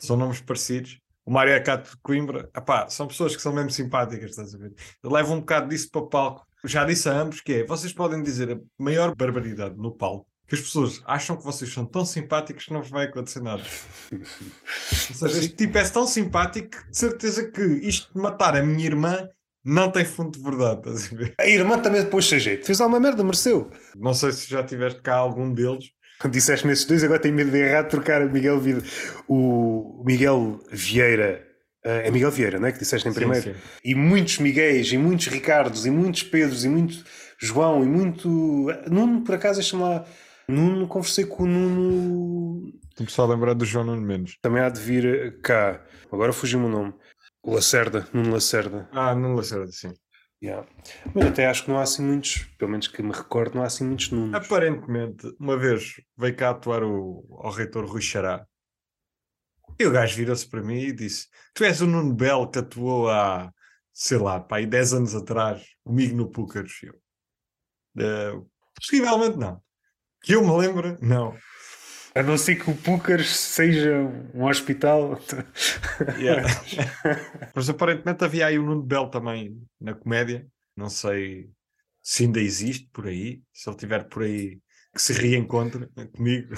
[0.00, 4.30] São nomes parecidos o Mário Acato de Coimbra, epá, são pessoas que são mesmo simpáticas,
[4.30, 4.74] estás a ver?
[5.02, 6.46] Eu levo um bocado disso para o palco.
[6.64, 10.54] Já disse a ambos que é, vocês podem dizer a maior barbaridade no palco, que
[10.54, 13.62] as pessoas acham que vocês são tão simpáticos que não vos vai acontecer nada.
[14.12, 18.62] Ou seja, este tipo é tão simpático que de certeza que isto de matar a
[18.62, 19.28] minha irmã
[19.64, 21.34] não tem fundo de verdade, estás a ver?
[21.38, 22.66] A irmã também depois sem jeito.
[22.66, 23.70] Fez alguma merda, mereceu.
[23.96, 25.92] Não sei se já tiveste cá algum deles
[26.30, 28.82] Disseste-me esses dois, agora tenho medo de errar trocar Miguel Vieira.
[29.28, 31.46] O Miguel Vieira.
[31.84, 32.72] Eh, é Miguel Vieira, não é?
[32.72, 33.42] Que disseste em primeiro.
[33.42, 33.58] Sim, sim.
[33.84, 37.04] E muitos Miguéis, e muitos Ricardos, e muitos Pedros, e muito
[37.38, 38.28] João, e muito.
[38.88, 40.04] Nuno, por acaso, deixa-me lá.
[40.48, 42.72] Nuno, conversei com o Nuno.
[42.90, 44.36] Estou só a lembrar do João Nuno Menos.
[44.42, 45.82] Também há de vir cá.
[46.10, 46.94] Agora fugiu-me o nome.
[47.42, 48.88] O Lacerda, Nuno Lacerda.
[48.92, 49.92] Ah, Nuno Lacerda, sim.
[50.42, 50.66] Yeah.
[51.14, 53.66] Mas até acho que não há assim muitos, pelo menos que me recordo, não há
[53.66, 54.44] assim muitos números.
[54.44, 58.44] Aparentemente, uma vez veio cá atuar o, reitor Rui Xará
[59.78, 63.08] e o gajo virou-se para mim e disse: Tu és o Nuno Belo que atuou
[63.08, 63.52] há,
[63.92, 66.72] sei lá, pá, aí 10 anos atrás, comigo no Púcaros.
[67.96, 69.62] Uh, possivelmente não.
[70.22, 71.36] Que eu me lembro, não.
[72.14, 74.02] A não ser que o Púcaros seja
[74.34, 75.18] um hospital.
[76.18, 76.46] Yeah.
[77.54, 80.46] Mas aparentemente havia aí o Nuno Belo também na comédia.
[80.76, 81.48] Não sei
[82.02, 83.40] se ainda existe por aí.
[83.52, 84.58] Se ele estiver por aí,
[84.94, 86.54] que se reencontre comigo.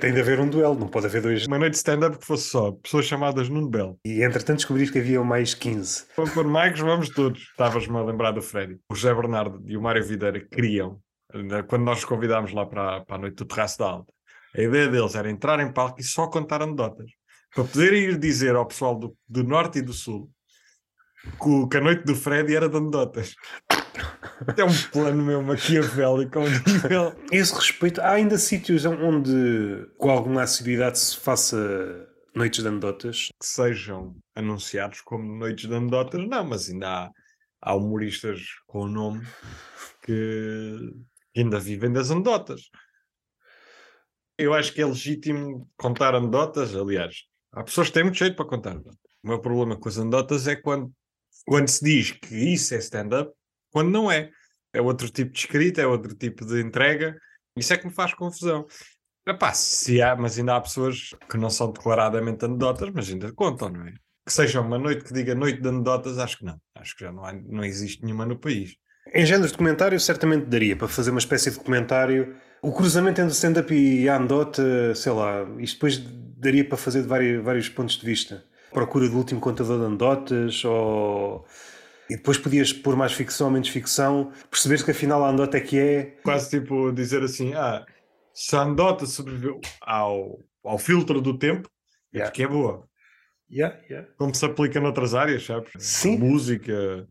[0.00, 1.46] Tem de haver um duelo, não pode haver dois.
[1.46, 3.98] Uma noite de stand-up que fosse só pessoas chamadas Nuno Belo.
[4.04, 6.06] E entretanto descobriste que havia mais 15.
[6.16, 7.40] Vamos por Mike, vamos todos.
[7.42, 8.80] Estavas-me a lembrar do Freddy.
[8.90, 11.00] O José Bernardo e o Mário Videira queriam,
[11.68, 14.17] quando nós os convidámos lá para, para a noite do Terraço da Alta
[14.56, 17.10] a ideia deles era entrar em palco e só contar anedotas.
[17.54, 20.30] para poder ir dizer ao pessoal do, do Norte e do Sul
[21.22, 23.34] que, que a noite do Freddy era de anedotas.
[24.56, 26.38] É um plano meu maquiavélico.
[26.40, 27.14] nível.
[27.32, 33.28] Esse respeito, há ainda sítios onde com alguma assiduidade se faça noites de anedotas?
[33.40, 37.10] Que sejam anunciados como noites de anedotas, não, mas ainda há,
[37.60, 39.26] há humoristas com o nome
[40.04, 40.76] que
[41.36, 42.70] ainda vivem das anedotas.
[44.38, 48.46] Eu acho que é legítimo contar anedotas, aliás, há pessoas que têm muito jeito para
[48.46, 48.98] contar anedotas.
[49.22, 50.92] O meu problema com as anedotas é quando,
[51.44, 53.32] quando se diz que isso é stand-up,
[53.70, 54.30] quando não é.
[54.72, 57.18] É outro tipo de escrita, é outro tipo de entrega.
[57.56, 58.66] Isso é que me faz confusão.
[59.26, 63.68] Epá, se há, mas ainda há pessoas que não são declaradamente anedotas, mas ainda contam,
[63.70, 63.92] não é?
[64.24, 66.60] Que seja uma noite que diga noite de anedotas, acho que não.
[66.76, 68.76] Acho que já não, há, não existe nenhuma no país.
[69.12, 72.36] Em géneros de comentário, certamente daria para fazer uma espécie de comentário.
[72.68, 75.96] O cruzamento entre stand-up e a anedota, sei lá, isto depois
[76.36, 78.44] daria para fazer de vários, vários pontos de vista.
[78.70, 81.46] Procura do último contador de anedotas, ou.
[82.10, 85.60] E depois podias pôr mais ficção ou menos ficção, perceber que afinal a anedota é
[85.62, 86.02] que é.
[86.22, 87.86] Quase tipo dizer assim: ah,
[88.34, 91.70] se a anedota sobreviveu ao, ao filtro do tempo,
[92.12, 92.26] é yeah.
[92.26, 92.86] é porque é boa.
[93.50, 94.08] Yeah, yeah.
[94.18, 95.70] Como se aplica noutras áreas, sabes?
[95.78, 96.18] Sim.
[96.18, 97.08] música,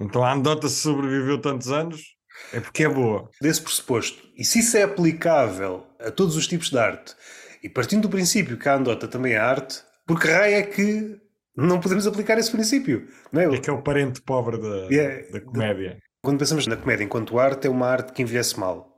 [0.00, 2.11] então a anedota sobreviveu tantos anos
[2.52, 3.30] é porque é boa.
[3.40, 7.14] Desse pressuposto, e se isso é aplicável a todos os tipos de arte,
[7.62, 11.16] e partindo do princípio que a anedota também é arte, por que raio é que
[11.56, 13.08] não podemos aplicar esse princípio?
[13.30, 13.54] Não é?
[13.54, 15.30] é que é o parente pobre da, yeah.
[15.30, 15.98] da comédia.
[16.22, 18.96] Quando pensamos na comédia enquanto arte, é uma arte que envelhece mal.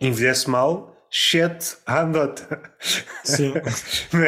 [0.00, 2.72] Envelhece mal chat à anedota.
[3.22, 3.52] Sim.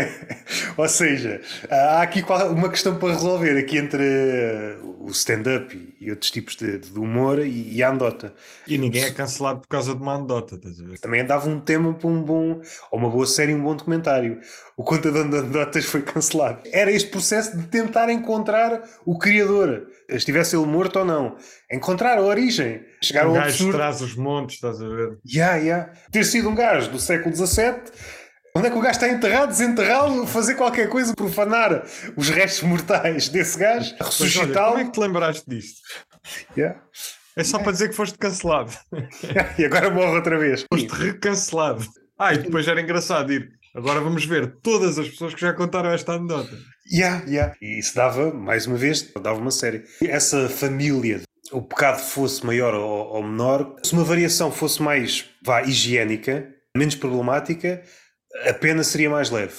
[0.76, 1.40] Ou seja,
[1.70, 4.04] há aqui uma questão para resolver aqui entre
[5.00, 8.34] o stand-up e outros tipos de, de humor e, a anedota.
[8.68, 10.98] E ninguém é cancelado por causa de uma anedota, estás a ver?
[10.98, 14.38] Também dava um tema para um bom, ou uma boa série, um bom documentário.
[14.76, 16.60] O contador de anedotas foi cancelado.
[16.72, 21.36] Era este processo de tentar encontrar o criador, estivesse ele morto ou não.
[21.70, 22.84] Encontrar a origem.
[23.02, 23.76] Chegar um ao gajo absurdo.
[23.76, 25.18] traz os montes, estás a ver?
[25.26, 25.92] Yeah, yeah.
[26.10, 27.74] Ter sido um gajo do século XVII
[28.56, 31.84] Onde é que o gajo está enterrado, desenterrá-lo, fazer qualquer coisa, profanar
[32.16, 34.70] os restos mortais desse gajo, ressuscitá-lo?
[34.70, 35.80] Como é que te lembraste disto?
[36.56, 36.80] Yeah.
[37.34, 38.70] É só para dizer que foste cancelado.
[39.58, 40.64] e agora morre outra vez.
[40.72, 41.84] Foste recancelado.
[42.16, 43.50] Ah, e depois era engraçado ir.
[43.74, 46.56] Agora vamos ver todas as pessoas que já contaram esta anedota.
[46.92, 47.56] Yeah, yeah.
[47.60, 49.82] E isso dava, mais uma vez, dava uma série.
[50.00, 55.62] Essa família, o pecado fosse maior ou, ou menor, se uma variação fosse mais, vá,
[55.62, 57.82] higiênica, menos problemática,
[58.46, 59.54] a pena seria mais leve.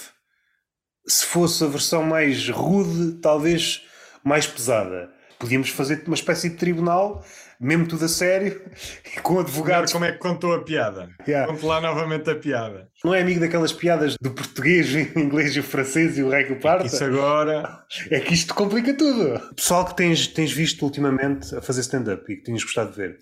[1.06, 3.82] Se fosse a versão mais rude, talvez
[4.24, 5.10] mais pesada.
[5.38, 7.22] Podíamos fazer uma espécie de tribunal,
[7.60, 8.62] mesmo tudo a sério,
[9.22, 9.92] com advogados.
[9.92, 11.10] Como é que contou a piada?
[11.26, 11.50] Yeah.
[11.50, 12.88] Conte lá novamente a piada.
[13.04, 16.44] Não é amigo daquelas piadas do português, o inglês e o francês e o rei
[16.44, 16.86] que parta?
[16.86, 17.84] Isso agora.
[18.10, 19.54] É que isto complica tudo.
[19.54, 23.18] Pessoal que tens, tens visto ultimamente a fazer stand-up e que tens gostado de ver.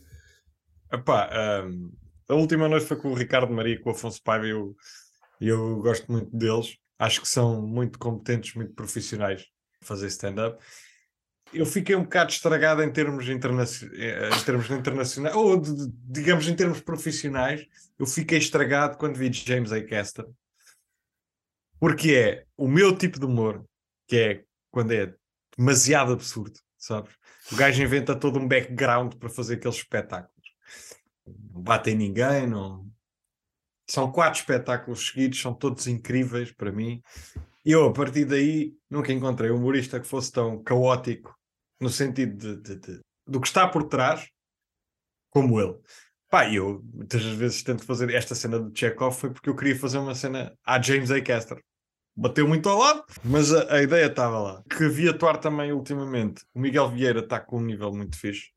[0.92, 1.30] Epá,
[1.66, 1.90] um,
[2.28, 4.74] a última noite foi com o Ricardo Maria, com o Afonso Paiva e o
[5.40, 6.76] e eu gosto muito deles.
[6.98, 9.44] Acho que são muito competentes, muito profissionais
[9.82, 10.58] a fazer stand-up.
[11.54, 16.48] Eu fiquei um bocado estragado em termos, internaci eh, em termos internacionais, ou de, digamos
[16.48, 17.66] em termos profissionais.
[17.98, 19.82] Eu fiquei estragado quando vi James A.
[19.82, 20.26] Caster,
[21.78, 23.64] porque é o meu tipo de humor,
[24.06, 25.14] que é quando é
[25.56, 27.14] demasiado absurdo, sabes?
[27.52, 30.32] O gajo inventa todo um background para fazer aqueles espetáculos.
[31.26, 32.90] Não bate em ninguém, não,
[33.86, 37.02] são quatro espetáculos seguidos, são todos incríveis para mim.
[37.64, 41.34] Eu, a partir daí, nunca encontrei um humorista que fosse tão caótico
[41.84, 44.26] no sentido de, de, de, do que está por trás
[45.30, 45.78] como ele.
[46.30, 49.98] Pá, eu muitas vezes tento fazer esta cena de Chekhov foi porque eu queria fazer
[49.98, 51.20] uma cena a James A.
[51.20, 51.62] Caster.
[52.16, 54.62] Bateu muito ao lado, mas a, a ideia estava lá.
[54.70, 56.44] Que vi atuar também ultimamente.
[56.54, 58.50] O Miguel Vieira está com um nível muito fixe.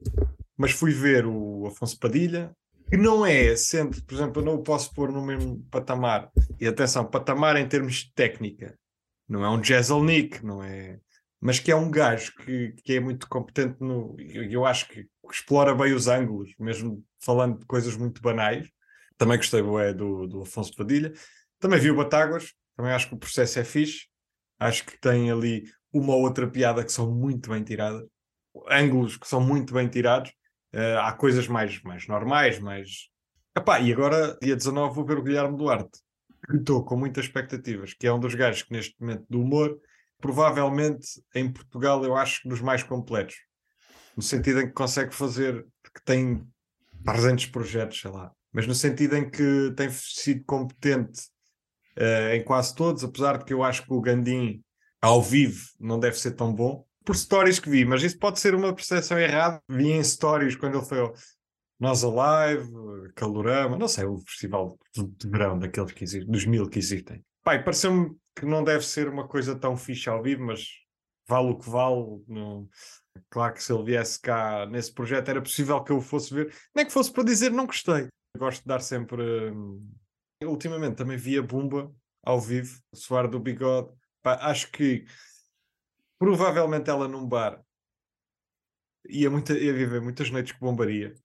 [0.55, 2.55] Mas fui ver o Afonso Padilha,
[2.89, 6.31] que não é, sendo, por exemplo, eu não o posso pôr no mesmo patamar.
[6.59, 8.77] E atenção, patamar em termos de técnica.
[9.27, 10.99] Não é um Jezelnik, não é.
[11.39, 14.15] Mas que é um gajo que, que é muito competente no.
[14.19, 18.67] Eu, eu acho que explora bem os ângulos, mesmo falando de coisas muito banais.
[19.17, 21.13] Também gostei do, do Afonso Padilha.
[21.59, 24.07] Também vi o Batáguas, também acho que o processo é fixe.
[24.59, 28.03] Acho que tem ali uma ou outra piada que são muito bem tiradas,
[28.69, 30.31] ângulos que são muito bem tirados.
[30.73, 33.09] Uh, há coisas mais, mais normais, mais.
[33.55, 35.99] Epá, e agora, dia 19, vou ver o Guilherme Duarte,
[36.53, 39.79] estou com muitas expectativas, que é um dos gajos que neste momento do humor,
[40.19, 43.35] provavelmente em Portugal eu acho dos mais completos.
[44.15, 46.45] No sentido em que consegue fazer, que tem
[47.05, 51.21] 300 projetos, sei lá, mas no sentido em que tem sido competente
[51.97, 54.63] uh, em quase todos, apesar de que eu acho que o Gandim
[55.01, 56.85] ao vivo não deve ser tão bom.
[57.05, 59.61] Por stories que vi, mas isso pode ser uma percepção errada.
[59.69, 61.13] Vi em stories quando ele foi ao
[61.79, 62.67] Nós Alive,
[63.15, 67.23] Calorama, não sei, o festival de verão daqueles que existem, dos mil que existem.
[67.43, 70.67] Pai, pareceu-me que não deve ser uma coisa tão fixe ao vivo, mas
[71.27, 72.21] vale o que vale.
[73.29, 76.85] Claro que se ele viesse cá nesse projeto era possível que eu fosse ver, nem
[76.85, 78.07] que fosse para dizer não gostei.
[78.37, 79.51] gosto de dar sempre.
[79.51, 79.91] Hum...
[80.43, 81.91] Ultimamente também via Bumba
[82.23, 83.91] ao vivo, suar do bigode.
[84.21, 85.03] Pá, acho que
[86.19, 87.59] provavelmente ela num bar
[89.09, 91.15] ia, muita, ia viver muitas noites que bombaria.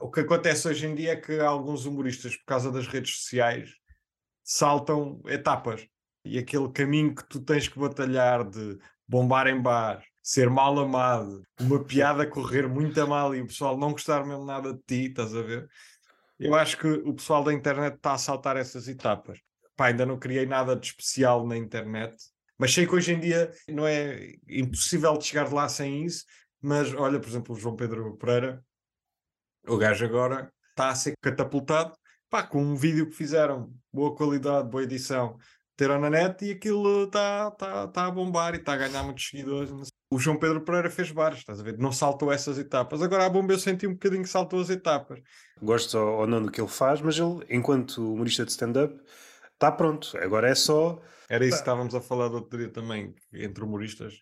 [0.00, 3.70] O que acontece hoje em dia é que alguns humoristas, por causa das redes sociais,
[4.44, 5.88] saltam etapas.
[6.24, 11.42] E aquele caminho que tu tens que batalhar de bombar em bar, ser mal amado,
[11.60, 15.08] uma piada correr muito a mal e o pessoal não gostar mesmo nada de ti,
[15.08, 15.68] estás a ver?
[16.38, 19.40] Eu acho que o pessoal da internet está a saltar essas etapas.
[19.74, 22.14] Pá, ainda não criei nada de especial na internet,
[22.58, 26.24] mas sei que hoje em dia não é impossível de chegar lá sem isso.
[26.60, 28.62] Mas olha, por exemplo, o João Pedro Pereira,
[29.66, 31.96] o gajo agora está a ser catapultado
[32.28, 35.38] pá, com um vídeo que fizeram, boa qualidade, boa edição,
[35.78, 39.28] teram na net e aquilo está tá, tá a bombar e está a ganhar muitos
[39.28, 39.70] seguidores.
[40.10, 41.78] O João Pedro Pereira fez vários, estás a ver?
[41.78, 43.00] Não saltou essas etapas.
[43.00, 45.20] Agora a bomba eu senti um bocadinho que saltou as etapas.
[45.62, 49.00] Gosto ou não do que ele faz, mas ele, enquanto humorista de stand-up,
[49.54, 50.18] está pronto.
[50.18, 51.00] Agora é só.
[51.28, 54.14] Era isso que estávamos a falar do outro dia também, entre humoristas.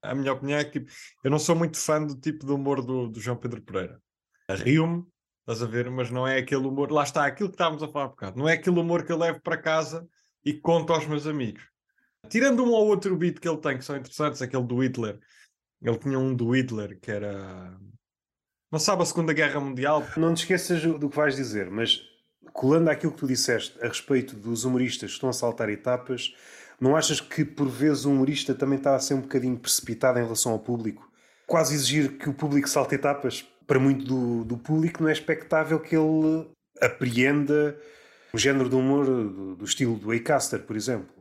[0.00, 0.90] A minha opinião é que tipo,
[1.22, 4.00] eu não sou muito fã do tipo de humor do, do João Pedro Pereira.
[4.48, 5.04] Rio-me,
[5.40, 6.90] estás a ver, mas não é aquele humor.
[6.90, 8.38] Lá está, aquilo que estávamos a falar há bocado.
[8.38, 10.08] Não é aquele humor que eu levo para casa
[10.44, 11.62] e conto aos meus amigos.
[12.28, 15.18] Tirando um ou outro beat que ele tem, que são interessantes, aquele do Hitler.
[15.82, 17.76] Ele tinha um do Hitler que era.
[18.70, 20.06] Não sabe a Segunda Guerra Mundial.
[20.16, 22.02] Não te esqueças do que vais dizer, mas
[22.52, 26.34] colando àquilo que tu disseste a respeito dos humoristas que estão a saltar etapas,
[26.80, 30.22] não achas que por vezes o humorista também está a ser um bocadinho precipitado em
[30.22, 31.10] relação ao público?
[31.46, 33.46] Quase exigir que o público salte etapas?
[33.66, 36.48] Para muito do, do público não é expectável que ele
[36.80, 37.78] apreenda
[38.32, 41.14] o género de humor do, do estilo do Acaster, por exemplo.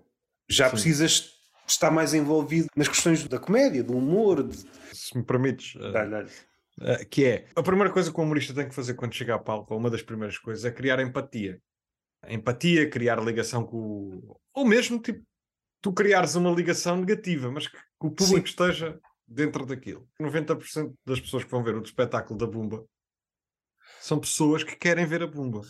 [0.49, 0.71] Já Sim.
[0.71, 1.31] precisas
[1.67, 4.43] estar mais envolvido nas questões da comédia, do humor.
[4.43, 4.57] De...
[4.93, 5.81] Se me permites, uh,
[6.81, 9.39] uh, que é a primeira coisa que o humorista tem que fazer quando chega a
[9.39, 11.59] palco, uma das primeiras coisas, é criar empatia.
[12.27, 14.41] empatia, criar ligação com o.
[14.53, 15.23] Ou mesmo, tipo,
[15.81, 18.51] tu criares uma ligação negativa, mas que, que o público Sim.
[18.51, 20.07] esteja dentro daquilo.
[20.19, 22.85] 90% das pessoas que vão ver o espetáculo da Bumba
[24.01, 25.61] são pessoas que querem ver a Bumba.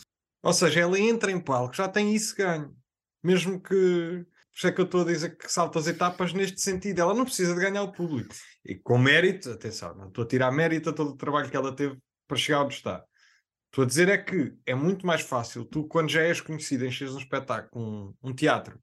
[0.44, 2.76] Ou seja, ela entra em palco, já tem isso ganho.
[3.24, 4.26] Mesmo que.
[4.52, 7.00] Por isso é que eu estou a dizer que salta as etapas neste sentido.
[7.00, 8.34] Ela não precisa de ganhar o público.
[8.66, 11.74] E com mérito, atenção, não estou a tirar mérito a todo o trabalho que ela
[11.74, 11.98] teve
[12.28, 13.04] para chegar onde está.
[13.68, 17.14] Estou a dizer é que é muito mais fácil tu, quando já és conhecido, enches
[17.14, 18.78] um espetáculo, um, um teatro,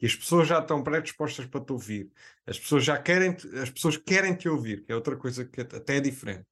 [0.00, 2.10] e as pessoas já estão predispostas para te ouvir,
[2.46, 5.98] as pessoas já querem, as pessoas querem te ouvir, que é outra coisa que até
[5.98, 6.46] é diferente,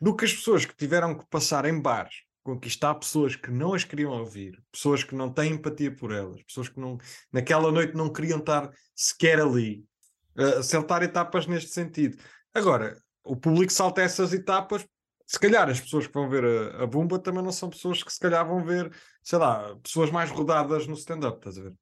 [0.00, 3.84] do que as pessoas que tiveram que passar em bares conquistar pessoas que não as
[3.84, 6.98] queriam ouvir, pessoas que não têm empatia por elas, pessoas que não,
[7.32, 9.82] naquela noite não queriam estar sequer ali,
[10.36, 12.18] uh, saltar etapas neste sentido.
[12.52, 14.86] Agora, o público salta essas etapas,
[15.26, 18.12] se calhar as pessoas que vão ver a, a Bumba também não são pessoas que
[18.12, 21.74] se calhar vão ver, sei lá, pessoas mais rodadas no stand-up, estás a ver?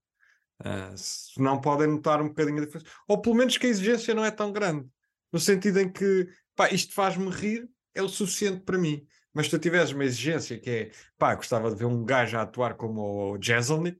[0.64, 2.86] Uh, se não podem notar um bocadinho a diferença.
[3.08, 4.88] Ou pelo menos que a exigência não é tão grande.
[5.32, 9.04] No sentido em que, pá, isto faz-me rir, é o suficiente para mim.
[9.34, 12.42] Mas se tu tiveres uma exigência que é, pá, gostava de ver um gajo a
[12.42, 13.98] atuar como o Jezelnik,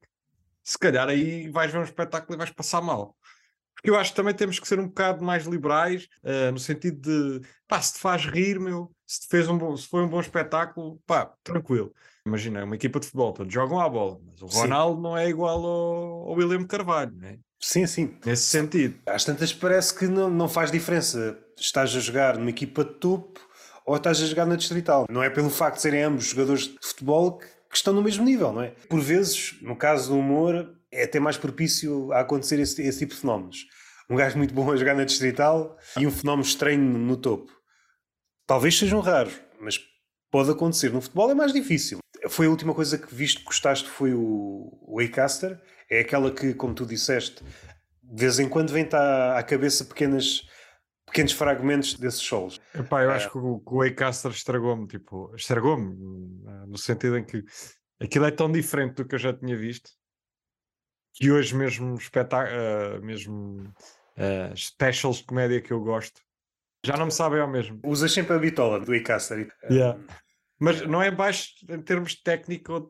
[0.63, 3.17] se calhar aí vais ver um espetáculo e vais passar mal.
[3.75, 7.01] Porque eu acho que também temos que ser um bocado mais liberais, uh, no sentido
[7.01, 10.09] de, pá, se te faz rir, meu, se, te fez um bom, se foi um
[10.09, 11.93] bom espetáculo, pá, tranquilo.
[12.25, 15.03] Imagina, é uma equipa de futebol, todos jogam à bola, mas o Ronaldo sim.
[15.03, 17.39] não é igual ao, ao William Carvalho, né?
[17.59, 18.17] Sim, sim.
[18.25, 18.99] Nesse sentido.
[19.07, 21.39] Às tantas parece que não, não faz diferença.
[21.57, 23.41] Estás a jogar numa equipa de topo
[23.87, 25.07] ou estás a jogar na Distrital.
[25.11, 28.25] Não é pelo facto de serem ambos jogadores de futebol que, que estão no mesmo
[28.25, 28.75] nível, não é?
[28.89, 33.15] Por vezes, no caso do humor, é até mais propício a acontecer esse, esse tipo
[33.15, 33.67] de fenómenos.
[34.11, 37.51] Um gajo muito bom a jogar na Distrital e um fenómeno estranho no topo.
[38.47, 39.81] Talvez sejam raros, mas
[40.31, 40.93] pode acontecer.
[40.93, 41.99] No futebol é mais difícil.
[42.29, 45.59] Foi a última coisa que viste que gostaste foi o, o Acaster.
[45.91, 47.43] É aquela que, como tu disseste,
[48.03, 50.43] de vez em quando vem-te à, à cabeça pequenas
[51.07, 52.61] pequenos fragmentos desses shows.
[52.75, 55.93] Epá, eu acho que o, o Waycaster estragou-me, tipo, estragou-me,
[56.47, 57.45] eh, no sentido em que
[58.01, 59.91] aquilo é tão diferente do que eu já tinha visto
[61.15, 63.63] que hoje mesmo espetáculo, uh, mesmo
[64.17, 66.23] uh, specials de comédia que eu gosto
[66.85, 67.81] já não me sabem ao mesmo.
[67.85, 69.49] Usas sempre a bitola do Waycaster.
[69.71, 69.99] Yeah.
[70.59, 72.83] Mas não é baixo em termos técnicos,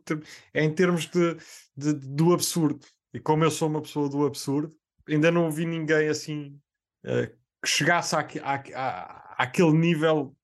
[0.53, 1.37] é em termos de,
[1.77, 2.87] de, do absurdo.
[3.13, 4.75] e como eu sou uma pessoa do absurdo,
[5.09, 6.59] ainda não ouvi ninguém assim
[7.05, 7.31] uh,
[7.63, 10.35] que chegasse àque, à, à, àquele nível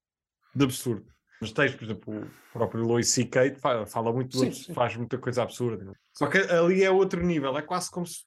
[0.54, 1.06] de absurdo.
[1.40, 3.56] Mas tens, por exemplo, o próprio Louis C.K.
[3.60, 4.72] fala, fala muito, sim, sim.
[4.72, 5.92] faz muita coisa absurda.
[6.12, 8.24] Só que ali é outro nível, é quase como se.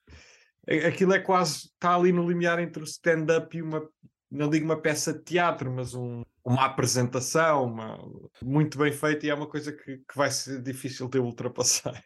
[0.87, 1.69] Aquilo é quase.
[1.73, 3.85] Está ali no limiar entre o stand-up e uma.
[4.29, 7.99] Não digo uma peça de teatro, mas um, uma apresentação uma,
[8.41, 12.01] muito bem feita e é uma coisa que, que vai ser difícil de ultrapassar.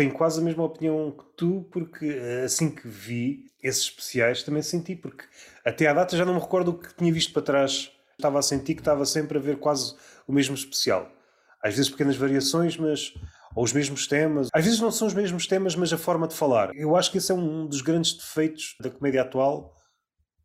[0.00, 4.62] Tenho quase a mesma opinião que tu, porque eh, assim que vi esses especiais também
[4.62, 5.24] senti, porque
[5.62, 7.92] até à data já não me recordo o que tinha visto para trás.
[8.12, 9.94] Estava a sentir que estava sempre a ver quase
[10.26, 11.12] o mesmo especial.
[11.62, 13.12] Às vezes pequenas variações, mas
[13.54, 14.48] ou os mesmos temas.
[14.54, 16.74] Às vezes não são os mesmos temas, mas a forma de falar.
[16.74, 19.76] Eu acho que esse é um dos grandes defeitos da comédia atual,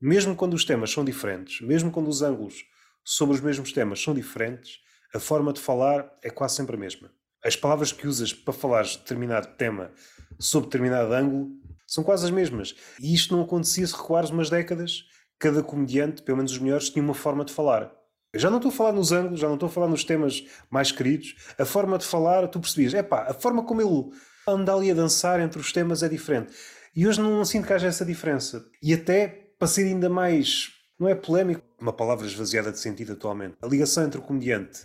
[0.02, 2.66] mesmo quando os temas são diferentes, mesmo quando os ângulos
[3.06, 4.82] sobre os mesmos temas são diferentes,
[5.14, 7.10] a forma de falar é quase sempre a mesma.
[7.46, 9.92] As palavras que usas para falar de determinado tema
[10.40, 11.52] sob determinado ângulo
[11.86, 12.76] são quase as mesmas.
[13.00, 15.04] E isto não acontecia se recuares umas décadas.
[15.38, 17.92] Cada comediante, pelo menos os melhores, tinha uma forma de falar.
[18.34, 20.44] Eu já não estou a falar nos ângulos, já não estou a falar nos temas
[20.72, 21.36] mais queridos.
[21.60, 24.12] A forma de falar, tu percebias, é pá, a forma como ele
[24.48, 26.52] anda ali a dançar entre os temas é diferente.
[26.96, 28.66] E hoje não sinto que haja essa diferença.
[28.82, 29.28] E até
[29.60, 33.56] para ser ainda mais, não é polémico, uma palavra esvaziada de sentido atualmente.
[33.62, 34.80] A ligação entre o comediante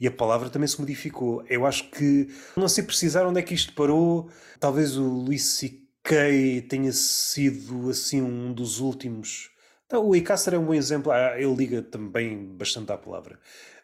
[0.00, 1.44] e a palavra também se modificou.
[1.48, 4.30] Eu acho que não sei precisar onde é que isto parou.
[4.60, 6.62] Talvez o Luís C.K.
[6.68, 9.50] tenha sido assim um dos últimos
[9.86, 13.38] então, o Icaster é um bom exemplo, ah, ele liga também bastante à palavra.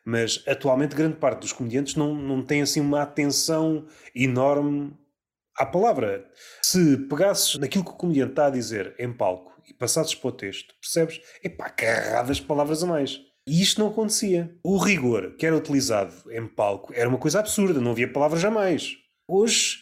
[0.04, 4.92] Mas atualmente grande parte dos comediantes não, não tem assim uma atenção enorme
[5.56, 6.28] à palavra.
[6.60, 10.32] Se pegasses naquilo que o comediante está a dizer em palco e passasses para o
[10.32, 11.20] texto, percebes?
[11.42, 13.20] Epá, carradas palavras a mais.
[13.46, 14.54] E isto não acontecia.
[14.62, 18.96] O rigor que era utilizado em palco era uma coisa absurda, não havia palavras jamais.
[19.26, 19.78] Hoje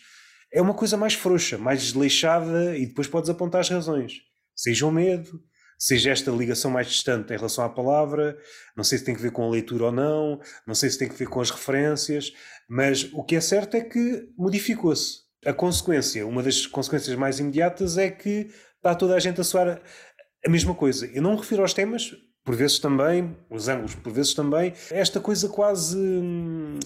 [0.53, 4.23] é uma coisa mais frouxa, mais desleixada e depois podes apontar as razões.
[4.57, 5.43] Seja o medo,
[5.79, 8.39] seja esta ligação mais distante em relação à palavra,
[8.77, 11.09] não sei se tem que ver com a leitura ou não, não sei se tem
[11.09, 12.33] que ver com as referências,
[12.69, 15.21] mas o que é certo é que modificou-se.
[15.45, 19.81] A consequência, uma das consequências mais imediatas é que está toda a gente a soar
[20.47, 21.07] a mesma coisa.
[21.07, 22.13] Eu não me refiro aos temas,
[22.51, 26.81] por vezes também, os ângulos por vezes também, esta coisa quase, hum,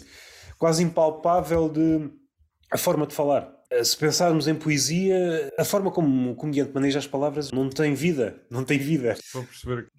[0.58, 2.10] quase impalpável de
[2.70, 3.50] a forma de falar.
[3.70, 7.94] Eh, se pensarmos em poesia, a forma como o comediante maneja as palavras não tem
[7.94, 9.16] vida, não tem vida.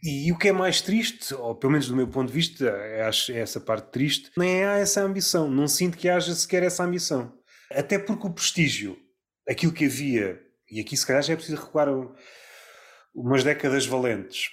[0.04, 2.72] E, e o que é mais triste, ou pelo menos do meu ponto de vista,
[3.08, 6.84] acho é essa parte triste, nem há essa ambição, não sinto que haja sequer essa
[6.84, 7.34] ambição.
[7.72, 8.96] Até porque o prestígio,
[9.50, 10.40] aquilo que havia,
[10.70, 11.88] e aqui se calhar já é preciso recuar
[13.16, 14.50] umas décadas valentes,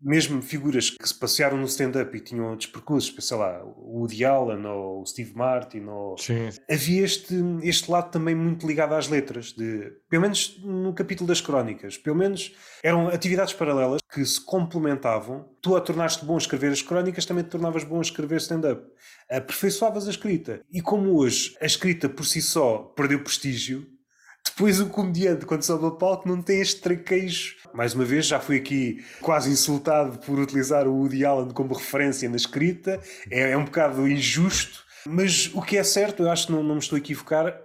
[0.00, 4.24] mesmo figuras que se passearam no stand-up e tinham outros percursos, sei lá, o Woody
[4.24, 6.18] Allen ou o Steve Martin, ou...
[6.18, 6.50] Sim.
[6.70, 11.40] havia este, este lado também muito ligado às letras, de, pelo menos no capítulo das
[11.40, 15.48] crónicas, pelo menos eram atividades paralelas que se complementavam.
[15.60, 18.82] Tu, a tornaste bom a escrever as crónicas, também te tornavas bom a escrever stand-up.
[19.30, 20.60] Aperfeiçoavas a escrita.
[20.70, 23.86] E como hoje a escrita por si só perdeu prestígio,
[24.46, 27.56] depois o comediante, quando sobe ao palco, não tem este traquejo.
[27.74, 32.28] Mais uma vez, já fui aqui quase insultado por utilizar o Woody Allen como referência
[32.28, 33.00] na escrita.
[33.30, 34.84] É, é um bocado injusto.
[35.06, 37.60] Mas o que é certo, eu acho que não, não me estou a equivocar,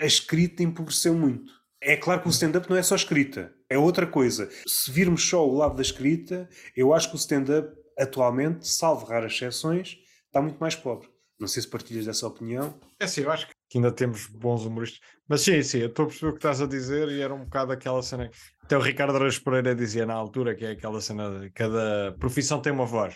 [0.00, 1.52] a escrita empobreceu muito.
[1.80, 4.50] É claro que o stand-up não é só escrita, é outra coisa.
[4.66, 9.32] Se virmos só o lado da escrita, eu acho que o stand-up atualmente, salvo raras
[9.32, 11.08] exceções, está muito mais pobre.
[11.38, 12.78] Não sei se partilhas dessa opinião.
[12.98, 15.00] É sim, eu acho que ainda temos bons humoristas.
[15.28, 17.44] Mas sim, sim, eu estou a perceber o que estás a dizer e era um
[17.44, 18.30] bocado aquela cena.
[18.62, 22.60] Até o Ricardo Reis Pereira dizia na altura que é aquela cena de cada profissão
[22.60, 23.14] tem uma voz.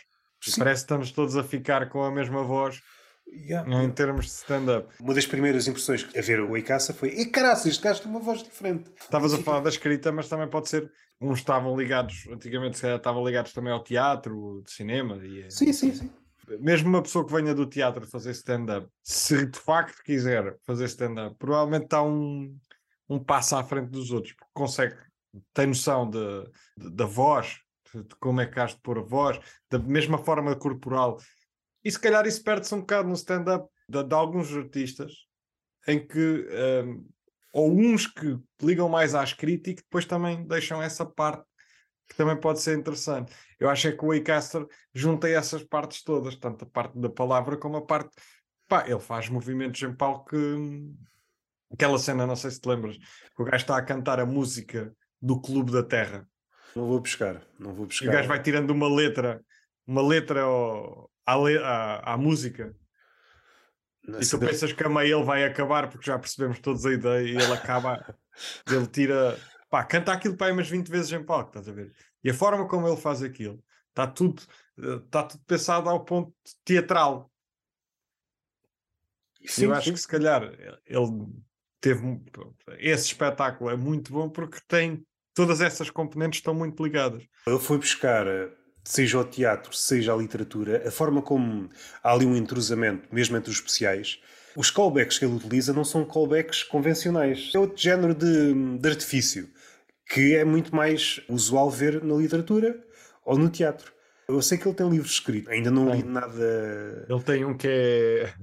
[0.59, 2.81] Parece que estamos todos a ficar com a mesma voz.
[3.27, 3.83] Yeah.
[3.83, 4.87] Em termos de stand-up.
[5.01, 8.21] Uma das primeiras impressões a ver o Eicaça foi: e caraças, este gajo tem uma
[8.21, 8.91] voz diferente.
[9.01, 10.89] Estavas a falar da escrita, mas também pode ser.
[11.21, 15.17] Uns estavam ligados, antigamente se estavam ligados também ao teatro, de cinema.
[15.25, 16.11] E, sim, sim, sim
[16.61, 21.37] mesmo uma pessoa que venha do teatro fazer stand-up, se de facto quiser fazer stand-up,
[21.39, 22.57] provavelmente está um,
[23.09, 24.97] um passo à frente dos outros, porque consegue,
[25.53, 26.45] tem noção de,
[26.77, 27.59] de da voz,
[27.95, 29.39] de como é que has de pôr a voz,
[29.71, 31.19] da mesma forma corporal.
[31.85, 35.13] E se calhar isso perde-se um bocado no stand-up de, de, alguns artistas,
[35.87, 36.49] em que,
[36.85, 37.07] um,
[37.53, 41.45] ou uns que ligam mais à escrita e que depois também deixam essa parte
[42.09, 43.33] que também pode ser interessante.
[43.59, 47.57] Eu acho é que o Waycaster junta essas partes todas, tanto a parte da palavra
[47.57, 48.11] como a parte.
[48.69, 50.37] Pá, ele faz movimentos em palco que.
[51.73, 54.95] Aquela cena, não sei se te lembras, que o gajo está a cantar a música
[55.21, 56.29] do Clube da Terra.
[56.77, 58.05] Não vou buscar, não vou buscar.
[58.05, 59.43] E o gajo vai tirando uma letra,
[59.87, 62.77] uma letra ao, à, à, à música.
[64.07, 67.27] e tu pensas que a meio ele vai acabar, porque já percebemos todos a ideia,
[67.27, 68.15] e ele acaba
[68.71, 69.39] Ele tira,
[69.75, 71.93] pá, canta aquilo para aí umas 20 vezes em palco, estás a ver?
[72.23, 74.41] E a forma como ele faz aquilo, está tudo,
[74.79, 76.33] está tudo pensado ao ponto
[76.65, 77.29] teatral.
[79.45, 79.95] Sim, eu acho sim.
[79.95, 80.45] que se calhar
[80.87, 81.27] ele
[81.81, 82.21] teve
[82.79, 87.25] esse espetáculo é muito bom porque tem todas essas componentes estão muito ligadas.
[87.45, 88.27] Ele foi buscar
[88.85, 91.69] seja o teatro, seja a literatura, a forma como
[92.01, 94.21] há ali um entrosamento, mesmo entre os especiais,
[94.55, 97.51] os callbacks que ele utiliza não são callbacks convencionais.
[97.53, 99.53] É outro género de, de artifício
[100.09, 102.83] que é muito mais usual ver na literatura
[103.25, 103.93] ou no teatro.
[104.29, 107.07] Eu sei que ele tem livros escritos, ainda não li nada.
[107.09, 108.35] Ele tem um que é.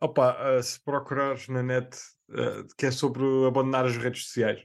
[0.00, 1.96] Opa, se procurares na net,
[2.30, 4.60] uh, que é sobre abandonar as redes sociais.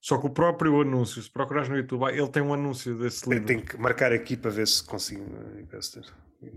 [0.00, 3.46] Só que o próprio anúncio, se procurares no YouTube, ele tem um anúncio desse livro.
[3.46, 5.24] Tenho que marcar aqui para ver se consigo.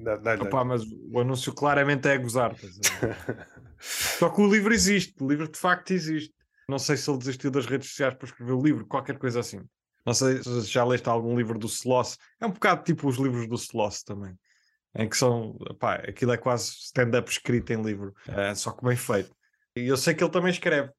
[0.03, 0.43] Dá, dá, dá.
[0.43, 2.55] Opa, mas o anúncio claramente é gozar.
[3.79, 6.33] Só que o livro existe, o livro de facto existe.
[6.67, 9.61] Não sei se ele desistiu das redes sociais para escrever o livro, qualquer coisa assim.
[10.05, 12.17] Não sei se já leste algum livro do Sloss.
[12.39, 14.37] É um bocado tipo os livros do Sloss também.
[14.95, 18.95] Em que são, pá, aquilo é quase stand-up escrito em livro, é, só que bem
[18.95, 19.35] feito.
[19.75, 20.91] E eu sei que ele também escreve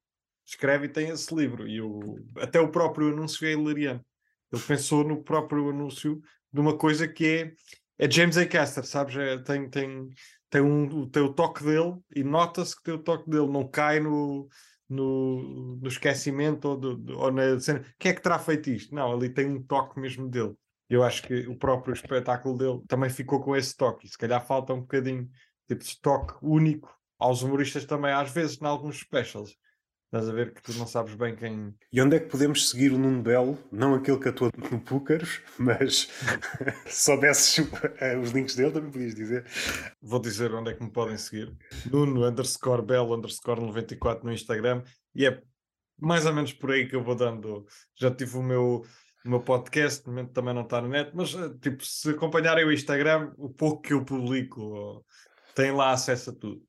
[0.47, 1.67] escreve e tem esse livro.
[1.67, 4.05] E o, até o próprio anúncio é hilariante.
[4.53, 6.21] Ele pensou no próprio anúncio
[6.53, 7.53] de uma coisa que é,
[7.99, 8.47] é James A.
[8.47, 9.17] Caster, sabes?
[9.17, 10.09] É, tem, tem,
[10.51, 13.99] tem, um, tem o toque dele e nota-se que tem o toque dele, não cai
[14.01, 14.49] no,
[14.89, 17.85] no, no esquecimento ou, do, ou na cena.
[17.99, 18.95] Quem é que terá feito isto?
[18.95, 20.55] Não, ali tem um toque mesmo dele.
[20.89, 24.07] Eu acho que o próprio espetáculo dele também ficou com esse toque.
[24.07, 25.29] E se calhar falta um bocadinho
[25.67, 29.57] tipo de toque único aos humoristas também, às vezes, em alguns specials.
[30.07, 31.75] Estás a ver que tu não sabes bem quem.
[31.93, 33.59] E onde é que podemos seguir o Nuno Belo?
[33.73, 36.09] Não aquele que atua no Púcaros, mas
[36.87, 37.67] se soubesses
[37.99, 39.45] eh, os links dele, também podias dizer.
[40.01, 41.53] Vou dizer onde é que me podem seguir.
[41.91, 44.85] Nuno underscore Belo underscore 94 no Instagram.
[45.17, 45.43] E é
[45.99, 47.67] mais ou menos por aí que eu vou dando.
[47.99, 48.85] Já tive o meu,
[49.25, 52.65] o meu podcast, no momento também não está na net, mas eh, tipo, se acompanharem
[52.65, 55.05] o Instagram, o pouco que eu publico,
[55.57, 56.63] têm lá acesso a tudo.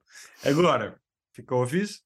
[0.43, 0.99] Agora,
[1.31, 1.99] fica o aviso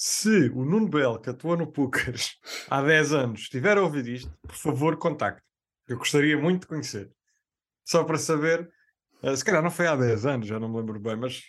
[0.00, 2.38] se o Nuno Bell, que atua no Púcares
[2.70, 5.42] há 10 anos, estiver a ouvir isto, por favor, contacte.
[5.88, 7.10] Eu gostaria muito de conhecer.
[7.84, 8.70] Só para saber,
[9.24, 11.42] uh, se calhar não foi há 10 anos, já não me lembro bem, mas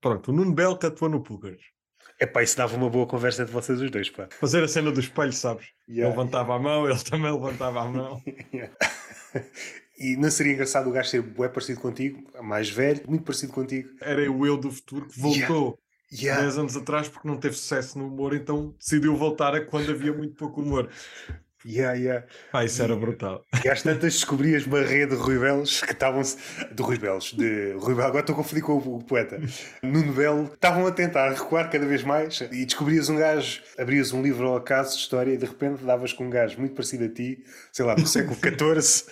[0.00, 1.60] pronto, o Nuno Bell que atua no Púcares.
[2.18, 4.28] É pá, isso dava uma boa conversa entre vocês os dois, pá.
[4.40, 5.66] Fazer a cena do espelho, sabes?
[5.86, 6.54] Yeah, ele levantava yeah.
[6.54, 8.22] a mão, ele também levantava a mão.
[9.96, 13.90] E não seria engraçado o gajo ser bué parecido contigo, mais velho, muito parecido contigo.
[14.00, 15.78] Era o eu do futuro que voltou
[16.14, 16.40] yeah.
[16.42, 20.12] 10 anos atrás porque não teve sucesso no humor, então decidiu voltar a quando havia
[20.12, 20.88] muito pouco humor.
[21.66, 22.26] Yeah, yeah.
[22.52, 23.42] Ah, isso era brutal.
[23.64, 27.72] E às tantas descobrias uma rede de Rui Belos que estavam de Rui Belos, de
[27.72, 29.40] Rui Belos, agora estou a confundir com o, o poeta,
[29.82, 34.20] Nuno Belo, estavam a tentar recuar cada vez mais e descobrias um gajo, abrias um
[34.20, 37.08] livro ao acaso de história e de repente davas com um gajo muito parecido a
[37.08, 37.42] ti,
[37.72, 39.10] sei lá, do século XIV,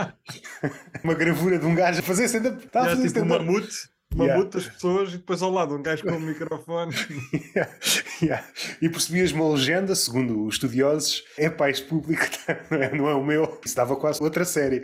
[1.04, 2.64] uma gravura de um gajo a fazer stand-up.
[2.64, 4.40] Estava a fazer tipo um mamute uma yeah.
[4.40, 6.92] muitas pessoas e depois ao lado um gajo com um microfone.
[7.54, 7.72] yeah.
[8.22, 8.48] Yeah.
[8.80, 12.24] E percebias uma legenda, segundo os estudiosos, é este público
[12.70, 13.60] não é, não é o meu.
[13.64, 14.82] Isso dava quase outra série.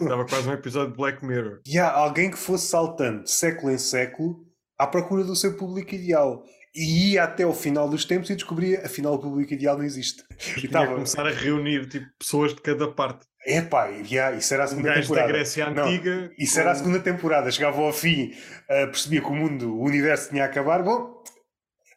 [0.00, 1.60] Dava quase um episódio de Black Mirror.
[1.66, 4.44] E yeah, alguém que fosse saltando século em século
[4.78, 6.42] à procura do seu público ideal.
[6.74, 10.22] E ia até o final dos tempos e descobria, afinal, o público ideal não existe.
[10.58, 13.26] E estava a começar a reunir tipo, pessoas de cada parte.
[13.46, 15.26] É pá, yeah, isso era a segunda um temporada.
[15.28, 16.16] da Grécia Antiga.
[16.16, 16.60] Não, isso com...
[16.60, 17.50] era a segunda temporada.
[17.52, 20.82] Chegava ao fim, uh, percebia que o mundo, o universo tinha a acabar.
[20.82, 21.22] Bom,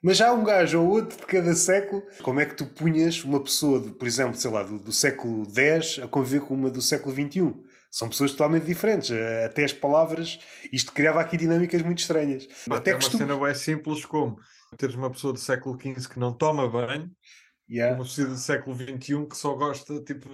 [0.04, 2.04] mas já um gajo ou outro de cada século.
[2.22, 5.44] Como é que tu punhas uma pessoa, de, por exemplo, sei lá, do, do, século
[5.52, 7.52] X a conviver com uma do século XXI?
[7.90, 9.10] São pessoas totalmente diferentes.
[9.10, 10.38] Uh, até as palavras,
[10.72, 12.48] isto criava aqui dinâmicas muito estranhas.
[12.70, 14.38] Até, Até uma cena é simples como
[14.78, 17.10] teres uma pessoa do século XV que não toma banho
[17.70, 17.96] Yeah.
[17.96, 20.28] Uma pessoa do século XXI que só gosta, tipo,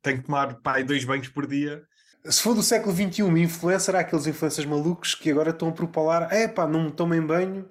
[0.00, 1.82] tem que tomar pai dois banhos por dia.
[2.24, 5.72] Se for do século XXI, uma influencer, há aqueles influencers malucos que agora estão a
[5.72, 7.68] propalar: é pá, não tomem banho.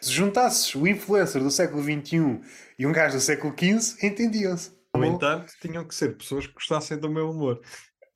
[0.00, 2.40] Se juntasses o influencer do século XXI
[2.76, 4.72] e um gajo do século XV, entendiam-se.
[4.96, 7.60] No entanto, tinham que ser pessoas que gostassem do meu humor.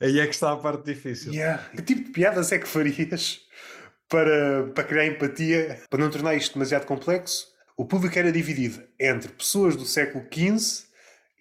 [0.00, 1.32] Aí é que está a parte difícil.
[1.32, 1.62] Yeah.
[1.70, 3.40] Que tipo de piadas é que farias
[4.10, 7.46] para, para criar empatia, para não tornar isto demasiado complexo?
[7.76, 10.86] O público era dividido entre pessoas do século XV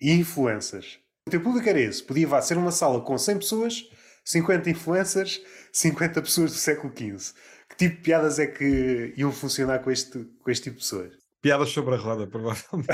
[0.02, 1.00] e influencers.
[1.26, 2.04] O teu público era esse.
[2.04, 3.90] Podia ser uma sala com 100 pessoas,
[4.26, 5.42] 50 influencers,
[5.72, 7.34] 50 pessoas do século XV.
[7.70, 11.14] Que tipo de piadas é que iam funcionar com este, com este tipo de pessoas?
[11.42, 12.88] Piadas sobre a roda, provavelmente.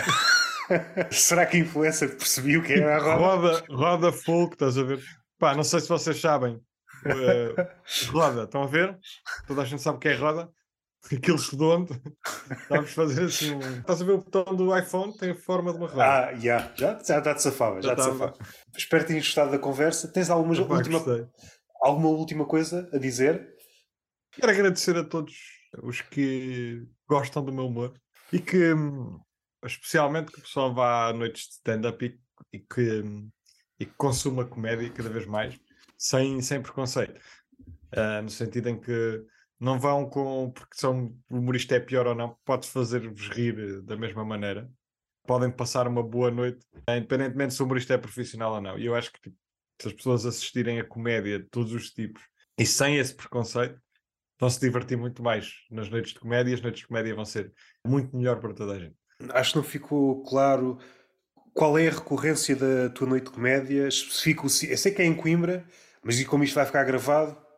[1.11, 3.59] Será que a influencer percebeu que era a roda?
[3.59, 5.01] Roda, roda folk, estás a ver?
[5.39, 6.55] Pá, não sei se vocês sabem.
[7.05, 8.97] Uh, roda, estão a ver?
[9.47, 10.49] Toda a gente sabe o que é roda.
[11.11, 12.02] aquele redondo.
[12.69, 13.56] Vamos fazer assim.
[13.56, 13.80] Um...
[13.80, 15.15] Estás a ver o botão do iPhone?
[15.18, 16.03] Tem a forma de uma roda.
[16.03, 16.72] Ah, yeah.
[16.76, 18.38] já, já, já te safava, já, já te safava.
[18.76, 20.07] Espero que tenhas gostado da conversa.
[20.07, 21.30] Tens alguma, última,
[21.82, 23.56] alguma última coisa a dizer?
[24.32, 25.34] Quero agradecer a todos
[25.84, 27.94] os que gostam do meu humor
[28.32, 28.73] e que,
[29.65, 32.19] especialmente, que o pessoal vá a noites de stand-up e,
[32.57, 33.03] e, que,
[33.80, 35.60] e que consuma comédia cada vez mais,
[35.98, 37.19] sem, sem preconceito.
[37.94, 39.22] Uh, no sentido em que
[39.61, 44.25] não vão com porque são humorista é pior ou não, pode fazer-vos rir da mesma
[44.25, 44.67] maneira.
[45.27, 48.79] Podem passar uma boa noite, independentemente se o humorista é profissional ou não.
[48.79, 49.38] E eu acho que tipo,
[49.79, 52.23] se as pessoas assistirem a comédia de todos os tipos
[52.57, 53.79] e sem esse preconceito,
[54.39, 57.53] vão se divertir muito mais nas noites de comédia as noites de comédia vão ser
[57.85, 58.95] muito melhor para toda a gente.
[59.29, 60.79] Acho que não ficou claro
[61.53, 63.88] qual é a recorrência da tua noite de comédia.
[63.88, 65.63] Especifico, eu sei que é em Coimbra,
[66.03, 67.51] mas e como isto vai ficar gravado?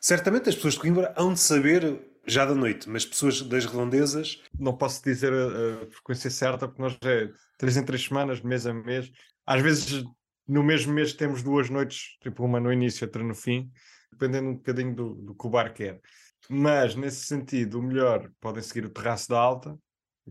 [0.00, 4.42] Certamente as pessoas de Coimbra hão de saber já da noite, mas pessoas das redondezas.
[4.58, 8.66] Não posso dizer a, a frequência certa, porque nós é três em três semanas, mês
[8.66, 9.10] a mês.
[9.46, 10.04] Às vezes
[10.46, 13.70] no mesmo mês temos duas noites, tipo uma no início, outra no fim,
[14.10, 16.00] dependendo um bocadinho do, do que o bar quer.
[16.48, 19.78] Mas nesse sentido, o melhor podem seguir o Terraço da Alta,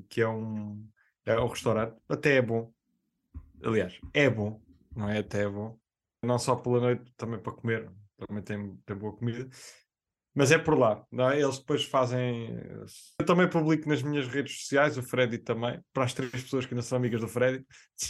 [0.09, 0.83] que é um,
[1.23, 2.71] é um restaurante, até é bom.
[3.63, 4.59] Aliás, é bom,
[4.95, 5.19] não é?
[5.19, 5.77] Até é bom.
[6.23, 9.48] Não só pela noite, também para comer também tem, tem boa comida.
[10.34, 11.03] Mas é por lá,
[11.34, 11.41] é?
[11.41, 12.48] eles depois fazem.
[13.19, 16.76] Eu também publico nas minhas redes sociais, o Freddy também, para as três pessoas que
[16.76, 17.65] ainda são amigas do Freddy.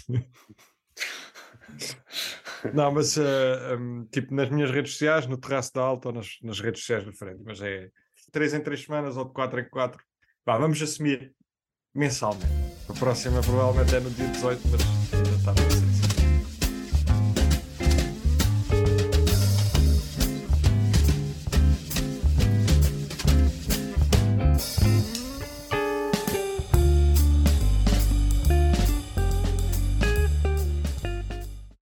[2.73, 6.15] não, mas uh, eh, um, tipo nas minhas redes sociais, no Terraço da Alta ou
[6.15, 7.41] nas, nas redes sociais do Freddy.
[7.45, 7.89] Mas é
[8.29, 10.03] três em três semanas ou de quatro em quatro.
[10.45, 11.33] Vá, vamos assumir
[11.95, 12.45] mensalmente.
[12.89, 15.16] A próxima provavelmente é no dia 18, mas